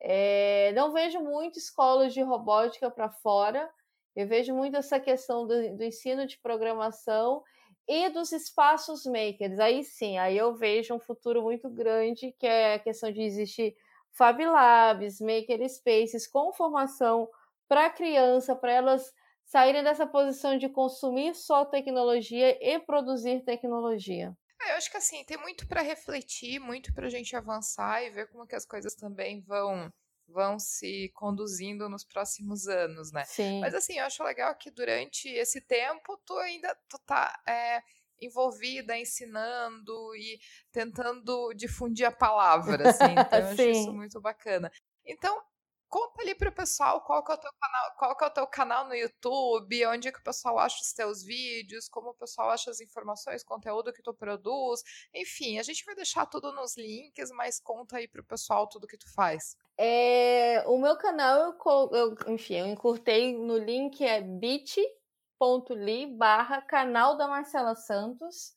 É, 0.00 0.72
não 0.74 0.92
vejo 0.92 1.20
muito 1.20 1.58
escolas 1.58 2.14
de 2.14 2.22
robótica 2.22 2.90
para 2.90 3.10
fora, 3.10 3.68
eu 4.14 4.26
vejo 4.26 4.54
muito 4.54 4.76
essa 4.76 4.98
questão 4.98 5.46
do, 5.46 5.76
do 5.76 5.84
ensino 5.84 6.26
de 6.26 6.38
programação 6.38 7.42
e 7.88 8.08
dos 8.10 8.32
espaços 8.32 9.04
makers. 9.04 9.58
Aí 9.58 9.82
sim, 9.84 10.18
aí 10.18 10.36
eu 10.36 10.54
vejo 10.54 10.94
um 10.94 11.00
futuro 11.00 11.42
muito 11.42 11.68
grande, 11.68 12.34
que 12.38 12.46
é 12.46 12.74
a 12.74 12.78
questão 12.78 13.10
de 13.10 13.22
existir 13.22 13.74
Fab 14.12 14.44
Labs, 14.44 15.20
Maker 15.20 15.68
Spaces 15.68 16.26
com 16.26 16.52
formação 16.52 17.28
para 17.68 17.90
criança, 17.90 18.54
para 18.56 18.72
elas 18.72 19.12
saírem 19.44 19.82
dessa 19.82 20.06
posição 20.06 20.56
de 20.56 20.68
consumir 20.68 21.34
só 21.34 21.64
tecnologia 21.64 22.56
e 22.60 22.78
produzir 22.78 23.44
tecnologia. 23.44 24.32
É, 24.62 24.72
eu 24.72 24.76
acho 24.76 24.90
que 24.90 24.96
assim, 24.96 25.24
tem 25.24 25.38
muito 25.38 25.66
para 25.66 25.80
refletir, 25.80 26.60
muito 26.60 26.92
para 26.92 27.06
a 27.06 27.10
gente 27.10 27.34
avançar 27.34 28.04
e 28.04 28.10
ver 28.10 28.28
como 28.28 28.46
que 28.46 28.54
as 28.54 28.66
coisas 28.66 28.94
também 28.94 29.40
vão 29.40 29.90
vão 30.32 30.58
se 30.58 31.10
conduzindo 31.14 31.88
nos 31.88 32.04
próximos 32.04 32.66
anos, 32.66 33.12
né? 33.12 33.24
Sim. 33.24 33.60
Mas 33.60 33.74
assim, 33.74 33.98
eu 33.98 34.04
acho 34.04 34.22
legal 34.22 34.54
que 34.56 34.70
durante 34.70 35.28
esse 35.28 35.60
tempo 35.60 36.20
tu 36.24 36.36
ainda 36.38 36.74
tu 36.88 36.98
tá 37.06 37.40
é, 37.46 37.82
envolvida, 38.20 38.96
ensinando 38.96 40.14
e 40.14 40.38
tentando 40.70 41.52
difundir 41.54 42.06
a 42.06 42.12
palavra, 42.12 42.90
assim. 42.90 43.12
Então 43.18 43.38
eu 43.38 43.46
acho 43.48 43.62
isso 43.62 43.92
muito 43.92 44.20
bacana. 44.20 44.70
Então, 45.04 45.42
conta 45.90 46.22
ali 46.22 46.34
pro 46.36 46.52
pessoal 46.52 47.00
qual 47.02 47.22
que 47.24 47.32
é 47.32 47.34
o 47.34 47.38
teu 47.38 47.50
canal, 47.60 47.96
qual 47.98 48.16
que 48.16 48.24
é 48.24 48.26
o 48.28 48.30
teu 48.30 48.46
canal 48.46 48.86
no 48.86 48.94
YouTube, 48.94 49.86
onde 49.88 50.08
é 50.08 50.12
que 50.12 50.20
o 50.20 50.22
pessoal 50.22 50.58
acha 50.58 50.80
os 50.80 50.92
teus 50.92 51.22
vídeos, 51.24 51.88
como 51.88 52.10
o 52.10 52.14
pessoal 52.14 52.50
acha 52.50 52.70
as 52.70 52.80
informações, 52.80 53.42
conteúdo 53.42 53.92
que 53.92 54.02
tu 54.02 54.14
produz, 54.14 54.82
enfim, 55.12 55.58
a 55.58 55.62
gente 55.64 55.84
vai 55.84 55.96
deixar 55.96 56.26
tudo 56.26 56.52
nos 56.52 56.76
links, 56.76 57.30
mas 57.32 57.60
conta 57.60 57.96
aí 57.96 58.06
pro 58.06 58.24
pessoal 58.24 58.68
tudo 58.68 58.86
que 58.86 58.96
tu 58.96 59.12
faz. 59.12 59.56
É, 59.76 60.62
o 60.66 60.78
meu 60.78 60.96
canal, 60.96 61.56
eu, 61.66 61.90
eu, 61.92 62.14
enfim, 62.32 62.54
eu 62.54 62.66
encurtei 62.66 63.36
no 63.36 63.58
link, 63.58 64.04
é 64.04 64.20
bit.ly 64.20 66.06
barra 66.16 66.62
canal 66.62 67.16
da 67.16 67.26
Marcela 67.26 67.74
Santos. 67.74 68.54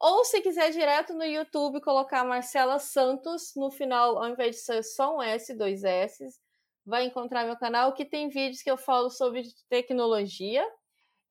Ou 0.00 0.24
se 0.24 0.40
quiser 0.40 0.70
direto 0.72 1.14
no 1.14 1.22
YouTube, 1.22 1.80
colocar 1.80 2.24
Marcela 2.24 2.80
Santos 2.80 3.52
no 3.54 3.70
final, 3.70 4.18
ao 4.18 4.30
invés 4.30 4.56
de 4.56 4.62
ser 4.62 4.82
só 4.82 5.16
um 5.16 5.22
S, 5.22 5.54
dois 5.54 5.84
S, 5.84 6.26
vai 6.84 7.04
encontrar 7.04 7.44
meu 7.44 7.56
canal 7.56 7.92
que 7.92 8.04
tem 8.04 8.28
vídeos 8.28 8.62
que 8.62 8.70
eu 8.70 8.76
falo 8.76 9.10
sobre 9.10 9.42
tecnologia. 9.68 10.64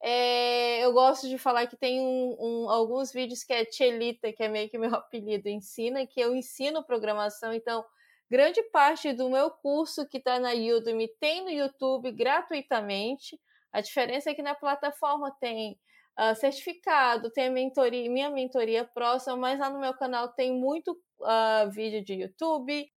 É, 0.03 0.83
eu 0.83 0.93
gosto 0.93 1.29
de 1.29 1.37
falar 1.37 1.67
que 1.67 1.77
tem 1.77 1.99
um, 1.99 2.37
um, 2.39 2.69
alguns 2.69 3.11
vídeos 3.11 3.43
que 3.43 3.53
é 3.53 3.65
Tchelita, 3.65 4.33
que 4.33 4.43
é 4.43 4.47
meio 4.47 4.69
que 4.69 4.77
meu 4.77 4.93
apelido, 4.95 5.47
ensina, 5.49 6.07
que 6.07 6.19
eu 6.19 6.35
ensino 6.35 6.83
programação, 6.83 7.53
então 7.53 7.85
Grande 8.31 8.63
parte 8.63 9.11
do 9.11 9.29
meu 9.29 9.51
curso 9.51 10.07
que 10.07 10.17
está 10.17 10.39
na 10.39 10.53
Udemy 10.53 11.09
tem 11.19 11.43
no 11.43 11.49
YouTube 11.49 12.13
gratuitamente. 12.13 13.37
A 13.73 13.81
diferença 13.81 14.29
é 14.29 14.33
que 14.33 14.41
na 14.41 14.55
plataforma 14.55 15.35
tem 15.37 15.77
uh, 16.17 16.33
certificado, 16.33 17.29
tem 17.29 17.47
a 17.47 17.51
mentoria, 17.51 18.09
minha 18.09 18.29
mentoria 18.29 18.85
próxima, 18.85 19.35
mas 19.35 19.59
lá 19.59 19.69
no 19.69 19.81
meu 19.81 19.93
canal 19.95 20.29
tem 20.29 20.53
muito 20.53 20.93
uh, 21.19 21.69
vídeo 21.71 22.01
de 22.05 22.13
YouTube, 22.13 22.89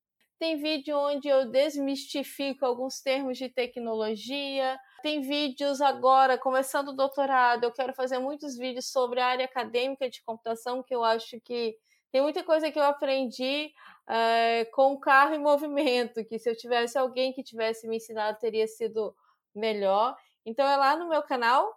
tem 0.45 0.59
vídeo 0.59 0.95
onde 0.99 1.27
eu 1.27 1.51
desmistifico 1.51 2.67
alguns 2.67 3.01
termos 3.01 3.39
de 3.39 3.49
tecnologia, 3.49 4.79
tem 5.03 5.23
vídeos 5.23 5.81
agora, 5.81 6.37
começando 6.37 6.89
o 6.89 6.93
doutorado, 6.93 7.65
eu 7.65 7.73
quero 7.73 7.95
fazer 7.95 8.19
muitos 8.19 8.55
vídeos 8.55 8.93
sobre 8.93 9.21
a 9.21 9.27
área 9.27 9.47
acadêmica 9.47 10.07
de 10.11 10.23
computação, 10.23 10.83
que 10.83 10.95
eu 10.95 11.03
acho 11.03 11.41
que 11.41 11.75
tem 12.13 12.21
muita 12.21 12.45
coisa 12.45 12.71
que 12.71 12.79
eu 12.79 12.85
aprendi 12.85 13.73
é, 14.07 14.67
com 14.67 14.93
o 14.93 15.01
carro 15.01 15.35
em 15.35 15.39
movimento, 15.39 16.23
que 16.27 16.39
se 16.39 16.51
eu 16.51 16.55
tivesse 16.55 16.99
alguém 16.99 17.33
que 17.33 17.43
tivesse 17.43 17.89
me 17.89 17.97
ensinado, 17.97 18.39
teria 18.39 18.67
sido 18.67 19.17
melhor. 19.55 20.15
Então 20.45 20.69
é 20.69 20.77
lá 20.77 20.95
no 20.95 21.09
meu 21.09 21.23
canal. 21.23 21.75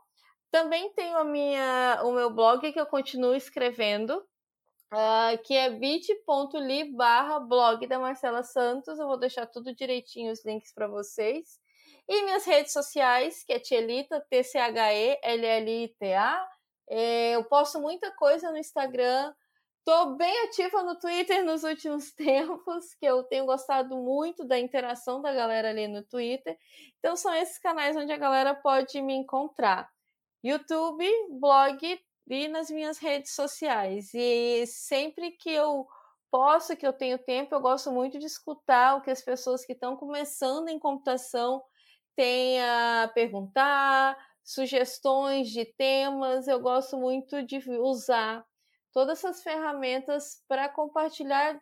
Também 0.51 0.91
tenho 0.91 1.18
a 1.18 1.24
minha, 1.24 2.01
o 2.03 2.11
meu 2.11 2.30
blog 2.30 2.70
que 2.70 2.80
eu 2.80 2.86
continuo 2.86 3.34
escrevendo, 3.34 4.22
uh, 4.93 5.38
que 5.43 5.53
é 5.55 5.69
bit.ly 5.69 6.95
barra 6.95 7.39
blog 7.39 7.85
da 7.88 7.99
Marcela 7.99 8.43
Santos. 8.43 8.99
Eu 8.99 9.07
vou 9.07 9.17
deixar 9.17 9.45
tudo 9.47 9.75
direitinho 9.75 10.31
os 10.31 10.43
links 10.45 10.73
para 10.73 10.88
vocês. 10.88 11.59
E 12.07 12.23
minhas 12.23 12.45
redes 12.45 12.71
sociais, 12.73 13.43
que 13.43 13.53
é 13.53 13.59
Tchelita, 13.59 14.25
T-C-H-E-L-L-I-T-A. 14.29 15.27
É, 16.89 17.35
eu 17.35 17.43
posto 17.43 17.81
muita 17.81 18.09
coisa 18.11 18.49
no 18.49 18.57
Instagram, 18.57 19.33
Estou 19.88 20.17
bem 20.17 20.43
ativa 20.43 20.83
no 20.83 20.99
Twitter 20.99 21.45
nos 21.45 21.63
últimos 21.63 22.11
tempos, 22.11 22.93
que 22.95 23.05
eu 23.05 23.23
tenho 23.23 23.45
gostado 23.45 23.95
muito 23.95 24.43
da 24.43 24.59
interação 24.59 25.21
da 25.21 25.33
galera 25.33 25.69
ali 25.69 25.88
no 25.88 26.03
Twitter. 26.03 26.57
Então 26.99 27.15
são 27.15 27.33
esses 27.33 27.57
canais 27.57 27.95
onde 27.95 28.11
a 28.11 28.17
galera 28.17 28.53
pode 28.53 29.01
me 29.01 29.13
encontrar. 29.13 29.89
YouTube, 30.43 31.07
blog 31.39 31.97
e 32.30 32.47
nas 32.47 32.69
minhas 32.69 32.97
redes 32.97 33.34
sociais. 33.34 34.13
E 34.13 34.65
sempre 34.67 35.32
que 35.32 35.49
eu 35.49 35.88
posso, 36.30 36.75
que 36.75 36.86
eu 36.86 36.93
tenho 36.93 37.17
tempo, 37.17 37.55
eu 37.55 37.61
gosto 37.61 37.91
muito 37.91 38.19
de 38.19 38.25
escutar 38.25 38.95
o 38.95 39.01
que 39.01 39.09
as 39.09 39.21
pessoas 39.21 39.65
que 39.65 39.73
estão 39.73 39.95
começando 39.95 40.67
em 40.67 40.80
computação 40.80 41.63
têm 42.15 42.61
a 42.61 43.09
perguntar, 43.13 44.17
sugestões 44.43 45.49
de 45.49 45.65
temas, 45.65 46.47
eu 46.47 46.59
gosto 46.59 46.97
muito 46.97 47.43
de 47.43 47.57
usar 47.80 48.45
todas 48.91 49.19
essas 49.19 49.43
ferramentas 49.43 50.43
para 50.47 50.67
compartilhar 50.69 51.61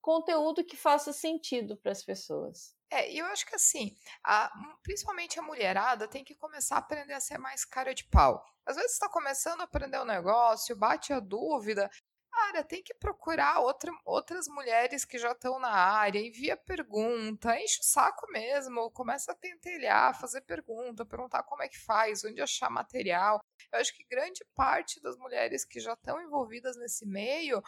conteúdo 0.00 0.64
que 0.64 0.76
faça 0.76 1.12
sentido 1.12 1.76
para 1.76 1.92
as 1.92 2.04
pessoas. 2.04 2.74
É, 2.92 3.10
e 3.10 3.18
eu 3.18 3.26
acho 3.26 3.46
que 3.46 3.54
assim, 3.54 3.96
a, 4.22 4.52
principalmente 4.82 5.38
a 5.38 5.42
mulherada 5.42 6.06
tem 6.06 6.22
que 6.22 6.34
começar 6.34 6.76
a 6.76 6.78
aprender 6.78 7.14
a 7.14 7.20
ser 7.20 7.38
mais 7.38 7.64
cara 7.64 7.94
de 7.94 8.04
pau. 8.04 8.44
Às 8.66 8.76
vezes 8.76 8.92
está 8.92 9.08
começando 9.08 9.62
a 9.62 9.64
aprender 9.64 9.96
o 9.96 10.02
um 10.02 10.04
negócio, 10.04 10.76
bate 10.76 11.10
a 11.10 11.18
dúvida, 11.18 11.90
Cara, 12.32 12.64
tem 12.64 12.82
que 12.82 12.94
procurar 12.94 13.60
outra, 13.60 13.92
outras 14.06 14.48
mulheres 14.48 15.04
que 15.04 15.18
já 15.18 15.32
estão 15.32 15.58
na 15.58 15.70
área, 15.70 16.18
envia 16.18 16.56
pergunta, 16.56 17.54
enche 17.60 17.80
o 17.80 17.84
saco 17.84 18.26
mesmo, 18.32 18.90
começa 18.90 19.32
a 19.32 19.36
pentelhar, 19.36 20.18
fazer 20.18 20.40
pergunta, 20.40 21.04
perguntar 21.04 21.42
como 21.42 21.62
é 21.62 21.68
que 21.68 21.78
faz, 21.78 22.24
onde 22.24 22.40
achar 22.40 22.70
material. 22.70 23.38
Eu 23.70 23.78
acho 23.78 23.94
que 23.94 24.04
grande 24.04 24.44
parte 24.54 25.00
das 25.02 25.16
mulheres 25.18 25.64
que 25.64 25.78
já 25.78 25.92
estão 25.92 26.20
envolvidas 26.22 26.74
nesse 26.78 27.06
meio 27.06 27.62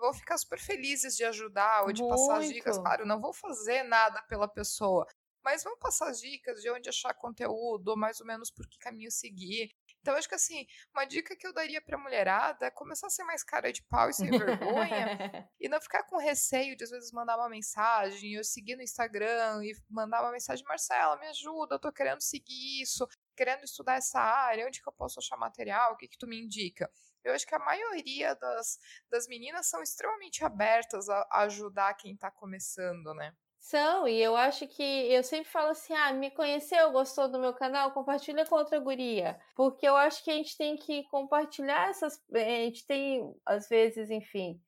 vão 0.00 0.12
ficar 0.12 0.38
super 0.38 0.58
felizes 0.58 1.16
de 1.16 1.24
ajudar 1.24 1.84
ou 1.84 1.92
de 1.92 2.02
Muito. 2.02 2.16
passar 2.16 2.38
as 2.38 2.48
dicas. 2.48 2.78
Claro, 2.78 3.06
não 3.06 3.20
vou 3.20 3.32
fazer 3.32 3.82
nada 3.84 4.20
pela 4.22 4.48
pessoa, 4.48 5.06
mas 5.44 5.62
vão 5.62 5.76
passar 5.78 6.08
as 6.08 6.20
dicas 6.20 6.60
de 6.60 6.70
onde 6.70 6.88
achar 6.88 7.14
conteúdo, 7.14 7.96
mais 7.96 8.20
ou 8.20 8.26
menos 8.26 8.50
por 8.50 8.68
que 8.68 8.78
caminho 8.78 9.10
seguir. 9.10 9.70
Então, 10.00 10.14
acho 10.14 10.28
que 10.28 10.34
assim, 10.34 10.66
uma 10.94 11.04
dica 11.04 11.36
que 11.36 11.46
eu 11.46 11.52
daria 11.52 11.80
pra 11.80 11.98
mulherada 11.98 12.66
é 12.66 12.70
começar 12.70 13.06
a 13.06 13.10
ser 13.10 13.24
mais 13.24 13.44
cara 13.44 13.72
de 13.72 13.82
pau 13.82 14.08
e 14.08 14.14
sem 14.14 14.30
vergonha 14.30 14.30
e 15.60 15.68
não 15.68 15.80
ficar 15.80 16.04
com 16.04 16.16
receio 16.16 16.74
de 16.76 16.84
às 16.84 16.90
vezes 16.90 17.12
mandar 17.12 17.36
uma 17.36 17.48
mensagem, 17.48 18.32
eu 18.34 18.44
seguir 18.44 18.76
no 18.76 18.82
Instagram 18.82 19.62
e 19.62 19.74
mandar 19.88 20.22
uma 20.22 20.32
mensagem, 20.32 20.64
Marcela, 20.66 21.18
me 21.18 21.26
ajuda, 21.26 21.74
eu 21.74 21.78
tô 21.78 21.92
querendo 21.92 22.22
seguir 22.22 22.82
isso, 22.82 23.06
querendo 23.36 23.64
estudar 23.64 23.96
essa 23.96 24.20
área, 24.20 24.66
onde 24.66 24.80
que 24.82 24.88
eu 24.88 24.92
posso 24.92 25.18
achar 25.18 25.36
material, 25.36 25.92
o 25.92 25.96
que 25.96 26.08
que 26.08 26.18
tu 26.18 26.26
me 26.26 26.40
indica? 26.40 26.90
Eu 27.24 27.34
acho 27.34 27.46
que 27.46 27.54
a 27.54 27.58
maioria 27.58 28.34
das, 28.34 28.78
das 29.10 29.26
meninas 29.26 29.68
são 29.68 29.82
extremamente 29.82 30.44
abertas 30.44 31.08
a, 31.08 31.26
ajudar 31.42 31.94
quem 31.94 32.14
está 32.14 32.30
começando, 32.30 33.14
né? 33.14 33.34
São, 33.58 34.08
e 34.08 34.20
eu 34.20 34.34
acho 34.36 34.66
que 34.66 34.82
eu 34.82 35.22
sempre 35.22 35.50
falo 35.50 35.70
assim: 35.70 35.92
ah, 35.92 36.12
me 36.12 36.30
conheceu, 36.30 36.90
gostou 36.92 37.28
do 37.28 37.38
meu 37.38 37.52
canal, 37.52 37.92
compartilha 37.92 38.46
com 38.46 38.54
outra 38.54 38.78
guria. 38.78 39.38
Porque 39.54 39.86
eu 39.86 39.96
acho 39.96 40.24
que 40.24 40.30
a 40.30 40.34
gente 40.34 40.56
tem 40.56 40.76
que 40.76 41.04
compartilhar 41.04 41.90
essas. 41.90 42.18
Eh, 42.34 42.62
a 42.62 42.64
gente 42.64 42.86
tem, 42.86 43.34
às 43.44 43.68
vezes, 43.68 44.10
enfim. 44.10 44.60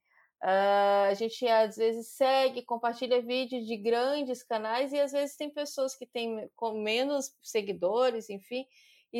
Uh, 0.43 1.07
a 1.09 1.15
gente 1.15 1.47
às 1.47 1.77
vezes 1.77 2.09
segue, 2.17 2.63
compartilha 2.63 3.23
vídeos 3.23 3.65
de 3.65 3.77
grandes 3.77 4.43
canais 4.43 4.93
e 4.93 5.01
às 5.01 5.13
vezes 5.13 5.37
tem 5.37 5.49
pessoas 5.49 5.95
que 5.95 6.05
têm 6.05 6.51
com 6.57 6.83
menos 6.83 7.31
seguidores, 7.41 8.29
enfim, 8.29 8.67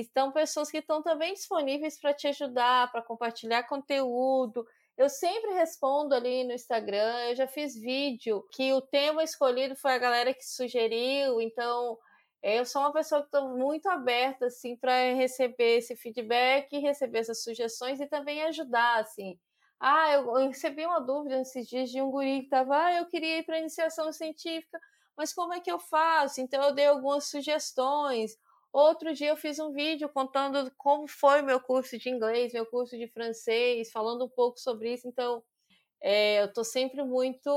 estão 0.01 0.33
pessoas 0.33 0.71
que 0.71 0.79
estão 0.79 1.03
também 1.03 1.35
disponíveis 1.35 2.01
para 2.01 2.15
te 2.15 2.29
ajudar, 2.29 2.91
para 2.91 3.03
compartilhar 3.03 3.65
conteúdo. 3.65 4.67
Eu 4.97 5.09
sempre 5.09 5.53
respondo 5.55 6.15
ali 6.15 6.45
no 6.45 6.53
Instagram, 6.53 7.29
eu 7.29 7.37
já 7.37 7.47
fiz 7.47 7.75
vídeo 7.75 8.47
que 8.53 8.73
o 8.73 8.81
tema 8.81 9.25
escolhido 9.25 9.75
foi 9.77 9.93
a 9.93 9.99
galera 9.99 10.35
que 10.35 10.45
sugeriu, 10.45 11.41
então 11.41 11.99
eu 12.43 12.65
sou 12.67 12.83
uma 12.83 12.93
pessoa 12.93 13.23
que 13.23 13.29
estou 13.29 13.57
muito 13.57 13.89
aberta 13.89 14.47
assim 14.47 14.77
para 14.77 15.15
receber 15.15 15.79
esse 15.79 15.97
feedback, 15.97 16.77
receber 16.79 17.21
essas 17.21 17.43
sugestões 17.43 18.01
e 18.01 18.07
também 18.07 18.43
ajudar 18.45 19.01
assim. 19.01 19.39
Ah, 19.81 20.13
eu, 20.13 20.39
eu 20.39 20.49
recebi 20.49 20.85
uma 20.87 21.01
dúvida 21.01 21.39
nesses 21.39 21.67
dias 21.67 21.91
de 21.91 22.01
um 22.01 22.11
guri 22.11 22.41
que 22.41 22.45
estava, 22.45 22.77
ah, 22.85 22.95
eu 22.95 23.07
queria 23.07 23.39
ir 23.39 23.45
para 23.45 23.59
iniciação 23.59 24.13
científica, 24.13 24.79
mas 25.17 25.33
como 25.33 25.53
é 25.53 25.61
que 25.61 25.71
eu 25.71 25.79
faço? 25.79 26.41
Então 26.41 26.63
eu 26.63 26.75
dei 26.75 26.87
algumas 26.87 27.25
sugestões. 27.25 28.37
Outro 28.73 29.13
dia 29.13 29.29
eu 29.29 29.37
fiz 29.37 29.59
um 29.59 29.71
vídeo 29.71 30.09
contando 30.09 30.73
como 30.79 31.07
foi 31.07 31.43
meu 31.43 31.61
curso 31.61 31.99
de 31.99 32.09
inglês, 32.09 32.53
meu 32.55 32.65
curso 32.65 32.97
de 32.97 33.07
francês, 33.07 33.91
falando 33.91 34.25
um 34.25 34.29
pouco 34.29 34.59
sobre 34.59 34.95
isso. 34.95 35.07
Então, 35.07 35.43
é, 36.03 36.41
eu 36.41 36.47
estou 36.47 36.65
sempre 36.65 37.03
muito. 37.05 37.51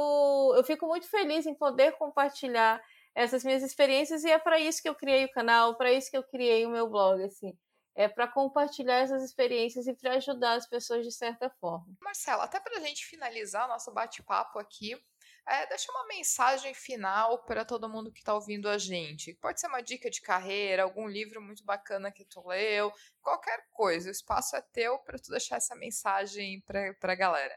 Eu 0.55 0.63
fico 0.63 0.85
muito 0.85 1.09
feliz 1.09 1.45
em 1.45 1.55
poder 1.55 1.93
compartilhar 1.93 2.83
essas 3.15 3.45
minhas 3.45 3.63
experiências 3.63 4.25
e 4.25 4.29
é 4.29 4.37
para 4.37 4.59
isso 4.59 4.81
que 4.81 4.89
eu 4.89 4.93
criei 4.93 5.23
o 5.23 5.31
canal, 5.31 5.75
para 5.77 5.91
isso 5.91 6.11
que 6.11 6.17
eu 6.17 6.23
criei 6.23 6.65
o 6.65 6.69
meu 6.69 6.89
blog, 6.89 7.23
assim. 7.23 7.57
É 7.95 8.09
para 8.09 8.27
compartilhar 8.27 8.97
essas 8.97 9.23
experiências 9.23 9.87
e 9.87 9.93
para 9.93 10.15
ajudar 10.15 10.55
as 10.55 10.67
pessoas 10.67 11.05
de 11.05 11.13
certa 11.13 11.49
forma. 11.49 11.87
Marcela, 12.01 12.43
até 12.43 12.59
para 12.59 12.77
a 12.77 12.81
gente 12.81 13.05
finalizar 13.05 13.69
nosso 13.69 13.89
bate-papo 13.93 14.59
aqui, 14.59 15.01
é, 15.47 15.67
deixa 15.67 15.91
uma 15.91 16.07
mensagem 16.07 16.73
final 16.73 17.43
para 17.45 17.63
todo 17.63 17.89
mundo 17.89 18.11
que 18.11 18.19
está 18.19 18.33
ouvindo 18.33 18.67
a 18.67 18.77
gente. 18.77 19.33
Pode 19.35 19.59
ser 19.59 19.67
uma 19.67 19.81
dica 19.81 20.09
de 20.09 20.21
carreira, 20.21 20.83
algum 20.83 21.07
livro 21.07 21.41
muito 21.41 21.63
bacana 21.63 22.11
que 22.11 22.25
tu 22.25 22.45
leu, 22.47 22.91
qualquer 23.21 23.65
coisa. 23.71 24.09
O 24.09 24.11
espaço 24.11 24.55
é 24.55 24.61
teu 24.73 24.97
para 24.99 25.19
tu 25.19 25.29
deixar 25.29 25.57
essa 25.57 25.75
mensagem 25.75 26.61
para 26.61 27.13
a 27.13 27.15
galera. 27.15 27.55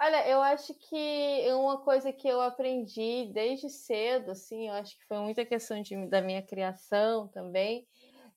Olha, 0.00 0.26
eu 0.26 0.40
acho 0.40 0.74
que 0.74 1.44
uma 1.52 1.84
coisa 1.84 2.10
que 2.10 2.26
eu 2.26 2.40
aprendi 2.40 3.30
desde 3.34 3.68
cedo, 3.68 4.30
assim, 4.30 4.68
eu 4.68 4.74
acho 4.74 4.96
que 4.96 5.04
foi 5.06 5.18
muita 5.18 5.44
questão 5.44 5.82
de, 5.82 5.94
da 6.08 6.22
minha 6.22 6.42
criação 6.42 7.28
também, 7.28 7.86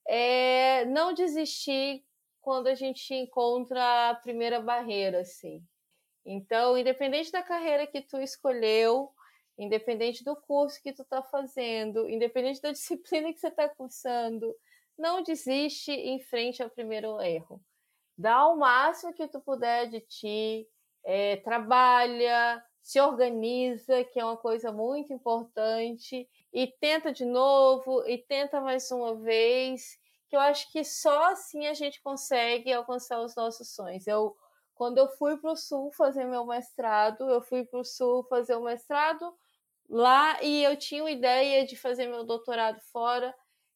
é 0.06 0.84
não 0.86 1.14
desistir 1.14 2.06
quando 2.42 2.68
a 2.68 2.76
gente 2.76 3.14
encontra 3.14 4.10
a 4.10 4.16
primeira 4.16 4.60
barreira, 4.60 5.22
assim. 5.22 5.66
Então, 6.26 6.78
independente 6.78 7.32
da 7.32 7.44
carreira 7.44 7.86
que 7.86 8.02
tu 8.02 8.18
escolheu, 8.20 9.12
independente 9.58 10.24
do 10.24 10.36
curso 10.36 10.82
que 10.82 10.94
tu 10.94 11.02
está 11.02 11.22
fazendo, 11.22 12.10
independente 12.10 12.62
da 12.62 12.72
disciplina 12.74 13.32
que 13.34 13.40
você 13.40 13.48
está 13.48 13.68
cursando, 13.70 14.56
não 14.98 15.22
desiste 15.24 15.92
em 15.92 16.20
frente 16.20 16.62
ao 16.62 16.70
primeiro 16.70 17.20
erro. 17.22 17.62
Dá 18.18 18.48
o 18.48 18.58
máximo 18.58 19.14
que 19.14 19.28
tu 19.28 19.42
puder 19.42 19.90
de 19.90 20.00
ti, 20.02 20.68
é, 21.04 21.38
trabalha, 21.38 22.64
se 22.82 23.00
organiza, 23.00 24.04
que 24.04 24.20
é 24.20 24.26
uma 24.26 24.38
coisa 24.38 24.72
muito 24.72 25.12
importante, 25.12 26.30
e 26.54 26.68
tenta 26.68 27.12
de 27.12 27.26
novo, 27.26 28.08
e 28.08 28.18
tenta 28.18 28.62
mais 28.62 28.92
uma 28.92 29.16
vez, 29.16 29.98
que 30.28 30.36
eu 30.36 30.40
acho 30.40 30.72
que 30.72 30.84
só 30.84 31.32
assim 31.32 31.66
a 31.66 31.74
gente 31.74 32.02
consegue 32.02 32.72
alcançar 32.72 33.22
os 33.22 33.36
nossos 33.36 33.74
sonhos. 33.74 34.06
Eu 34.06 34.36
quando 34.76 34.98
eu 34.98 35.08
fui 35.10 35.38
para 35.38 35.52
o 35.52 35.56
Sul 35.56 35.92
fazer 35.92 36.26
meu 36.26 36.46
mestrado, 36.46 37.30
eu 37.30 37.42
fui 37.42 37.66
para 37.66 37.80
o 37.80 37.86
Sul 37.86 38.24
fazer 38.30 38.56
o 38.56 38.64
mestrado 38.64 39.34
lá 39.90 40.42
e 40.44 40.64
eu 40.64 40.76
tinha 40.78 41.04
uma 41.04 41.12
ideia 41.12 41.66
de 41.66 41.76
fazer 41.76 42.08
meu 42.08 42.24
doutorado 42.26 42.80
fora. 42.92 43.34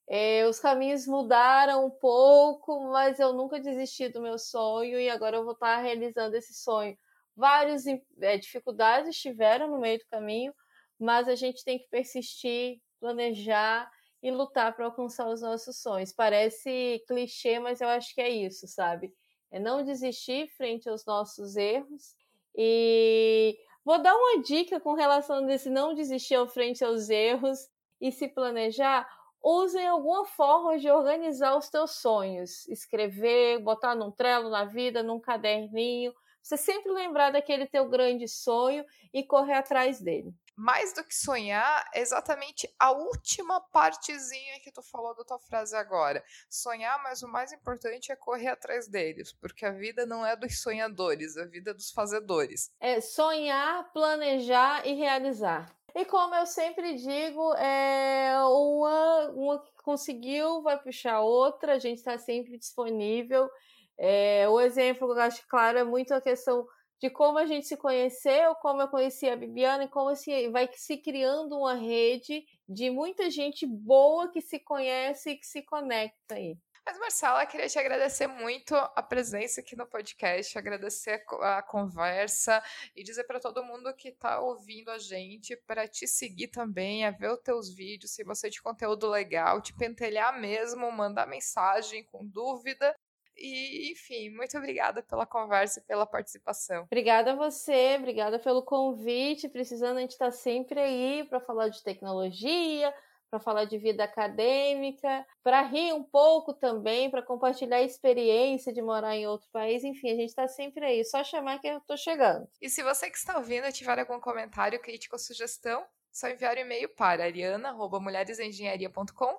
É, 0.08 0.46
os 0.46 0.58
caminhos 0.58 1.06
mudaram 1.06 1.86
um 1.86 1.90
pouco, 1.90 2.80
mas 2.90 3.20
eu 3.20 3.32
nunca 3.32 3.60
desisti 3.60 4.08
do 4.08 4.22
meu 4.22 4.38
sonho 4.38 4.98
e 4.98 5.08
agora 5.10 5.36
eu 5.36 5.44
vou 5.44 5.52
estar 5.52 5.78
realizando 5.78 6.34
esse 6.36 6.54
sonho. 6.54 6.96
Várias 7.36 7.84
é, 8.20 8.38
dificuldades 8.38 9.10
estiveram 9.10 9.68
no 9.70 9.78
meio 9.78 9.98
do 9.98 10.06
caminho, 10.06 10.52
mas 10.98 11.28
a 11.28 11.34
gente 11.34 11.62
tem 11.64 11.78
que 11.78 11.88
persistir, 11.88 12.80
planejar 12.98 13.88
e 14.22 14.30
lutar 14.30 14.74
para 14.74 14.86
alcançar 14.86 15.28
os 15.28 15.40
nossos 15.42 15.80
sonhos. 15.80 16.12
Parece 16.12 17.02
clichê, 17.06 17.60
mas 17.60 17.80
eu 17.80 17.88
acho 17.88 18.14
que 18.14 18.20
é 18.20 18.28
isso, 18.28 18.66
sabe? 18.66 19.14
É 19.50 19.58
não 19.58 19.82
desistir 19.82 20.48
frente 20.48 20.88
aos 20.88 21.04
nossos 21.04 21.56
erros. 21.56 22.14
E 22.54 23.58
vou 23.84 24.00
dar 24.02 24.14
uma 24.14 24.42
dica 24.42 24.80
com 24.80 24.94
relação 24.94 25.36
a 25.36 25.40
desse 25.42 25.70
não 25.70 25.94
desistir 25.94 26.46
frente 26.48 26.84
aos 26.84 27.08
erros 27.08 27.68
e 28.00 28.12
se 28.12 28.28
planejar. 28.28 29.08
Use 29.42 29.78
alguma 29.78 30.24
forma 30.24 30.78
de 30.78 30.90
organizar 30.90 31.56
os 31.56 31.68
teus 31.68 31.92
sonhos, 31.92 32.66
escrever, 32.68 33.60
botar 33.60 33.94
num 33.94 34.10
trelo 34.10 34.50
na 34.50 34.64
vida, 34.64 35.02
num 35.02 35.20
caderninho. 35.20 36.12
Você 36.42 36.56
sempre 36.56 36.92
lembrar 36.92 37.30
daquele 37.30 37.66
teu 37.66 37.88
grande 37.88 38.26
sonho 38.26 38.84
e 39.12 39.22
correr 39.22 39.54
atrás 39.54 40.00
dele 40.00 40.34
mais 40.58 40.92
do 40.92 41.04
que 41.04 41.14
sonhar, 41.14 41.88
é 41.94 42.00
exatamente 42.00 42.68
a 42.80 42.90
última 42.90 43.60
partezinha 43.60 44.58
que 44.60 44.72
tu 44.72 44.82
falou 44.82 45.14
da 45.14 45.22
tua 45.22 45.38
frase 45.38 45.76
agora. 45.76 46.22
Sonhar, 46.50 47.00
mas 47.04 47.22
o 47.22 47.28
mais 47.28 47.52
importante 47.52 48.10
é 48.10 48.16
correr 48.16 48.48
atrás 48.48 48.88
deles, 48.88 49.32
porque 49.32 49.64
a 49.64 49.70
vida 49.70 50.04
não 50.04 50.26
é 50.26 50.34
dos 50.34 50.60
sonhadores, 50.60 51.36
a 51.36 51.44
vida 51.44 51.70
é 51.70 51.74
dos 51.74 51.92
fazedores. 51.92 52.72
É 52.80 53.00
sonhar, 53.00 53.92
planejar 53.92 54.84
e 54.84 54.94
realizar. 54.94 55.72
E 55.94 56.04
como 56.04 56.34
eu 56.34 56.44
sempre 56.44 56.96
digo, 56.96 57.54
é 57.54 58.32
uma, 58.42 59.30
uma 59.30 59.58
que 59.62 59.72
conseguiu 59.84 60.60
vai 60.60 60.76
puxar 60.76 61.20
outra, 61.20 61.74
a 61.74 61.78
gente 61.78 61.98
está 61.98 62.18
sempre 62.18 62.58
disponível. 62.58 63.48
É, 63.96 64.48
o 64.48 64.60
exemplo 64.60 65.12
eu 65.12 65.20
acho 65.20 65.46
claro 65.48 65.78
é 65.78 65.84
muito 65.84 66.12
a 66.12 66.20
questão 66.20 66.66
de 67.00 67.10
como 67.10 67.38
a 67.38 67.46
gente 67.46 67.66
se 67.66 67.76
conheceu, 67.76 68.54
como 68.56 68.82
eu 68.82 68.88
conheci 68.88 69.28
a 69.28 69.36
Bibiana 69.36 69.84
e 69.84 69.88
como 69.88 70.14
se 70.16 70.48
vai 70.48 70.68
se 70.72 70.96
criando 70.96 71.56
uma 71.56 71.74
rede 71.74 72.44
de 72.68 72.90
muita 72.90 73.30
gente 73.30 73.66
boa 73.66 74.30
que 74.30 74.40
se 74.40 74.58
conhece 74.58 75.30
e 75.30 75.36
que 75.36 75.46
se 75.46 75.62
conecta 75.62 76.34
aí. 76.34 76.58
Mas, 76.88 76.98
Marcela, 76.98 77.44
queria 77.44 77.68
te 77.68 77.78
agradecer 77.78 78.26
muito 78.26 78.74
a 78.74 79.02
presença 79.02 79.60
aqui 79.60 79.76
no 79.76 79.86
podcast, 79.86 80.56
agradecer 80.56 81.22
a, 81.42 81.60
conversa 81.60 82.62
e 82.96 83.02
dizer 83.02 83.24
para 83.24 83.38
todo 83.38 83.62
mundo 83.62 83.92
que 83.92 84.08
está 84.08 84.40
ouvindo 84.40 84.90
a 84.90 84.98
gente 84.98 85.54
para 85.54 85.86
te 85.86 86.08
seguir 86.08 86.48
também, 86.48 87.04
a 87.04 87.10
ver 87.10 87.30
os 87.30 87.40
teus 87.40 87.68
vídeos, 87.74 88.12
se 88.12 88.24
você 88.24 88.48
de 88.48 88.62
conteúdo 88.62 89.06
legal, 89.06 89.60
te 89.60 89.74
pentelhar 89.74 90.40
mesmo, 90.40 90.90
mandar 90.90 91.26
mensagem 91.26 92.02
com 92.04 92.24
dúvida. 92.24 92.96
E, 93.38 93.92
enfim, 93.92 94.30
muito 94.30 94.56
obrigada 94.58 95.02
pela 95.02 95.24
conversa 95.24 95.80
e 95.80 95.84
pela 95.84 96.04
participação. 96.04 96.82
Obrigada 96.84 97.32
a 97.32 97.36
você, 97.36 97.96
obrigada 97.98 98.38
pelo 98.38 98.62
convite. 98.62 99.48
Precisando, 99.48 99.98
a 99.98 100.00
gente 100.00 100.12
está 100.12 100.30
sempre 100.30 100.80
aí 100.80 101.24
para 101.28 101.40
falar 101.40 101.68
de 101.68 101.82
tecnologia, 101.82 102.92
para 103.30 103.38
falar 103.38 103.64
de 103.64 103.78
vida 103.78 104.04
acadêmica, 104.04 105.24
para 105.42 105.62
rir 105.62 105.92
um 105.92 106.02
pouco 106.02 106.52
também, 106.52 107.10
para 107.10 107.22
compartilhar 107.22 107.76
a 107.76 107.82
experiência 107.82 108.72
de 108.72 108.82
morar 108.82 109.16
em 109.16 109.26
outro 109.26 109.48
país. 109.52 109.84
Enfim, 109.84 110.10
a 110.10 110.16
gente 110.16 110.30
está 110.30 110.48
sempre 110.48 110.84
aí. 110.84 111.04
Só 111.04 111.22
chamar 111.22 111.60
que 111.60 111.68
eu 111.68 111.78
estou 111.78 111.96
chegando. 111.96 112.48
E 112.60 112.68
se 112.68 112.82
você 112.82 113.08
que 113.10 113.16
está 113.16 113.36
ouvindo 113.36 113.70
tiver 113.72 113.98
algum 113.98 114.18
comentário, 114.18 114.80
crítica 114.80 115.14
ou 115.14 115.20
sugestão, 115.20 115.86
só 116.10 116.28
enviar 116.28 116.56
um 116.56 116.60
e-mail 116.60 116.88
para 116.88 117.24
ariana.mulheresengenharia.com 117.24 119.38